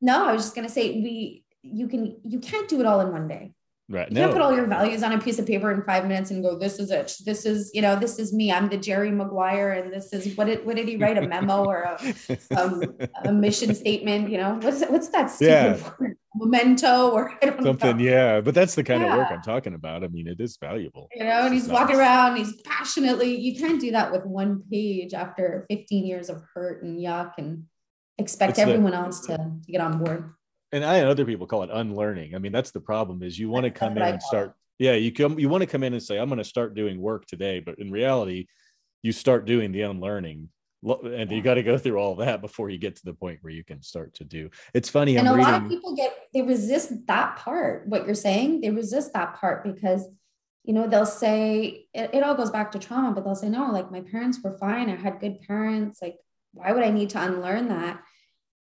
No, 0.00 0.26
I 0.26 0.32
was 0.32 0.42
just 0.42 0.54
gonna 0.54 0.68
say 0.68 1.00
we 1.00 1.44
you 1.62 1.88
can 1.88 2.20
you 2.24 2.40
can't 2.40 2.68
do 2.68 2.80
it 2.80 2.86
all 2.86 3.00
in 3.00 3.12
one 3.12 3.28
day. 3.28 3.52
Right. 3.90 4.08
You 4.10 4.16
no. 4.16 4.20
can't 4.22 4.32
put 4.34 4.42
all 4.42 4.54
your 4.54 4.66
values 4.66 5.02
on 5.02 5.12
a 5.12 5.18
piece 5.18 5.38
of 5.38 5.46
paper 5.46 5.72
in 5.72 5.82
five 5.82 6.06
minutes 6.06 6.30
and 6.30 6.42
go, 6.42 6.58
this 6.58 6.78
is 6.78 6.90
it. 6.90 7.16
This 7.24 7.46
is, 7.46 7.70
you 7.72 7.80
know, 7.80 7.96
this 7.96 8.18
is 8.18 8.34
me. 8.34 8.52
I'm 8.52 8.68
the 8.68 8.76
Jerry 8.76 9.10
Maguire. 9.10 9.72
And 9.72 9.90
this 9.90 10.12
is 10.12 10.36
what 10.36 10.46
did 10.46 10.66
what 10.66 10.76
did 10.76 10.88
he 10.88 10.96
write? 10.96 11.16
A 11.16 11.26
memo 11.26 11.64
or 11.64 11.82
a, 11.82 12.38
um, 12.56 12.82
a 13.24 13.32
mission 13.32 13.74
statement? 13.74 14.28
You 14.28 14.38
know, 14.38 14.58
what's 14.60 14.84
what's 14.86 15.08
that 15.08 15.34
yeah. 15.40 15.78
Memento 16.34 17.10
or 17.10 17.38
something. 17.62 17.96
Know. 17.96 18.04
Yeah. 18.04 18.40
But 18.40 18.54
that's 18.54 18.74
the 18.74 18.84
kind 18.84 19.02
yeah. 19.02 19.12
of 19.12 19.18
work 19.18 19.28
I'm 19.30 19.42
talking 19.42 19.74
about. 19.74 20.04
I 20.04 20.08
mean, 20.08 20.26
it 20.26 20.40
is 20.40 20.56
valuable. 20.60 21.08
You 21.14 21.24
know, 21.24 21.46
and 21.46 21.54
he's 21.54 21.68
walking 21.68 21.96
around, 21.96 22.36
he's 22.36 22.60
passionately, 22.62 23.34
you 23.34 23.58
can't 23.58 23.80
do 23.80 23.90
that 23.92 24.12
with 24.12 24.24
one 24.24 24.62
page 24.70 25.14
after 25.14 25.66
15 25.70 26.06
years 26.06 26.28
of 26.28 26.42
hurt 26.54 26.82
and 26.82 27.00
yuck 27.00 27.32
and 27.38 27.64
expect 28.18 28.50
it's 28.50 28.58
everyone 28.58 28.92
the, 28.92 28.98
else 28.98 29.20
to, 29.26 29.36
to 29.36 29.72
get 29.72 29.80
on 29.80 29.98
board 29.98 30.34
and 30.72 30.84
I 30.84 30.98
and 30.98 31.08
other 31.08 31.24
people 31.24 31.46
call 31.46 31.62
it 31.62 31.70
unlearning. 31.72 32.34
I 32.34 32.38
mean, 32.38 32.52
that's 32.52 32.70
the 32.70 32.80
problem 32.80 33.22
is 33.22 33.38
you 33.38 33.48
want 33.48 33.64
to 33.64 33.70
come 33.70 33.96
in 33.96 34.02
and 34.02 34.22
start. 34.22 34.54
Yeah, 34.78 34.94
you 34.94 35.12
come 35.12 35.38
you 35.38 35.48
want 35.48 35.62
to 35.62 35.66
come 35.66 35.82
in 35.82 35.92
and 35.92 36.02
say, 36.02 36.18
I'm 36.18 36.28
going 36.28 36.38
to 36.38 36.44
start 36.44 36.74
doing 36.74 37.00
work 37.00 37.26
today, 37.26 37.60
but 37.60 37.78
in 37.78 37.90
reality, 37.90 38.46
you 39.02 39.12
start 39.12 39.46
doing 39.46 39.72
the 39.72 39.82
unlearning 39.82 40.50
and 40.84 41.30
you 41.32 41.42
got 41.42 41.54
to 41.54 41.62
go 41.62 41.76
through 41.76 41.98
all 41.98 42.14
that 42.16 42.40
before 42.40 42.70
you 42.70 42.78
get 42.78 42.96
to 42.96 43.04
the 43.04 43.12
point 43.12 43.38
where 43.42 43.52
you 43.52 43.64
can 43.64 43.82
start 43.82 44.14
to 44.14 44.22
do 44.22 44.48
it's 44.74 44.88
funny 44.88 45.16
and 45.16 45.26
I'm 45.26 45.34
a 45.34 45.36
reading, 45.38 45.52
lot 45.52 45.62
of 45.62 45.68
people 45.68 45.96
get 45.96 46.16
they 46.32 46.42
resist 46.42 46.92
that 47.08 47.36
part 47.36 47.88
what 47.88 48.06
you're 48.06 48.14
saying 48.14 48.60
they 48.60 48.70
resist 48.70 49.12
that 49.14 49.34
part 49.34 49.64
because 49.64 50.06
you 50.62 50.72
know 50.74 50.86
they'll 50.86 51.04
say 51.04 51.86
it, 51.92 52.10
it 52.14 52.22
all 52.22 52.36
goes 52.36 52.50
back 52.50 52.70
to 52.72 52.78
trauma 52.78 53.10
but 53.10 53.24
they'll 53.24 53.34
say 53.34 53.48
no 53.48 53.72
like 53.72 53.90
my 53.90 54.02
parents 54.02 54.38
were 54.40 54.56
fine 54.56 54.88
i 54.88 54.94
had 54.94 55.18
good 55.18 55.40
parents 55.40 56.00
like 56.00 56.16
why 56.52 56.72
would 56.72 56.84
i 56.84 56.90
need 56.90 57.10
to 57.10 57.22
unlearn 57.22 57.68
that? 57.68 58.02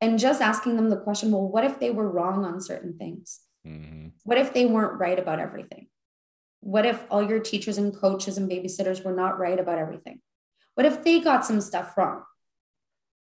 And 0.01 0.19
just 0.19 0.41
asking 0.41 0.77
them 0.77 0.91
the 0.91 0.97
question 0.97 1.31
well 1.31 1.49
what 1.49 1.65
if 1.65 1.81
they 1.81 1.91
were 1.91 2.11
wrong 2.11 2.45
on 2.45 2.61
certain 2.61 2.97
things? 2.97 3.41
Mm-hmm. 3.67 4.09
what 4.23 4.39
if 4.39 4.55
they 4.55 4.65
weren't 4.65 4.99
right 4.99 5.19
about 5.19 5.41
everything? 5.41 5.89
What 6.61 6.87
if 6.87 7.05
all 7.11 7.23
your 7.23 7.41
teachers 7.41 7.77
and 7.77 7.95
coaches 7.95 8.39
and 8.39 8.51
babysitters 8.51 9.05
were 9.05 9.13
not 9.13 9.39
right 9.39 9.59
about 9.59 9.79
everything 9.79 10.21
what 10.79 10.87
if 10.87 11.03
they 11.03 11.19
got 11.19 11.45
some 11.45 11.61
stuff 11.61 11.99
wrong? 11.99 12.23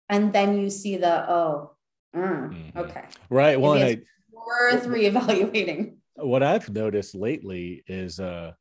And 0.09 0.32
then 0.32 0.57
you 0.61 0.70
see 0.70 0.96
the, 0.96 1.28
oh, 1.28 1.72
mm, 2.14 2.22
mm-hmm. 2.22 2.78
okay. 2.78 3.07
Right. 3.28 3.61
Well, 3.61 3.72
I, 3.72 3.98
worth 4.32 4.86
reevaluating. 4.86 5.96
What 6.14 6.44
I've 6.44 6.70
noticed 6.70 7.16
lately 7.16 7.82
is 7.88 8.20
uh, 8.20 8.53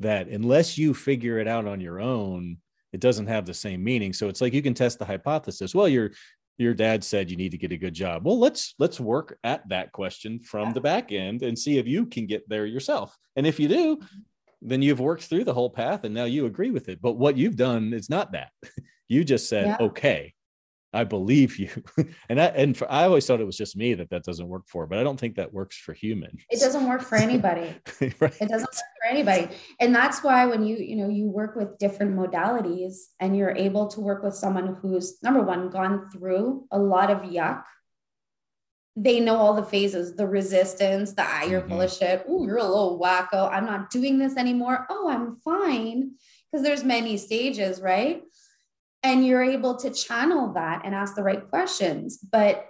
that 0.00 0.28
unless 0.28 0.78
you 0.78 0.94
figure 0.94 1.38
it 1.40 1.46
out 1.46 1.66
on 1.66 1.78
your 1.78 2.00
own, 2.00 2.56
it 2.94 3.00
doesn't 3.00 3.26
have 3.26 3.44
the 3.44 3.52
same 3.52 3.84
meaning. 3.84 4.14
So 4.14 4.30
it's 4.30 4.40
like 4.40 4.54
you 4.54 4.62
can 4.62 4.72
test 4.72 4.98
the 4.98 5.04
hypothesis. 5.04 5.74
Well, 5.74 5.86
your 5.86 6.12
your 6.56 6.72
dad 6.72 7.04
said 7.04 7.30
you 7.30 7.36
need 7.36 7.50
to 7.50 7.58
get 7.58 7.72
a 7.72 7.76
good 7.76 7.92
job. 7.92 8.24
Well, 8.24 8.38
let's 8.38 8.74
let's 8.78 8.98
work 8.98 9.36
at 9.44 9.68
that 9.68 9.92
question 9.92 10.40
from 10.40 10.68
yeah. 10.68 10.72
the 10.72 10.80
back 10.80 11.12
end 11.12 11.42
and 11.42 11.58
see 11.58 11.76
if 11.76 11.86
you 11.86 12.06
can 12.06 12.24
get 12.24 12.48
there 12.48 12.64
yourself. 12.64 13.14
And 13.36 13.46
if 13.46 13.60
you 13.60 13.68
do, 13.68 14.00
then 14.62 14.82
you've 14.82 15.00
worked 15.00 15.24
through 15.24 15.44
the 15.44 15.54
whole 15.54 15.70
path 15.70 16.04
and 16.04 16.14
now 16.14 16.24
you 16.24 16.46
agree 16.46 16.70
with 16.70 16.88
it. 16.88 17.00
But 17.00 17.14
what 17.14 17.36
you've 17.36 17.56
done 17.56 17.92
is 17.92 18.10
not 18.10 18.32
that. 18.32 18.50
you 19.08 19.24
just 19.24 19.48
said, 19.48 19.66
yeah. 19.66 19.76
okay, 19.80 20.34
I 20.92 21.04
believe 21.04 21.58
you. 21.58 21.68
and 22.28 22.40
I, 22.40 22.46
and 22.46 22.76
for, 22.76 22.90
I 22.90 23.04
always 23.04 23.26
thought 23.26 23.40
it 23.40 23.46
was 23.46 23.56
just 23.56 23.76
me 23.76 23.94
that 23.94 24.08
that 24.10 24.24
doesn't 24.24 24.48
work 24.48 24.66
for, 24.66 24.86
but 24.86 24.98
I 24.98 25.02
don't 25.02 25.20
think 25.20 25.36
that 25.36 25.52
works 25.52 25.76
for 25.76 25.92
humans. 25.92 26.40
It 26.48 26.60
doesn't 26.60 26.88
work 26.88 27.02
for 27.02 27.16
anybody. 27.16 27.74
right. 28.00 28.34
It 28.40 28.48
doesn't 28.48 28.62
work 28.62 28.74
for 29.02 29.08
anybody. 29.08 29.48
And 29.78 29.94
that's 29.94 30.24
why 30.24 30.46
when 30.46 30.64
you, 30.64 30.76
you 30.76 30.96
know, 30.96 31.08
you 31.08 31.26
work 31.26 31.54
with 31.54 31.76
different 31.78 32.16
modalities 32.16 32.94
and 33.20 33.36
you're 33.36 33.54
able 33.54 33.88
to 33.88 34.00
work 34.00 34.22
with 34.22 34.34
someone 34.34 34.78
who's 34.80 35.18
number 35.22 35.42
one, 35.42 35.68
gone 35.68 36.08
through 36.10 36.66
a 36.70 36.78
lot 36.78 37.10
of 37.10 37.18
yuck 37.18 37.62
they 38.96 39.20
know 39.20 39.36
all 39.36 39.52
the 39.52 39.62
phases 39.62 40.16
the 40.16 40.26
resistance 40.26 41.12
the 41.12 41.22
ah 41.22 41.44
you're 41.44 41.60
mm-hmm. 41.60 41.70
full 41.70 41.82
of 41.82 41.92
shit 41.92 42.24
oh 42.26 42.44
you're 42.44 42.56
a 42.56 42.64
little 42.64 42.98
wacko. 42.98 43.50
I'm 43.52 43.66
not 43.66 43.90
doing 43.90 44.18
this 44.18 44.36
anymore. 44.36 44.86
Oh 44.88 45.08
i'm 45.08 45.36
fine. 45.36 46.12
Because 46.50 46.64
there's 46.64 46.82
many 46.82 47.18
stages 47.18 47.80
right? 47.80 48.22
And 49.02 49.24
you're 49.24 49.42
able 49.42 49.76
to 49.76 49.90
channel 49.90 50.52
that 50.54 50.82
and 50.84 50.94
ask 50.94 51.14
the 51.14 51.22
right 51.22 51.48
questions. 51.48 52.18
But 52.18 52.66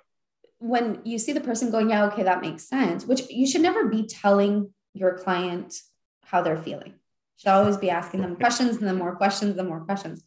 when 0.58 1.00
you 1.04 1.18
see 1.18 1.32
the 1.32 1.40
person 1.40 1.70
going 1.70 1.90
yeah 1.90 2.06
okay 2.06 2.22
that 2.22 2.40
makes 2.40 2.66
sense 2.66 3.04
which 3.04 3.30
you 3.30 3.46
should 3.46 3.60
never 3.60 3.88
be 3.88 4.06
telling 4.06 4.72
your 4.94 5.16
client 5.18 5.74
how 6.24 6.42
they're 6.42 6.56
feeling. 6.56 6.88
You 6.88 7.38
should 7.38 7.50
always 7.50 7.76
be 7.76 7.90
asking 7.90 8.22
them 8.22 8.36
questions 8.36 8.78
and 8.78 8.88
the 8.88 8.94
more 8.94 9.14
questions 9.14 9.54
the 9.54 9.62
more 9.62 9.80
questions. 9.80 10.24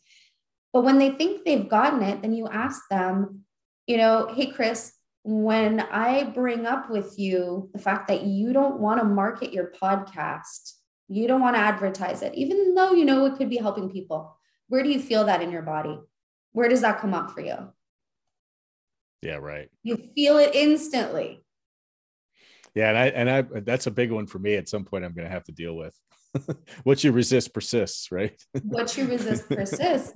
But 0.72 0.84
when 0.84 1.00
they 1.00 1.10
think 1.10 1.44
they've 1.44 1.68
gotten 1.68 2.04
it 2.04 2.22
then 2.22 2.34
you 2.34 2.48
ask 2.48 2.88
them 2.90 3.42
you 3.86 3.98
know 3.98 4.32
hey 4.34 4.46
chris 4.46 4.94
when 5.24 5.80
I 5.80 6.24
bring 6.24 6.66
up 6.66 6.90
with 6.90 7.20
you 7.20 7.70
the 7.74 7.80
fact 7.80 8.08
that 8.08 8.24
you 8.24 8.54
don't 8.54 8.80
want 8.80 9.02
to 9.02 9.06
market 9.06 9.54
your 9.54 9.72
podcast, 9.82 10.74
you 11.08 11.28
don't 11.28 11.42
want 11.42 11.56
to 11.56 11.62
advertise 11.62 12.22
it, 12.22 12.34
even 12.36 12.74
though 12.76 12.94
you 12.94 13.06
know 13.06 13.26
it 13.26 13.36
could 13.36 13.50
be 13.50 13.58
helping 13.58 13.90
people, 13.90 14.38
where 14.68 14.84
do 14.84 14.90
you 14.90 15.00
feel 15.00 15.26
that 15.26 15.42
in 15.42 15.52
your 15.52 15.62
body? 15.62 16.00
Where 16.52 16.70
does 16.70 16.82
that 16.82 17.00
come 17.00 17.14
up 17.14 17.32
for 17.32 17.42
you? 17.42 17.58
Yeah, 19.22 19.36
right. 19.36 19.70
You 19.84 19.98
feel 19.98 20.38
it 20.38 20.56
instantly. 20.56 21.44
Yeah, 22.76 22.90
and 22.90 22.98
I 22.98 23.06
and 23.08 23.30
I 23.30 23.42
that's 23.62 23.88
a 23.88 23.92
big 23.92 24.12
one 24.12 24.28
for 24.28 24.40
me. 24.40 24.56
At 24.56 24.70
some 24.70 24.86
point, 24.86 25.04
I'm 25.04 25.14
going 25.14 25.28
to 25.28 25.34
have 25.34 25.44
to 25.46 25.52
deal 25.52 25.76
with. 25.76 25.98
what 26.84 27.04
you 27.04 27.12
resist 27.12 27.54
persists, 27.54 28.12
right? 28.12 28.40
what 28.64 28.96
you 28.96 29.06
resist 29.06 29.50
persists, 29.50 30.14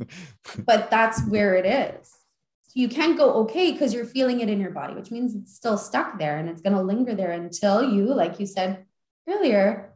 but 0.66 0.89
that's 0.91 1.28
where 1.28 1.56
it 1.56 1.66
is 1.66 2.14
you 2.74 2.89
can't 2.89 3.17
go 3.17 3.34
okay 3.34 3.71
because 3.71 3.93
you're 3.93 4.05
feeling 4.05 4.41
it 4.41 4.49
in 4.49 4.59
your 4.59 4.71
body, 4.71 4.93
which 4.95 5.11
means 5.11 5.36
it's 5.36 5.53
still 5.53 5.78
stuck 5.78 6.17
there 6.17 6.38
and 6.38 6.49
it's 6.49 6.61
going 6.61 6.76
to 6.76 6.82
linger 6.82 7.13
there 7.13 7.32
until 7.32 7.93
you, 7.93 8.05
like 8.05 8.39
you 8.39 8.45
said 8.45 8.86
earlier, 9.30 9.93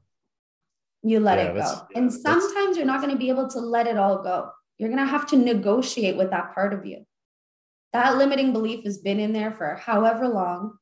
you 1.02 1.20
let 1.20 1.40
yeah, 1.40 1.52
it 1.52 1.56
go. 1.56 1.88
And 1.96 2.14
sometimes 2.14 2.78
you're 2.78 2.86
not 2.86 3.02
going 3.02 3.14
to 3.14 3.18
be 3.18 3.30
able 3.30 3.50
to 3.50 3.60
let 3.60 3.88
it 3.88 3.98
all 3.98 4.22
go. 4.22 4.52
You're 4.78 4.90
going 4.90 5.04
to 5.04 5.10
have 5.10 5.28
to 5.28 5.38
negotiate 5.38 6.18
with 6.18 6.30
that 6.30 6.54
part 6.54 6.74
of 6.74 6.86
you. 6.86 7.06
That 7.94 8.18
limiting 8.18 8.54
belief 8.54 8.84
has 8.84 9.00
been 9.00 9.20
in 9.20 9.34
there 9.34 9.52
for 9.52 9.76
however 9.76 10.28
long. 10.28 10.78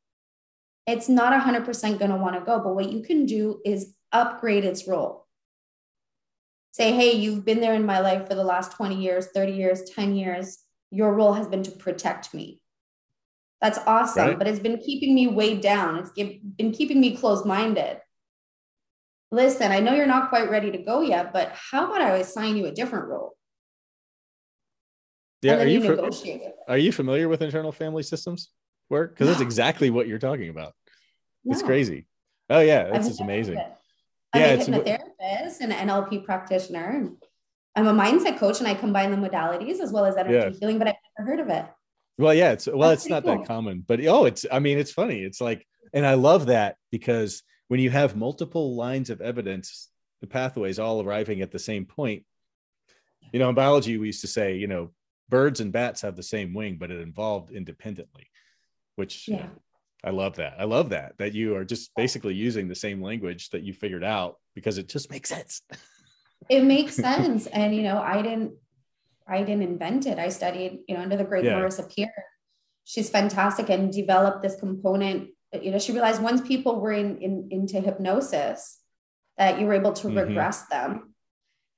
It's 0.87 1.07
not 1.07 1.39
100% 1.39 1.97
going 1.97 2.11
to 2.11 2.17
want 2.17 2.35
to 2.35 2.41
go, 2.41 2.59
but 2.59 2.75
what 2.75 2.91
you 2.91 3.01
can 3.01 3.25
do 3.25 3.61
is 3.65 3.93
upgrade 4.11 4.65
its 4.65 4.87
role. 4.87 5.25
Say, 6.73 6.91
hey, 6.91 7.13
you've 7.13 7.45
been 7.45 7.61
there 7.61 7.73
in 7.73 7.85
my 7.85 7.99
life 7.99 8.27
for 8.27 8.35
the 8.35 8.43
last 8.43 8.73
20 8.73 8.95
years, 8.95 9.27
30 9.27 9.53
years, 9.53 9.83
10 9.91 10.15
years 10.15 10.64
your 10.91 11.13
role 11.13 11.33
has 11.33 11.47
been 11.47 11.63
to 11.63 11.71
protect 11.71 12.33
me. 12.33 12.61
That's 13.61 13.79
awesome, 13.87 14.27
right. 14.27 14.37
but 14.37 14.47
it's 14.47 14.59
been 14.59 14.77
keeping 14.77 15.15
me 15.15 15.27
weighed 15.27 15.61
down. 15.61 15.97
It's 15.97 16.11
been 16.11 16.71
keeping 16.71 16.99
me 16.99 17.15
closed 17.15 17.45
minded. 17.45 17.99
Listen, 19.31 19.71
I 19.71 19.79
know 19.79 19.93
you're 19.93 20.05
not 20.05 20.29
quite 20.29 20.49
ready 20.49 20.71
to 20.71 20.77
go 20.77 21.01
yet, 21.01 21.33
but 21.33 21.51
how 21.53 21.85
about 21.85 22.01
I 22.01 22.17
assign 22.17 22.57
you 22.57 22.65
a 22.67 22.71
different 22.71 23.07
role? 23.07 23.35
Yeah, 25.41 25.61
are 25.61 25.67
you, 25.67 25.81
you 25.81 26.51
are 26.67 26.77
you 26.77 26.91
familiar 26.91 27.29
with 27.29 27.41
internal 27.41 27.71
family 27.71 28.01
systems 28.03 28.49
work? 28.89 29.11
Because 29.11 29.27
no. 29.27 29.31
that's 29.31 29.41
exactly 29.41 29.89
what 29.89 30.07
you're 30.07 30.19
talking 30.19 30.49
about. 30.49 30.73
No. 31.43 31.53
It's 31.53 31.61
crazy. 31.61 32.07
Oh 32.49 32.59
yeah, 32.59 32.89
that's 32.89 33.07
just 33.07 33.21
amazing. 33.21 33.57
I'm 34.33 34.41
yeah, 34.41 34.47
a 34.47 34.57
hypnotherapist 34.57 35.61
and 35.61 35.71
an 35.71 35.87
NLP 35.87 36.25
practitioner. 36.25 37.09
I'm 37.75 37.87
a 37.87 37.93
mindset 37.93 38.37
coach 38.37 38.59
and 38.59 38.67
I 38.67 38.73
combine 38.73 39.11
the 39.11 39.17
modalities 39.17 39.79
as 39.79 39.91
well 39.91 40.05
as 40.05 40.15
energy 40.15 40.57
healing, 40.59 40.79
but 40.79 40.87
I've 40.87 40.95
never 41.19 41.29
heard 41.29 41.39
of 41.39 41.49
it. 41.49 41.65
Well, 42.17 42.33
yeah, 42.33 42.51
it's 42.53 42.67
well, 42.67 42.89
That's 42.89 43.03
it's 43.03 43.09
not 43.09 43.23
cool. 43.23 43.37
that 43.37 43.47
common, 43.47 43.83
but 43.85 44.05
oh, 44.05 44.25
it's 44.25 44.45
I 44.49 44.59
mean, 44.59 44.77
it's 44.77 44.91
funny. 44.91 45.19
It's 45.19 45.41
like, 45.41 45.67
and 45.93 46.05
I 46.05 46.13
love 46.13 46.45
that 46.45 46.77
because 46.91 47.43
when 47.67 47.81
you 47.81 47.89
have 47.89 48.15
multiple 48.15 48.75
lines 48.75 49.09
of 49.09 49.19
evidence, 49.19 49.89
the 50.21 50.27
pathways 50.27 50.79
all 50.79 51.01
arriving 51.01 51.41
at 51.41 51.51
the 51.51 51.59
same 51.59 51.85
point. 51.85 52.23
You 53.33 53.39
know, 53.39 53.49
in 53.49 53.55
biology, 53.55 53.97
we 53.97 54.07
used 54.07 54.21
to 54.21 54.27
say, 54.27 54.55
you 54.55 54.67
know, 54.67 54.91
birds 55.27 55.59
and 55.59 55.73
bats 55.73 56.01
have 56.01 56.15
the 56.15 56.23
same 56.23 56.53
wing, 56.53 56.77
but 56.79 56.91
it 56.91 57.01
evolved 57.01 57.51
independently, 57.51 58.29
which 58.95 59.27
yeah. 59.27 59.47
I 60.03 60.11
love 60.11 60.37
that. 60.37 60.55
I 60.57 60.63
love 60.63 60.89
that 60.89 61.17
that 61.17 61.33
you 61.33 61.57
are 61.57 61.65
just 61.65 61.91
basically 61.97 62.35
using 62.35 62.69
the 62.69 62.75
same 62.75 63.01
language 63.01 63.49
that 63.49 63.63
you 63.63 63.73
figured 63.73 64.03
out 64.03 64.37
because 64.53 64.77
it 64.77 64.87
just 64.87 65.11
makes 65.11 65.29
sense. 65.29 65.61
it 66.49 66.63
makes 66.63 66.95
sense. 67.07 67.47
And 67.47 67.75
you 67.75 67.83
know, 67.83 67.99
I 67.99 68.21
didn't 68.21 68.53
I 69.27 69.39
didn't 69.39 69.63
invent 69.63 70.05
it. 70.05 70.19
I 70.19 70.29
studied, 70.29 70.81
you 70.87 70.95
know, 70.95 71.01
under 71.01 71.17
the 71.17 71.23
great 71.23 71.45
yeah. 71.45 71.53
Marissa 71.53 71.93
Peer. 71.93 72.13
She's 72.83 73.09
fantastic 73.09 73.69
and 73.69 73.91
developed 73.91 74.43
this 74.43 74.59
component. 74.59 75.29
You 75.59 75.71
know, 75.71 75.79
she 75.79 75.93
realized 75.93 76.21
once 76.21 76.41
people 76.41 76.79
were 76.79 76.91
in, 76.91 77.17
in 77.17 77.47
into 77.49 77.79
hypnosis, 77.79 78.79
that 79.37 79.59
you 79.59 79.65
were 79.65 79.73
able 79.73 79.93
to 79.93 80.07
mm-hmm. 80.07 80.17
regress 80.17 80.67
them. 80.67 81.13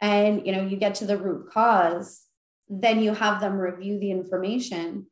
And 0.02 0.46
you 0.46 0.52
know, 0.52 0.62
you 0.62 0.78
get 0.78 0.96
to 0.96 1.06
the 1.06 1.18
root 1.18 1.50
cause, 1.52 2.24
then 2.70 3.02
you 3.02 3.14
have 3.14 3.40
them 3.40 3.58
review 3.58 4.00
the 4.00 4.12
information. 4.12 5.08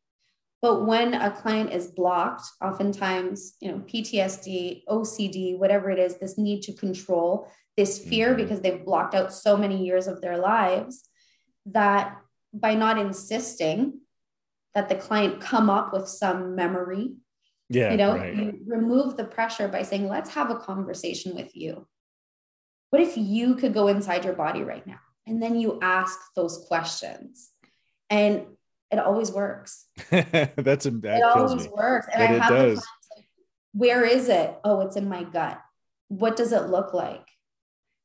But 0.65 0.87
when 0.87 1.13
a 1.13 1.29
client 1.29 1.73
is 1.73 1.85
blocked, 1.85 2.41
oftentimes, 2.59 3.53
you 3.61 3.71
know, 3.71 3.77
PTSD, 3.81 4.81
OCD, 4.89 5.59
whatever 5.59 5.91
it 5.91 5.99
is, 5.99 6.17
this 6.17 6.39
need 6.39 6.63
to 6.63 6.73
control, 6.73 7.51
this 7.77 7.99
fear 7.99 8.29
mm-hmm. 8.29 8.37
because 8.37 8.61
they've 8.61 8.83
blocked 8.83 9.13
out 9.13 9.31
so 9.31 9.55
many 9.55 9.85
years 9.85 10.07
of 10.07 10.21
their 10.21 10.39
lives 10.39 11.07
that 11.67 12.17
by 12.51 12.73
not 12.73 12.97
insisting 12.97 13.99
that 14.73 14.89
the 14.89 14.95
client 14.95 15.39
come 15.39 15.69
up 15.69 15.93
with 15.93 16.07
some 16.07 16.55
memory 16.55 17.13
yeah 17.69 17.91
you 17.91 17.97
know 17.97 18.17
right. 18.17 18.35
you 18.35 18.59
remove 18.65 19.17
the 19.17 19.23
pressure 19.23 19.67
by 19.67 19.83
saying 19.83 20.07
let's 20.07 20.31
have 20.31 20.49
a 20.49 20.55
conversation 20.55 21.35
with 21.35 21.55
you 21.55 21.87
what 22.89 23.01
if 23.01 23.17
you 23.17 23.55
could 23.55 23.73
go 23.73 23.87
inside 23.87 24.25
your 24.25 24.33
body 24.33 24.63
right 24.63 24.85
now 24.87 24.99
and 25.27 25.41
then 25.41 25.59
you 25.59 25.79
ask 25.81 26.17
those 26.35 26.65
questions 26.67 27.51
and 28.09 28.45
it 28.91 28.99
always 28.99 29.31
works 29.31 29.85
that's 30.09 30.85
a 30.85 30.91
that 30.91 31.17
it 31.17 31.23
always 31.23 31.63
me. 31.63 31.71
works 31.75 32.07
and 32.13 32.23
i 32.23 32.25
have 32.25 32.49
does. 32.49 32.77
Like, 33.15 33.25
where 33.73 34.05
is 34.05 34.29
it 34.29 34.55
oh 34.63 34.81
it's 34.81 34.95
in 34.95 35.09
my 35.09 35.23
gut 35.23 35.59
what 36.07 36.35
does 36.35 36.51
it 36.51 36.69
look 36.69 36.93
like 36.93 37.27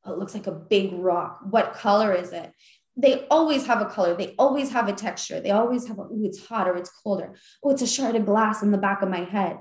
oh, 0.04 0.12
it 0.12 0.18
looks 0.18 0.34
like 0.34 0.46
a 0.46 0.52
big 0.52 0.92
rock. 0.92 1.40
What 1.48 1.74
color 1.74 2.12
is 2.12 2.32
it? 2.32 2.52
They 2.96 3.26
always 3.30 3.66
have 3.66 3.80
a 3.80 3.86
color. 3.86 4.14
They 4.14 4.34
always 4.38 4.72
have 4.72 4.88
a 4.88 4.92
texture. 4.92 5.40
They 5.40 5.50
always 5.50 5.86
have 5.88 5.98
a, 5.98 6.02
ooh, 6.02 6.24
it's 6.24 6.44
hot 6.46 6.68
or 6.68 6.76
it's 6.76 6.90
colder. 6.90 7.34
Oh, 7.62 7.70
it's 7.70 7.82
a 7.82 7.86
shard 7.86 8.16
of 8.16 8.26
glass 8.26 8.62
in 8.62 8.72
the 8.72 8.78
back 8.78 9.02
of 9.02 9.08
my 9.08 9.24
head. 9.24 9.58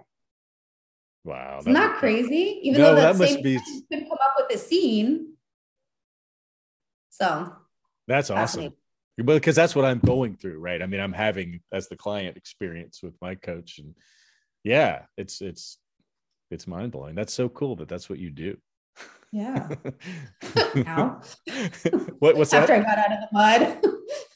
Wow. 1.24 1.59
Isn't 1.59 1.74
that, 1.74 1.97
crazy? 1.97 2.59
Even 2.63 2.82
no, 2.82 2.89
though 2.89 3.01
that, 3.01 3.17
that 3.17 3.30
same 3.30 3.43
be... 3.43 3.59
could 3.91 4.03
come 4.03 4.17
up 4.22 4.36
with 4.38 4.55
a 4.55 4.57
scene. 4.57 5.34
So 7.09 7.53
that's 8.07 8.30
awesome. 8.30 8.74
Because 9.24 9.55
that's 9.55 9.76
what 9.76 9.86
I'm 9.86 9.99
going 9.99 10.36
through, 10.36 10.59
right? 10.59 10.82
I 10.82 10.86
mean, 10.86 10.99
I'm 10.99 11.13
having 11.13 11.61
as 11.72 11.88
the 11.88 11.95
client 11.97 12.38
experience 12.38 13.01
with 13.01 13.15
my 13.22 13.36
coach, 13.36 13.80
and 13.80 13.95
yeah, 14.63 15.03
it's 15.17 15.41
it's 15.41 15.78
it's 16.51 16.67
mind 16.67 16.91
blowing. 16.91 17.15
That's 17.15 17.34
so 17.34 17.49
cool 17.49 17.76
that 17.78 17.88
that's 17.88 18.09
what 18.09 18.20
you 18.20 18.30
do. 18.30 18.57
Yeah. 19.32 19.67
what, 22.20 22.36
what's 22.36 22.53
After 22.53 22.67
that? 22.67 22.72
I 22.72 22.80
got 22.80 22.97
out 22.97 23.11
of 23.11 23.20
the 23.20 23.28
mud. 23.32 23.82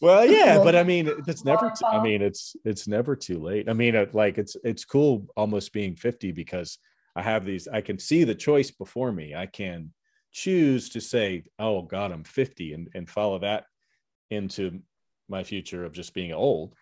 Well, 0.02 0.26
yeah, 0.30 0.60
but 0.64 0.76
I 0.76 0.84
mean, 0.84 1.12
it's 1.28 1.44
never. 1.44 1.70
T- 1.72 1.86
I 1.86 2.02
mean, 2.02 2.22
it's 2.22 2.56
it's 2.64 2.88
never 2.88 3.16
too 3.16 3.40
late. 3.40 3.68
I 3.70 3.74
mean, 3.74 3.96
uh, 3.96 4.06
like 4.14 4.38
it's 4.38 4.56
it's 4.64 4.86
cool 4.86 5.28
almost 5.36 5.74
being 5.74 5.96
fifty 5.96 6.32
because 6.32 6.78
I 7.16 7.24
have 7.24 7.44
these. 7.46 7.68
I 7.68 7.82
can 7.82 7.98
see 7.98 8.24
the 8.24 8.36
choice 8.36 8.70
before 8.70 9.12
me. 9.12 9.34
I 9.34 9.48
can 9.48 9.94
choose 10.32 10.90
to 10.90 11.02
say, 11.02 11.44
"Oh 11.58 11.82
God, 11.82 12.12
I'm 12.12 12.24
50," 12.24 12.74
and 12.74 12.90
and 12.94 13.10
follow 13.10 13.40
that 13.40 13.66
into 14.30 14.82
my 15.30 15.44
future 15.44 15.86
of 15.86 15.94
just 15.94 16.14
being 16.14 16.34
old, 16.34 16.76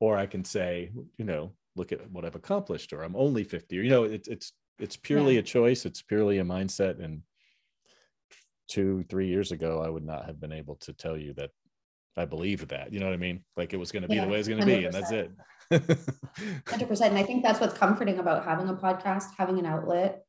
or 0.00 0.16
I 0.16 0.26
can 0.26 0.44
say, 0.44 0.90
you 1.16 1.24
know, 1.24 1.52
look 1.76 1.92
at 1.92 2.10
what 2.10 2.24
I've 2.24 2.34
accomplished, 2.34 2.92
or 2.92 3.02
I'm 3.02 3.16
only 3.16 3.44
50. 3.44 3.78
Or 3.78 3.82
you 3.82 3.90
know, 3.90 4.04
it's 4.04 4.28
it's 4.28 4.52
it's 4.78 4.96
purely 4.96 5.34
Yeah. 5.34 5.40
a 5.40 5.42
choice. 5.42 5.84
It's 5.86 6.02
purely 6.02 6.38
a 6.38 6.44
mindset. 6.44 7.02
And 7.02 7.22
two, 8.68 9.04
three 9.08 9.28
years 9.28 9.52
ago, 9.52 9.82
I 9.82 9.88
would 9.88 10.04
not 10.04 10.26
have 10.26 10.40
been 10.40 10.52
able 10.52 10.76
to 10.76 10.92
tell 10.92 11.16
you 11.16 11.32
that 11.34 11.50
I 12.16 12.24
believe 12.24 12.68
that. 12.68 12.92
You 12.92 13.00
know 13.00 13.06
what 13.06 13.14
I 13.14 13.18
mean? 13.18 13.44
Like 13.56 13.72
it 13.72 13.78
was 13.78 13.92
going 13.92 14.02
to 14.02 14.08
be 14.08 14.16
Yeah, 14.16 14.24
the 14.24 14.30
way 14.30 14.38
it's 14.38 14.48
going 14.48 14.60
to 14.60 14.66
be, 14.66 14.84
and 14.84 14.94
that's 14.94 15.10
it. 15.12 15.30
100% 15.70 17.00
and 17.02 17.18
i 17.18 17.22
think 17.22 17.42
that's 17.42 17.60
what's 17.60 17.76
comforting 17.76 18.18
about 18.18 18.44
having 18.44 18.68
a 18.68 18.74
podcast 18.74 19.24
having 19.36 19.58
an 19.58 19.66
outlet 19.66 20.22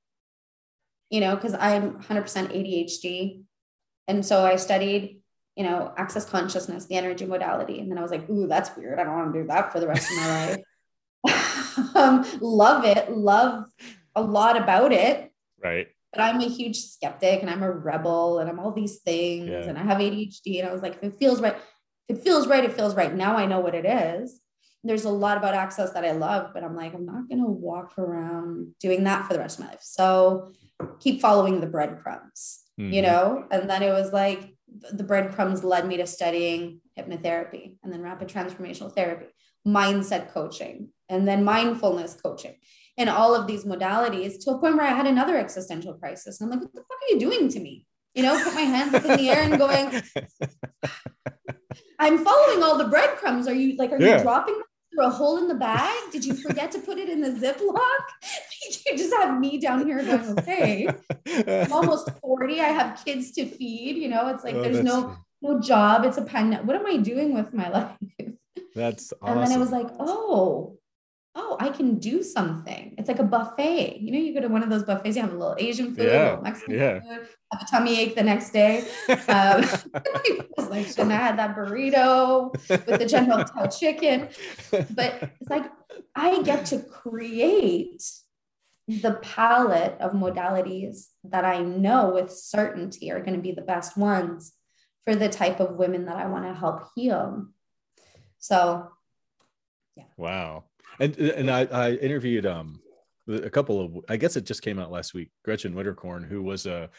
you 1.09 1.21
know 1.21 1.35
because 1.35 1.53
i'm 1.53 2.01
100% 2.01 2.23
adhd 2.51 3.43
and 4.07 4.25
so 4.25 4.43
i 4.43 4.55
studied 4.55 5.21
you 5.55 5.63
know 5.63 5.93
access 5.97 6.25
consciousness 6.29 6.85
the 6.85 6.95
energy 6.95 7.25
modality 7.25 7.79
and 7.79 7.89
then 7.91 7.97
i 7.97 8.01
was 8.01 8.11
like 8.11 8.29
ooh 8.29 8.47
that's 8.47 8.75
weird 8.77 8.99
i 8.99 9.03
don't 9.03 9.15
want 9.15 9.33
to 9.33 9.41
do 9.41 9.47
that 9.47 9.71
for 9.71 9.79
the 9.79 9.87
rest 9.87 10.09
of 10.11 10.17
my 10.17 10.27
life 10.47 10.63
um, 11.95 12.25
love 12.41 12.85
it 12.85 13.11
love 13.11 13.65
a 14.15 14.21
lot 14.21 14.55
about 14.57 14.91
it 14.91 15.31
right. 15.63 15.87
but 16.13 16.21
i'm 16.21 16.39
a 16.41 16.47
huge 16.47 16.77
skeptic 16.77 17.41
and 17.41 17.49
i'm 17.49 17.63
a 17.63 17.71
rebel 17.71 18.39
and 18.39 18.49
i'm 18.49 18.59
all 18.59 18.71
these 18.71 18.99
things 18.99 19.49
Yeah. 19.49 19.69
and 19.69 19.77
i 19.77 19.83
have 19.83 19.97
adhd 19.97 20.59
and 20.59 20.67
i 20.67 20.71
was 20.71 20.81
like 20.81 20.97
if 21.01 21.13
it 21.13 21.19
feels 21.19 21.41
right 21.41 21.55
if 22.07 22.17
it 22.17 22.23
feels 22.23 22.47
right 22.47 22.63
it 22.63 22.73
feels 22.73 22.95
right 22.95 23.13
now 23.13 23.35
i 23.35 23.45
know 23.45 23.59
what 23.59 23.75
it 23.75 23.85
is 23.85 24.39
there's 24.81 25.03
a 25.03 25.09
lot 25.09 25.35
about 25.35 25.53
access 25.55 25.91
that 25.91 26.05
I 26.05 26.11
love, 26.11 26.51
but 26.53 26.63
I'm 26.63 26.73
like, 26.73 26.93
I'm 26.93 27.05
not 27.05 27.27
going 27.27 27.43
to 27.43 27.49
walk 27.51 27.99
around 27.99 28.75
doing 28.79 29.03
that 29.03 29.27
for 29.27 29.33
the 29.33 29.39
rest 29.39 29.59
of 29.59 29.65
my 29.65 29.71
life. 29.71 29.81
So 29.81 30.53
keep 31.01 31.19
following 31.19 31.59
the 31.59 31.67
breadcrumbs, 31.67 32.61
you 32.77 33.01
Mhm. 33.01 33.03
know? 33.03 33.45
And 33.51 33.69
then 33.69 33.83
it 33.83 33.91
was 33.91 34.13
like 34.13 34.55
the 34.91 35.03
breadcrumbs 35.03 35.63
led 35.63 35.87
me 35.87 35.97
to 35.97 36.07
studying 36.07 36.81
hypnotherapy 36.97 37.75
and 37.83 37.91
then 37.91 38.01
rapid 38.01 38.27
transformational 38.27 38.93
therapy, 38.93 39.27
mindset 39.67 40.31
coaching, 40.31 40.89
and 41.09 41.27
then 41.27 41.43
mindfulness 41.43 42.13
coaching, 42.21 42.55
and 42.97 43.09
all 43.09 43.35
of 43.35 43.47
these 43.47 43.65
modalities 43.65 44.43
to 44.43 44.51
a 44.51 44.59
point 44.59 44.75
where 44.77 44.85
I 44.85 44.93
had 44.93 45.07
another 45.07 45.37
existential 45.37 45.93
crisis. 45.93 46.39
And 46.39 46.51
I'm 46.51 46.59
like, 46.59 46.65
what 46.67 46.73
the 46.73 46.81
fuck 46.81 46.97
are 47.01 47.13
you 47.13 47.19
doing 47.19 47.49
to 47.49 47.59
me? 47.59 47.85
You 48.13 48.23
know, 48.23 48.41
put 48.43 48.53
my 48.55 48.61
hands 48.61 48.93
up 48.93 49.05
in 49.05 49.17
the 49.17 49.29
air 49.29 49.43
and 49.43 49.57
going, 49.57 49.87
I'm 51.99 52.23
following 52.23 52.63
all 52.63 52.77
the 52.77 52.87
breadcrumbs. 52.87 53.47
Are 53.47 53.53
you 53.53 53.75
like, 53.77 53.91
are 53.91 54.01
Yeah. 54.01 54.17
you 54.17 54.23
dropping 54.23 54.55
them 54.55 54.63
through 54.99 55.07
a 55.07 55.11
hole 55.11 55.37
in 55.37 55.47
the 55.47 55.55
bag? 55.55 56.11
Did 56.11 56.25
you 56.25 56.33
forget 56.33 56.71
to 56.71 56.79
put 56.79 56.97
it 56.97 57.09
in 57.09 57.21
the 57.21 57.29
Ziploc? 57.29 58.03
you 58.85 58.97
just 58.97 59.13
have 59.13 59.39
me 59.39 59.57
down 59.59 59.85
here 59.85 60.03
going, 60.03 60.39
okay, 60.39 60.87
I'm 61.47 61.71
almost 61.71 62.09
40. 62.21 62.59
I 62.59 62.65
have 62.65 63.03
kids 63.05 63.31
to 63.33 63.45
feed. 63.45 63.97
You 63.97 64.09
know, 64.09 64.27
it's 64.27 64.43
like 64.43 64.55
Oh, 64.55 64.61
there's 64.61 64.83
no 64.83 65.15
no 65.41 65.59
job. 65.61 66.03
It's 66.03 66.17
a 66.17 66.23
pandemic. 66.23 66.67
What 66.67 66.75
am 66.75 66.85
I 66.85 66.97
doing 66.97 67.33
with 67.33 67.53
my 67.53 67.69
life? 67.77 67.97
That's 68.75 69.13
awesome. 69.21 69.37
And 69.37 69.47
then 69.47 69.57
it 69.57 69.59
was 69.59 69.71
like, 69.71 69.87
oh, 69.99 70.77
oh, 71.35 71.57
I 71.59 71.69
can 71.69 71.97
do 71.97 72.21
something. 72.23 72.95
It's 72.97 73.07
like 73.07 73.19
a 73.19 73.23
buffet. 73.23 73.99
You 74.01 74.11
know, 74.11 74.19
you 74.19 74.33
go 74.33 74.41
to 74.41 74.47
one 74.49 74.63
of 74.63 74.69
those 74.69 74.83
buffets, 74.83 75.15
you 75.15 75.21
have 75.21 75.33
a 75.33 75.37
little 75.37 75.55
Asian 75.57 75.95
food, 75.95 76.07
Yeah, 76.07 76.39
Mexican 76.41 76.75
yeah. 76.75 76.99
food, 76.99 77.27
a 77.51 77.65
tummy 77.65 77.99
ache 77.99 78.15
the 78.15 78.23
next 78.23 78.51
day. 78.51 78.79
Um, 79.09 79.15
I 79.27 80.45
was 80.57 80.69
like, 80.69 80.87
shouldn't 80.87 81.11
I 81.11 81.17
had 81.17 81.39
that 81.39 81.55
burrito 81.55 82.53
with 82.69 82.99
the 82.99 83.05
General 83.05 83.43
Tao 83.43 83.67
chicken? 83.67 84.29
But 84.71 85.31
it's 85.39 85.49
like, 85.49 85.65
I 86.15 86.41
get 86.43 86.65
to 86.67 86.79
create 86.79 88.03
the 88.87 89.19
palette 89.21 89.97
of 89.99 90.13
modalities 90.13 91.09
that 91.23 91.45
I 91.45 91.59
know 91.61 92.11
with 92.15 92.31
certainty 92.31 93.11
are 93.11 93.19
going 93.19 93.35
to 93.35 93.41
be 93.41 93.51
the 93.51 93.61
best 93.61 93.95
ones 93.95 94.53
for 95.05 95.15
the 95.15 95.29
type 95.29 95.59
of 95.59 95.75
women 95.75 96.05
that 96.05 96.17
I 96.17 96.27
want 96.27 96.45
to 96.45 96.53
help 96.53 96.89
heal. 96.95 97.47
So, 98.39 98.89
yeah. 99.95 100.05
Wow. 100.17 100.65
And 100.99 101.15
and 101.17 101.51
I, 101.51 101.65
I 101.65 101.91
interviewed 101.93 102.45
um 102.45 102.81
a 103.27 103.49
couple 103.49 103.79
of 103.79 103.97
I 104.09 104.17
guess 104.17 104.35
it 104.35 104.45
just 104.45 104.61
came 104.61 104.79
out 104.79 104.91
last 104.91 105.13
week, 105.13 105.29
Gretchen 105.45 105.73
Witterkorn, 105.73 106.27
who 106.27 106.41
was 106.41 106.65
a 106.65 106.89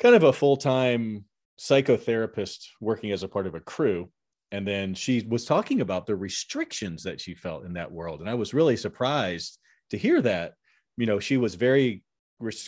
kind 0.00 0.14
of 0.14 0.24
a 0.24 0.32
full-time 0.32 1.24
psychotherapist 1.58 2.66
working 2.80 3.12
as 3.12 3.22
a 3.22 3.28
part 3.28 3.46
of 3.46 3.54
a 3.54 3.60
crew. 3.60 4.10
And 4.50 4.66
then 4.66 4.94
she 4.94 5.24
was 5.28 5.44
talking 5.44 5.80
about 5.80 6.06
the 6.06 6.16
restrictions 6.16 7.04
that 7.04 7.20
she 7.20 7.34
felt 7.34 7.64
in 7.64 7.74
that 7.74 7.92
world. 7.92 8.20
And 8.20 8.28
I 8.28 8.34
was 8.34 8.54
really 8.54 8.76
surprised 8.76 9.58
to 9.90 9.96
hear 9.98 10.20
that. 10.22 10.54
You 10.96 11.06
know, 11.06 11.20
she 11.20 11.36
was 11.36 11.54
very 11.54 12.02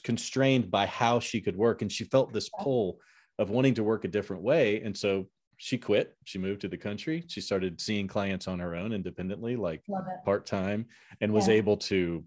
constrained 0.04 0.70
by 0.70 0.86
how 0.86 1.18
she 1.18 1.40
could 1.40 1.56
work, 1.56 1.82
and 1.82 1.90
she 1.90 2.04
felt 2.04 2.32
this 2.32 2.50
pull 2.60 3.00
of 3.38 3.50
wanting 3.50 3.74
to 3.74 3.82
work 3.82 4.04
a 4.04 4.08
different 4.08 4.42
way. 4.42 4.82
And 4.82 4.96
so 4.96 5.26
she 5.56 5.78
quit. 5.78 6.14
She 6.24 6.38
moved 6.38 6.60
to 6.60 6.68
the 6.68 6.76
country. 6.76 7.24
She 7.28 7.40
started 7.40 7.80
seeing 7.80 8.06
clients 8.06 8.46
on 8.46 8.58
her 8.58 8.74
own 8.74 8.92
independently, 8.92 9.56
like 9.56 9.82
part 10.24 10.44
time, 10.46 10.86
and 11.20 11.32
was 11.32 11.48
able 11.48 11.78
to 11.78 12.24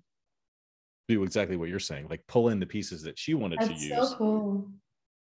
do 1.08 1.24
exactly 1.24 1.56
what 1.56 1.70
you're 1.70 1.80
saying, 1.80 2.08
like 2.10 2.26
pull 2.28 2.50
in 2.50 2.60
the 2.60 2.66
pieces 2.66 3.04
that 3.04 3.20
she 3.20 3.36
wanted 3.36 3.60
to 3.62 3.74
use. 3.74 3.90
so 3.90 4.16
cool. 4.18 4.72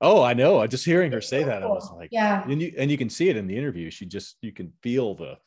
Oh, 0.01 0.23
I 0.23 0.35
know. 0.35 0.61
I 0.61 0.67
just 0.67 0.85
hearing 0.85 1.13
her 1.13 1.21
say 1.21 1.45
that, 1.45 1.63
I 1.63 1.67
was 1.67 1.91
like, 1.93 2.11
yeah, 2.13 2.45
and 2.49 2.61
you 2.61 2.75
and 2.77 2.91
you 2.91 2.99
can 2.99 3.09
see 3.09 3.29
it 3.29 3.37
in 3.37 3.47
the 3.47 3.57
interview. 3.57 3.91
She 3.91 4.07
just 4.07 4.37
you 4.43 4.53
can 4.53 4.73
feel 4.83 5.15
the 5.15 5.39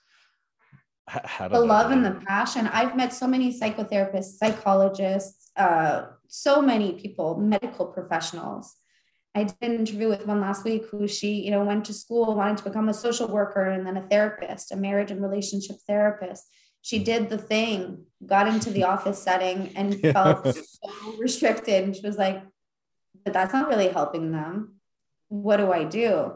the 1.49 1.59
love 1.59 1.91
and 1.91 2.05
the 2.05 2.21
passion. 2.27 2.67
I've 2.67 2.95
met 2.95 3.13
so 3.13 3.27
many 3.27 3.57
psychotherapists, 3.57 4.37
psychologists, 4.37 5.51
uh, 5.55 6.07
so 6.27 6.61
many 6.61 6.93
people, 6.93 7.37
medical 7.37 7.85
professionals. 7.85 8.75
I 9.33 9.43
did 9.43 9.55
an 9.61 9.75
interview 9.75 10.09
with 10.09 10.25
one 10.25 10.41
last 10.41 10.65
week 10.65 10.85
who 10.89 11.07
she, 11.07 11.41
you 11.45 11.51
know, 11.51 11.63
went 11.63 11.85
to 11.85 11.93
school, 11.93 12.35
wanted 12.35 12.57
to 12.57 12.63
become 12.63 12.89
a 12.89 12.93
social 12.93 13.27
worker 13.27 13.65
and 13.65 13.85
then 13.85 13.95
a 13.95 14.07
therapist, 14.07 14.71
a 14.71 14.75
marriage 14.75 15.11
and 15.11 15.21
relationship 15.21 15.77
therapist. 15.87 16.43
She 16.81 16.99
did 16.99 17.29
the 17.29 17.37
thing, 17.37 18.05
got 18.25 18.47
into 18.47 18.71
the 18.71 18.83
office 18.85 19.21
setting 19.21 19.73
and 19.75 19.93
Yeah. 20.03 20.13
felt 20.13 20.47
so 20.47 21.17
restricted. 21.19 21.83
And 21.83 21.95
she 21.95 22.05
was 22.05 22.17
like, 22.17 22.41
but 23.27 23.33
that's 23.33 23.51
not 23.51 23.67
really 23.67 23.89
helping 23.89 24.31
them. 24.31 24.75
What 25.27 25.57
do 25.57 25.69
I 25.73 25.83
do? 25.83 26.31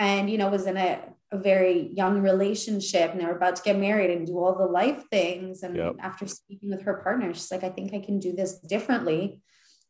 And, 0.00 0.28
you 0.28 0.38
know, 0.38 0.48
was 0.48 0.66
in 0.66 0.76
a, 0.76 0.98
a 1.30 1.38
very 1.38 1.88
young 1.94 2.20
relationship 2.20 3.12
and 3.12 3.20
they 3.20 3.26
were 3.26 3.36
about 3.36 3.54
to 3.56 3.62
get 3.62 3.78
married 3.78 4.10
and 4.10 4.26
do 4.26 4.36
all 4.36 4.58
the 4.58 4.66
life 4.66 5.04
things. 5.08 5.62
And 5.62 5.76
Yep. 5.76 5.94
after 6.00 6.26
speaking 6.26 6.70
with 6.70 6.82
her 6.82 6.94
partner, 6.94 7.32
she's 7.32 7.52
like, 7.52 7.62
I 7.62 7.68
think 7.68 7.94
I 7.94 8.00
can 8.00 8.18
do 8.18 8.32
this 8.32 8.58
differently. 8.58 9.40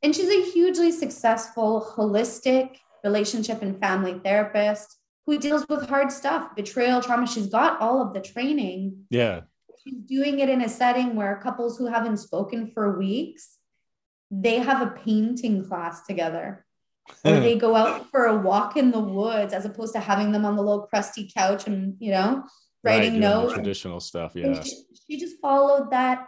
And 0.02 0.14
she's 0.14 0.28
a 0.28 0.50
hugely 0.52 0.92
successful, 0.92 1.90
holistic 1.96 2.76
relationship 3.02 3.62
and 3.62 3.80
family 3.80 4.20
therapist 4.22 4.98
who 5.24 5.38
deals 5.38 5.64
with 5.70 5.88
hard 5.88 6.12
stuff, 6.12 6.54
betrayal, 6.54 7.00
trauma. 7.00 7.26
She's 7.26 7.46
got 7.46 7.80
all 7.80 8.02
of 8.02 8.12
the 8.12 8.20
training. 8.20 9.06
Yeah. 9.08 9.40
She's 9.82 10.00
doing 10.04 10.40
it 10.40 10.50
in 10.50 10.60
a 10.60 10.68
setting 10.68 11.16
where 11.16 11.40
couples 11.42 11.78
who 11.78 11.86
haven't 11.86 12.18
spoken 12.18 12.70
for 12.74 12.98
weeks, 12.98 13.55
they 14.30 14.58
mm-hmm. 14.58 14.68
have 14.68 14.82
a 14.82 14.90
painting 14.90 15.66
class 15.66 16.04
together 16.04 16.64
or 17.24 17.38
they 17.38 17.56
go 17.56 17.76
out 17.76 18.10
for 18.10 18.26
a 18.26 18.36
walk 18.36 18.76
in 18.76 18.90
the 18.90 19.00
woods 19.00 19.52
as 19.52 19.64
opposed 19.64 19.92
to 19.94 20.00
having 20.00 20.32
them 20.32 20.44
on 20.44 20.56
the 20.56 20.62
little 20.62 20.86
crusty 20.86 21.30
couch 21.32 21.66
and 21.66 21.96
you 22.00 22.10
know 22.10 22.44
writing 22.82 23.14
the 23.14 23.20
notes 23.20 23.54
traditional 23.54 24.00
stuff. 24.00 24.32
Yeah. 24.34 24.62
she, 24.62 24.82
she 25.08 25.20
just 25.20 25.36
followed 25.40 25.90
that 25.90 26.26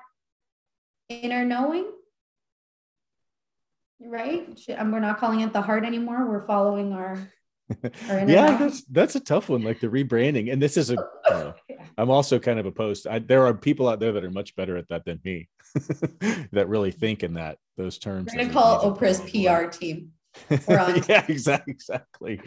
inner 1.08 1.44
knowing 1.44 1.90
right 4.00 4.58
She, 4.58 4.72
and 4.72 4.92
we're 4.92 5.00
not 5.00 5.18
calling 5.18 5.40
it 5.40 5.52
the 5.52 5.62
heart 5.62 5.84
anymore 5.84 6.28
we're 6.28 6.46
following 6.46 6.92
our, 6.92 7.18
yeah, 8.08 8.56
that's 8.56 8.82
that's 8.84 9.14
a 9.14 9.20
tough 9.20 9.48
one, 9.48 9.62
like 9.62 9.80
the 9.80 9.88
rebranding. 9.88 10.52
And 10.52 10.60
this 10.60 10.76
is 10.76 10.90
a 10.90 10.94
you 11.28 11.30
know. 11.30 11.54
I'm 11.96 12.10
also 12.10 12.38
kind 12.38 12.58
of 12.58 12.66
opposed. 12.66 13.06
I, 13.06 13.18
there 13.18 13.44
are 13.46 13.54
people 13.54 13.88
out 13.88 14.00
there 14.00 14.12
that 14.12 14.24
are 14.24 14.30
much 14.30 14.54
better 14.56 14.76
at 14.76 14.88
that 14.88 15.04
than 15.04 15.20
me, 15.24 15.48
that 16.52 16.68
really 16.68 16.90
think 16.90 17.22
in 17.22 17.34
that 17.34 17.58
those 17.76 17.98
terms. 17.98 18.32
we're 18.32 18.42
gonna 18.42 18.52
call 18.52 18.80
oprah's 18.80 19.20
pr 19.20 19.70
team 19.70 20.12
yeah, 21.08 21.24
exactly, 21.28 21.72
exactly. 21.72 22.40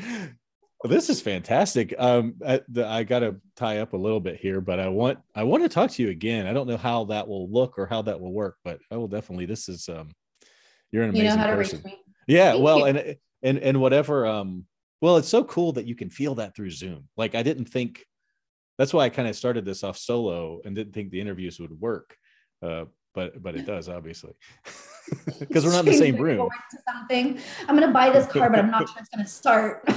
Well, 0.83 0.89
this 0.89 1.09
is 1.09 1.21
fantastic. 1.21 1.93
Um, 1.97 2.35
I, 2.45 2.61
the, 2.69 2.87
I 2.87 3.03
got 3.03 3.19
to 3.19 3.35
tie 3.55 3.79
up 3.79 3.93
a 3.93 3.97
little 3.97 4.19
bit 4.19 4.37
here, 4.37 4.61
but 4.61 4.79
I 4.79 4.87
want 4.87 5.19
I 5.35 5.43
want 5.43 5.63
to 5.63 5.69
talk 5.69 5.91
to 5.91 6.03
you 6.03 6.09
again. 6.09 6.47
I 6.47 6.53
don't 6.53 6.67
know 6.67 6.77
how 6.77 7.05
that 7.05 7.27
will 7.27 7.49
look 7.49 7.77
or 7.77 7.85
how 7.85 8.01
that 8.03 8.19
will 8.19 8.33
work, 8.33 8.57
but 8.63 8.79
I 8.89 8.97
will 8.97 9.07
definitely. 9.07 9.45
This 9.45 9.69
is 9.69 9.87
um, 9.89 10.09
you're 10.91 11.03
an 11.03 11.15
you 11.15 11.21
amazing 11.21 11.37
know 11.37 11.43
how 11.43 11.49
to 11.51 11.55
person. 11.55 11.83
Yeah, 12.27 12.51
Thank 12.51 12.63
well, 12.63 12.79
you. 12.79 12.85
and 12.85 13.15
and 13.43 13.57
and 13.59 13.81
whatever. 13.81 14.25
Um, 14.25 14.65
well, 15.01 15.17
it's 15.17 15.27
so 15.27 15.43
cool 15.43 15.73
that 15.73 15.85
you 15.85 15.95
can 15.95 16.09
feel 16.09 16.35
that 16.35 16.55
through 16.55 16.71
Zoom. 16.71 17.09
Like 17.17 17.35
I 17.35 17.43
didn't 17.43 17.65
think 17.65 18.05
that's 18.77 18.93
why 18.93 19.05
I 19.05 19.09
kind 19.09 19.27
of 19.27 19.35
started 19.35 19.65
this 19.65 19.83
off 19.83 19.97
solo 19.97 20.61
and 20.63 20.75
didn't 20.75 20.93
think 20.93 21.11
the 21.11 21.19
interviews 21.19 21.59
would 21.59 21.79
work. 21.79 22.15
Uh, 22.61 22.85
but 23.13 23.41
but 23.43 23.55
it 23.55 23.65
does 23.65 23.89
obviously 23.89 24.31
because 25.39 25.65
we're 25.65 25.73
not 25.73 25.85
in 25.85 25.91
the 25.91 25.97
same 25.97 26.15
room. 26.15 26.47
Something. 26.87 27.39
I'm 27.67 27.75
gonna 27.75 27.91
buy 27.91 28.09
this 28.09 28.27
car, 28.27 28.49
but 28.49 28.59
I'm 28.59 28.71
not 28.71 28.87
sure 28.87 28.97
it's 28.99 29.09
gonna 29.09 29.27
start. 29.27 29.83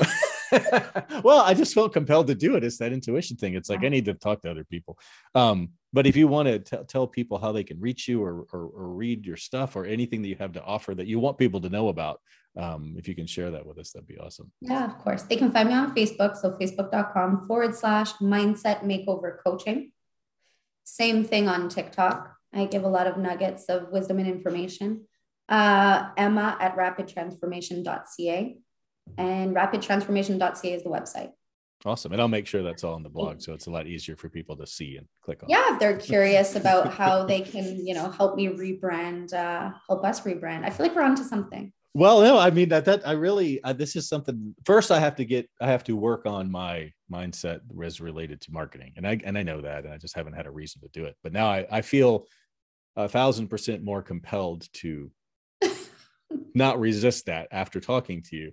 well, 1.23 1.41
I 1.41 1.55
just 1.55 1.75
felt 1.75 1.93
compelled 1.93 2.27
to 2.29 2.35
do 2.35 2.57
it. 2.57 2.65
It's 2.65 2.79
that 2.79 2.93
intuition 2.93 3.37
thing. 3.37 3.55
It's 3.55 3.69
like 3.69 3.85
I 3.85 3.89
need 3.89 4.05
to 4.07 4.15
talk 4.15 4.43
to 4.43 4.51
other 4.51 4.65
people. 4.65 4.99
Um, 5.35 5.71
but 5.95 6.09
if 6.09 6.17
you 6.17 6.27
want 6.27 6.49
to 6.49 6.59
t- 6.59 6.85
tell 6.89 7.07
people 7.07 7.39
how 7.39 7.53
they 7.53 7.63
can 7.63 7.79
reach 7.81 8.09
you 8.09 8.21
or, 8.21 8.47
or, 8.53 8.67
or 8.67 8.89
read 8.89 9.25
your 9.25 9.37
stuff 9.37 9.77
or 9.77 9.87
anything 9.87 10.23
that 10.23 10.29
you 10.29 10.35
have 10.35 10.51
to 10.53 10.63
offer 10.65 10.93
that 10.93 11.07
you 11.07 11.21
want 11.21 11.39
people 11.39 11.61
to 11.61 11.69
know 11.69 11.87
about, 11.87 12.21
um, 12.57 12.97
if 12.99 13.07
you 13.07 13.15
can 13.15 13.29
share 13.29 13.53
that 13.53 13.65
with 13.65 13.79
us, 13.79 13.93
that'd 13.93 14.09
be 14.09 14.19
awesome. 14.19 14.51
Yeah, 14.61 14.85
of 14.85 14.99
course. 14.99 15.23
They 15.23 15.37
can 15.37 15.53
find 15.53 15.69
me 15.69 15.75
on 15.77 15.95
Facebook. 15.95 16.37
So 16.37 16.59
facebook.com 16.61 17.47
forward 17.47 17.77
slash 17.77 18.13
mindset 18.15 18.83
makeover 18.83 19.37
coaching. 19.45 19.93
Same 20.83 21.23
thing 21.25 21.49
on 21.49 21.69
TikTok. 21.69 22.35
I 22.53 22.65
give 22.65 22.83
a 22.83 22.89
lot 22.89 23.07
of 23.07 23.17
nuggets 23.17 23.67
of 23.67 23.91
wisdom 23.91 24.19
and 24.19 24.27
information. 24.27 25.07
Uh, 25.49 26.09
Emma 26.17 26.57
at 26.59 26.77
rapidtransformation.ca 26.77 28.57
and 29.17 29.55
rapidtransformation.ca 29.55 30.73
is 30.73 30.83
the 30.83 30.91
website. 30.91 31.31
Awesome. 31.87 32.13
And 32.13 32.21
I'll 32.21 32.29
make 32.29 32.47
sure 32.47 32.63
that's 32.63 32.83
all 32.83 32.95
on 32.95 33.03
the 33.03 33.11
blog. 33.11 33.43
So 33.43 33.53
it's 33.53 33.67
a 33.67 33.71
lot 33.71 33.87
easier 33.87 34.17
for 34.17 34.31
people 34.31 34.57
to 34.57 34.67
see 34.67 34.97
and 34.97 35.07
click 35.23 35.43
on. 35.43 35.51
Yeah. 35.51 35.75
If 35.75 35.79
they're 35.79 35.97
curious 35.99 36.57
about 36.57 36.93
how 36.93 37.25
they 37.27 37.43
can, 37.43 37.87
you 37.87 37.93
know, 37.95 38.11
help 38.11 38.37
me 38.37 38.49
rebrand, 38.49 39.35
uh, 39.35 39.71
help 39.87 40.05
us 40.05 40.23
rebrand. 40.23 40.65
I 40.65 40.71
feel 40.71 40.87
like 40.87 40.97
we're 40.97 41.03
onto 41.03 41.25
something. 41.25 41.73
Well, 41.93 42.23
no, 42.23 42.39
I 42.39 42.51
mean 42.51 42.71
that, 42.71 42.87
that 42.87 43.07
I 43.07 43.13
really, 43.13 43.63
uh, 43.63 43.73
this 43.73 43.95
is 43.95 44.09
something 44.09 44.55
first 44.65 44.91
I 44.91 44.99
have 44.99 45.15
to 45.17 45.25
get, 45.25 45.49
I 45.61 45.67
have 45.67 45.85
to 45.85 45.95
work 45.95 46.27
on 46.27 46.51
my 46.51 46.91
mindset 47.13 47.61
as 47.85 48.01
related 48.01 48.41
to 48.43 48.53
marketing. 48.53 48.95
And 48.97 49.07
I, 49.07 49.21
and 49.23 49.39
I 49.39 49.43
know 49.45 49.61
that, 49.61 49.85
and 49.85 49.93
I 49.93 49.99
just 49.99 50.17
haven't 50.17 50.33
had 50.33 50.47
a 50.47 50.51
reason 50.51 50.81
to 50.81 50.89
do 50.89 51.05
it, 51.05 51.17
but 51.23 51.33
now 51.33 51.47
I, 51.47 51.67
I 51.71 51.83
feel 51.83 52.27
a 52.97 53.09
thousand 53.09 53.49
percent 53.49 53.85
more 53.85 54.03
compelled 54.03 54.67
to 54.75 55.11
not 56.55 56.81
resist 56.81 57.27
that 57.27 57.49
after 57.53 57.79
talking 57.79 58.23
to 58.23 58.37
you. 58.37 58.53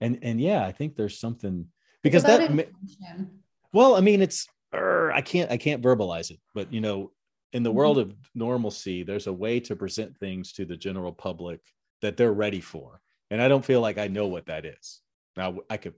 And 0.00 0.18
and 0.22 0.40
yeah, 0.40 0.64
I 0.64 0.72
think 0.72 0.96
there's 0.96 1.20
something 1.20 1.66
because 2.02 2.22
that 2.24 2.42
intention. 2.42 3.42
well, 3.72 3.94
I 3.94 4.00
mean 4.00 4.22
it's 4.22 4.46
I 4.72 5.22
can't 5.24 5.50
I 5.50 5.56
can't 5.56 5.82
verbalize 5.82 6.30
it, 6.30 6.40
but 6.54 6.72
you 6.72 6.80
know, 6.80 7.12
in 7.52 7.62
the 7.62 7.70
mm-hmm. 7.70 7.78
world 7.78 7.98
of 7.98 8.14
normalcy, 8.34 9.02
there's 9.02 9.26
a 9.26 9.32
way 9.32 9.60
to 9.60 9.76
present 9.76 10.16
things 10.18 10.52
to 10.54 10.64
the 10.64 10.76
general 10.76 11.12
public 11.12 11.60
that 12.00 12.16
they're 12.16 12.32
ready 12.32 12.60
for. 12.60 13.00
And 13.30 13.40
I 13.40 13.48
don't 13.48 13.64
feel 13.64 13.80
like 13.80 13.98
I 13.98 14.08
know 14.08 14.26
what 14.26 14.46
that 14.46 14.64
is. 14.64 15.00
Now 15.36 15.58
I 15.70 15.76
could 15.76 15.94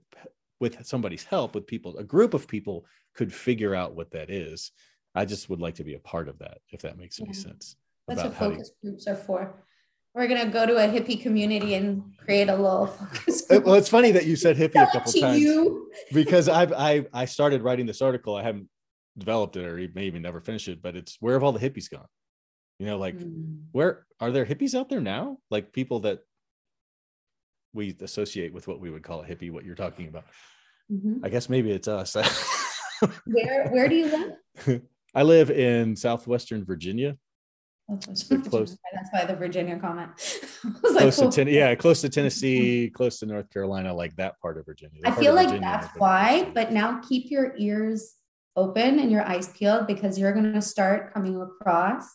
with 0.59 0.85
somebody's 0.85 1.23
help, 1.23 1.55
with 1.55 1.67
people, 1.67 1.97
a 1.97 2.03
group 2.03 2.33
of 2.33 2.47
people 2.47 2.85
could 3.13 3.33
figure 3.33 3.75
out 3.75 3.95
what 3.95 4.11
that 4.11 4.29
is. 4.29 4.71
I 5.13 5.25
just 5.25 5.49
would 5.49 5.61
like 5.61 5.75
to 5.75 5.83
be 5.83 5.95
a 5.95 5.99
part 5.99 6.27
of 6.27 6.39
that, 6.39 6.59
if 6.71 6.81
that 6.81 6.97
makes 6.97 7.19
yeah. 7.19 7.25
any 7.25 7.33
sense. 7.33 7.75
That's 8.07 8.23
what 8.23 8.35
focus 8.35 8.69
to... 8.69 8.75
groups 8.89 9.07
are 9.07 9.15
for. 9.15 9.63
We're 10.15 10.27
gonna 10.27 10.45
go 10.45 10.65
to 10.65 10.77
a 10.77 10.87
hippie 10.87 11.21
community 11.21 11.73
and 11.73 12.01
create 12.17 12.47
a 12.47 12.55
little 12.55 12.87
focus 12.87 13.41
group. 13.41 13.65
Well, 13.65 13.75
it's 13.75 13.89
funny 13.89 14.11
that 14.11 14.25
you 14.25 14.37
said 14.37 14.55
hippie 14.55 14.81
a 14.81 14.89
couple 14.89 15.11
times 15.11 15.39
you. 15.39 15.91
because 16.13 16.47
I've 16.47 16.71
I 16.71 17.05
I 17.13 17.25
started 17.25 17.61
writing 17.61 17.85
this 17.85 18.01
article. 18.01 18.35
I 18.37 18.43
haven't 18.43 18.69
developed 19.17 19.57
it 19.57 19.65
or 19.65 19.75
maybe 19.93 20.17
never 20.19 20.39
finished 20.39 20.69
it, 20.69 20.81
but 20.81 20.95
it's 20.95 21.17
where 21.19 21.33
have 21.33 21.43
all 21.43 21.51
the 21.51 21.59
hippies 21.59 21.89
gone? 21.89 22.07
You 22.79 22.85
know, 22.85 22.97
like 22.97 23.17
mm. 23.17 23.63
where 23.73 24.05
are 24.21 24.31
there 24.31 24.45
hippies 24.45 24.73
out 24.73 24.87
there 24.87 25.01
now? 25.01 25.37
Like 25.51 25.73
people 25.73 25.99
that 26.01 26.19
we 27.73 27.93
associate 28.01 28.53
with 28.53 28.69
what 28.69 28.79
we 28.79 28.89
would 28.89 29.03
call 29.03 29.21
a 29.21 29.25
hippie, 29.25 29.51
what 29.51 29.65
you're 29.65 29.75
talking 29.75 30.07
about. 30.07 30.23
Mm-hmm. 30.89 31.25
I 31.25 31.29
guess 31.29 31.49
maybe 31.49 31.71
it's 31.71 31.89
us. 31.89 32.15
where 33.25 33.67
where 33.67 33.89
do 33.89 33.95
you 33.95 34.33
live? 34.65 34.81
I 35.15 35.23
live 35.23 35.51
in 35.51 35.97
southwestern 35.97 36.63
Virginia. 36.63 37.17
That's 37.87 38.23
close. 38.23 38.77
That's 38.93 39.09
why 39.11 39.25
the 39.25 39.35
Virginia 39.35 39.77
comment. 39.77 40.11
close 40.81 41.19
like, 41.19 41.31
to 41.31 41.31
ten, 41.31 41.47
yeah, 41.47 41.75
close 41.75 42.01
to 42.01 42.09
Tennessee, 42.09 42.89
close 42.93 43.19
to 43.19 43.27
North 43.27 43.49
Carolina, 43.51 43.93
like 43.93 44.15
that 44.15 44.39
part 44.39 44.57
of 44.57 44.65
Virginia. 44.65 45.01
I 45.05 45.11
feel 45.11 45.35
like 45.35 45.49
Virginia, 45.49 45.69
that's 45.69 45.95
why. 45.97 46.51
But 46.53 46.71
now 46.71 46.99
keep 47.07 47.29
your 47.29 47.53
ears 47.57 48.15
open 48.55 48.99
and 48.99 49.11
your 49.11 49.21
eyes 49.21 49.49
peeled 49.49 49.85
because 49.85 50.17
you're 50.17 50.33
going 50.33 50.51
to 50.53 50.61
start 50.61 51.13
coming 51.13 51.39
across 51.39 52.09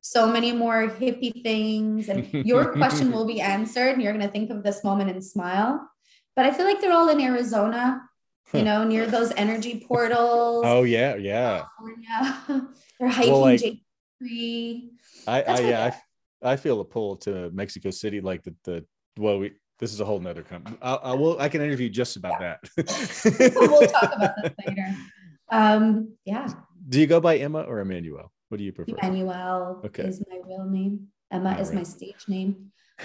so 0.00 0.26
many 0.26 0.52
more 0.52 0.88
hippie 0.88 1.42
things, 1.42 2.08
and 2.08 2.32
your 2.46 2.72
question 2.72 3.12
will 3.12 3.26
be 3.26 3.40
answered, 3.40 3.94
and 3.94 4.02
you're 4.02 4.12
going 4.12 4.24
to 4.24 4.32
think 4.32 4.50
of 4.50 4.62
this 4.62 4.82
moment 4.82 5.10
and 5.10 5.22
smile. 5.22 5.90
But 6.34 6.46
I 6.46 6.52
feel 6.52 6.64
like 6.64 6.80
they're 6.80 6.92
all 6.92 7.08
in 7.10 7.20
Arizona, 7.20 8.02
you 8.54 8.62
know, 8.62 8.84
near 8.84 9.06
those 9.06 9.32
energy 9.36 9.84
portals. 9.86 10.62
Oh 10.66 10.84
yeah, 10.84 11.16
yeah. 11.16 11.64
California. 11.78 12.70
they're 12.98 13.08
hiking 13.08 13.32
well, 13.32 13.40
like, 13.40 13.80
I, 14.22 15.42
I 15.42 15.60
yeah, 15.60 15.92
I, 16.42 16.52
I 16.52 16.56
feel 16.56 16.80
a 16.80 16.84
pull 16.84 17.16
to 17.18 17.50
Mexico 17.50 17.90
City, 17.90 18.20
like 18.20 18.42
the 18.42 18.54
the 18.64 18.84
well, 19.18 19.38
we 19.38 19.52
this 19.78 19.92
is 19.92 20.00
a 20.00 20.04
whole 20.04 20.20
nother 20.20 20.42
company. 20.42 20.76
I, 20.80 20.94
I 20.94 21.12
will 21.14 21.38
I 21.40 21.48
can 21.48 21.60
interview 21.60 21.88
just 21.88 22.16
about 22.16 22.40
yeah. 22.40 22.56
that. 22.76 23.54
we'll 23.56 23.86
talk 23.88 24.12
about 24.14 24.34
this 24.42 24.52
later. 24.66 24.94
Um, 25.50 26.16
yeah. 26.24 26.48
Do 26.88 27.00
you 27.00 27.06
go 27.06 27.20
by 27.20 27.36
Emma 27.36 27.62
or 27.62 27.84
Emmanuelle? 27.84 28.28
What 28.48 28.58
do 28.58 28.64
you 28.64 28.72
prefer? 28.72 28.92
Emmanuelle 28.92 29.84
okay. 29.86 30.04
is 30.04 30.22
my 30.28 30.40
real 30.46 30.64
name. 30.64 31.08
Emma 31.30 31.54
All 31.54 31.60
is 31.60 31.68
right. 31.68 31.78
my 31.78 31.82
stage 31.82 32.24
name. 32.28 32.70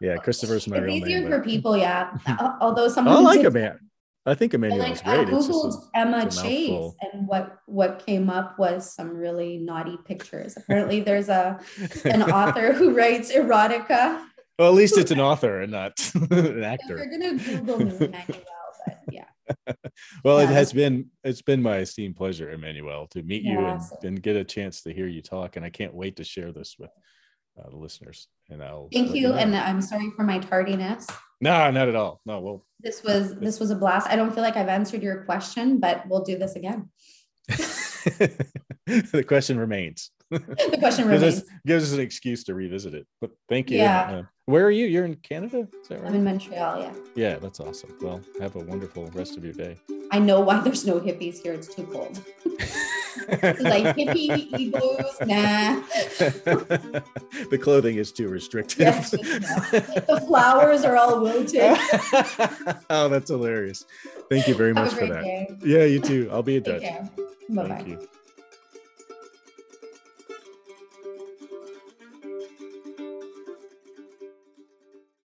yeah, 0.00 0.16
Christopher's 0.16 0.68
my 0.68 0.76
it's 0.76 0.86
real 0.86 0.94
name. 0.94 1.04
Easier 1.04 1.28
for 1.28 1.40
people, 1.42 1.76
yeah. 1.76 2.16
Although 2.60 2.88
sometimes 2.88 3.18
I 3.18 3.20
like 3.20 3.44
a 3.44 3.50
man. 3.50 3.78
I 4.24 4.34
think 4.34 4.52
Emmanuelle 4.52 4.78
like, 4.78 4.92
is 4.92 5.02
great. 5.02 5.18
I 5.18 5.24
googled 5.24 5.74
a, 5.94 5.98
Emma 5.98 6.30
Chase, 6.30 6.94
and 7.00 7.26
what 7.26 7.58
what 7.66 8.04
came 8.06 8.30
up 8.30 8.56
was 8.58 8.94
some 8.94 9.16
really 9.16 9.58
naughty 9.58 9.98
pictures. 10.04 10.56
Apparently, 10.56 11.00
there's 11.00 11.28
a 11.28 11.60
an 12.04 12.22
author 12.30 12.72
who 12.72 12.94
writes 12.94 13.32
erotica. 13.32 14.24
Well, 14.58 14.68
at 14.68 14.74
least 14.74 14.96
it's 14.96 15.10
an 15.10 15.20
author 15.20 15.62
and 15.62 15.72
not 15.72 15.98
an 16.30 16.62
actor. 16.62 16.98
If 16.98 17.10
you're 17.10 17.18
gonna 17.18 17.34
Google 17.34 17.78
me, 17.78 17.90
Emmanuelle, 17.90 18.44
but 18.86 18.98
yeah. 19.10 19.24
well, 20.24 20.38
yeah. 20.38 20.48
it 20.48 20.52
has 20.52 20.72
been 20.72 21.10
it's 21.24 21.42
been 21.42 21.60
my 21.60 21.78
esteemed 21.78 22.14
pleasure, 22.14 22.56
Emmanuelle, 22.56 23.10
to 23.10 23.22
meet 23.24 23.42
yeah, 23.42 23.52
you 23.52 23.58
and, 23.66 23.82
and 24.04 24.22
get 24.22 24.36
a 24.36 24.44
chance 24.44 24.82
to 24.82 24.92
hear 24.92 25.08
you 25.08 25.20
talk, 25.20 25.56
and 25.56 25.64
I 25.64 25.70
can't 25.70 25.94
wait 25.94 26.16
to 26.16 26.24
share 26.24 26.52
this 26.52 26.76
with 26.78 26.90
uh, 27.58 27.68
the 27.70 27.76
listeners. 27.76 28.28
And 28.50 28.62
I'll 28.62 28.88
thank 28.92 29.14
you, 29.16 29.32
and 29.32 29.56
I'm 29.56 29.82
sorry 29.82 30.12
for 30.14 30.22
my 30.22 30.38
tardiness. 30.38 31.08
No, 31.42 31.72
not 31.72 31.88
at 31.88 31.96
all. 31.96 32.20
No, 32.24 32.38
well, 32.38 32.64
this 32.78 33.02
was 33.02 33.34
this 33.34 33.58
was 33.58 33.72
a 33.72 33.74
blast. 33.74 34.08
I 34.08 34.14
don't 34.14 34.32
feel 34.32 34.44
like 34.44 34.56
I've 34.56 34.68
answered 34.68 35.02
your 35.02 35.24
question, 35.24 35.80
but 35.80 36.06
we'll 36.08 36.22
do 36.22 36.38
this 36.38 36.54
again. 36.54 36.88
the 37.48 39.24
question 39.26 39.58
remains. 39.58 40.12
The 40.32 40.76
question 40.78 41.06
remains. 41.06 41.22
gives, 41.22 41.42
us, 41.42 41.48
gives 41.66 41.84
us 41.84 41.92
an 41.92 42.00
excuse 42.00 42.44
to 42.44 42.54
revisit 42.54 42.94
it. 42.94 43.06
But 43.20 43.30
thank 43.48 43.70
you. 43.70 43.78
Yeah. 43.78 44.10
Uh, 44.10 44.22
where 44.46 44.64
are 44.64 44.70
you? 44.70 44.86
You're 44.86 45.04
in 45.04 45.14
Canada? 45.16 45.68
Right? 45.90 46.04
I'm 46.04 46.14
in 46.14 46.24
Montreal. 46.24 46.80
Yeah. 46.80 46.92
Yeah, 47.14 47.38
that's 47.38 47.60
awesome. 47.60 47.94
Well, 48.00 48.20
have 48.40 48.56
a 48.56 48.60
wonderful 48.60 49.06
rest 49.14 49.36
of 49.36 49.44
your 49.44 49.54
day. 49.54 49.76
I 50.10 50.18
know 50.18 50.40
why 50.40 50.60
there's 50.60 50.86
no 50.86 50.98
hippies 51.00 51.38
here. 51.42 51.52
It's 51.52 51.72
too 51.72 51.84
cold. 51.84 52.20
like 53.60 53.96
hippie 53.96 54.52
igloos, 54.52 55.20
nah. 55.20 55.80
the 57.50 57.58
clothing 57.60 57.96
is 57.96 58.10
too 58.10 58.28
restrictive. 58.28 58.80
Yes, 58.80 59.10
the 59.10 60.24
flowers 60.26 60.84
are 60.84 60.96
all 60.96 61.20
wilted. 61.20 61.76
oh, 62.90 63.08
that's 63.08 63.30
hilarious. 63.30 63.84
Thank 64.28 64.48
you 64.48 64.54
very 64.54 64.74
much 64.74 64.92
for 64.92 65.06
that. 65.06 65.22
Day. 65.22 65.56
Yeah, 65.64 65.84
you 65.84 66.00
too. 66.00 66.28
I'll 66.32 66.42
be 66.42 66.56
in 66.56 66.64
touch. 66.64 66.82
Bye 67.48 67.68
bye. 67.68 67.98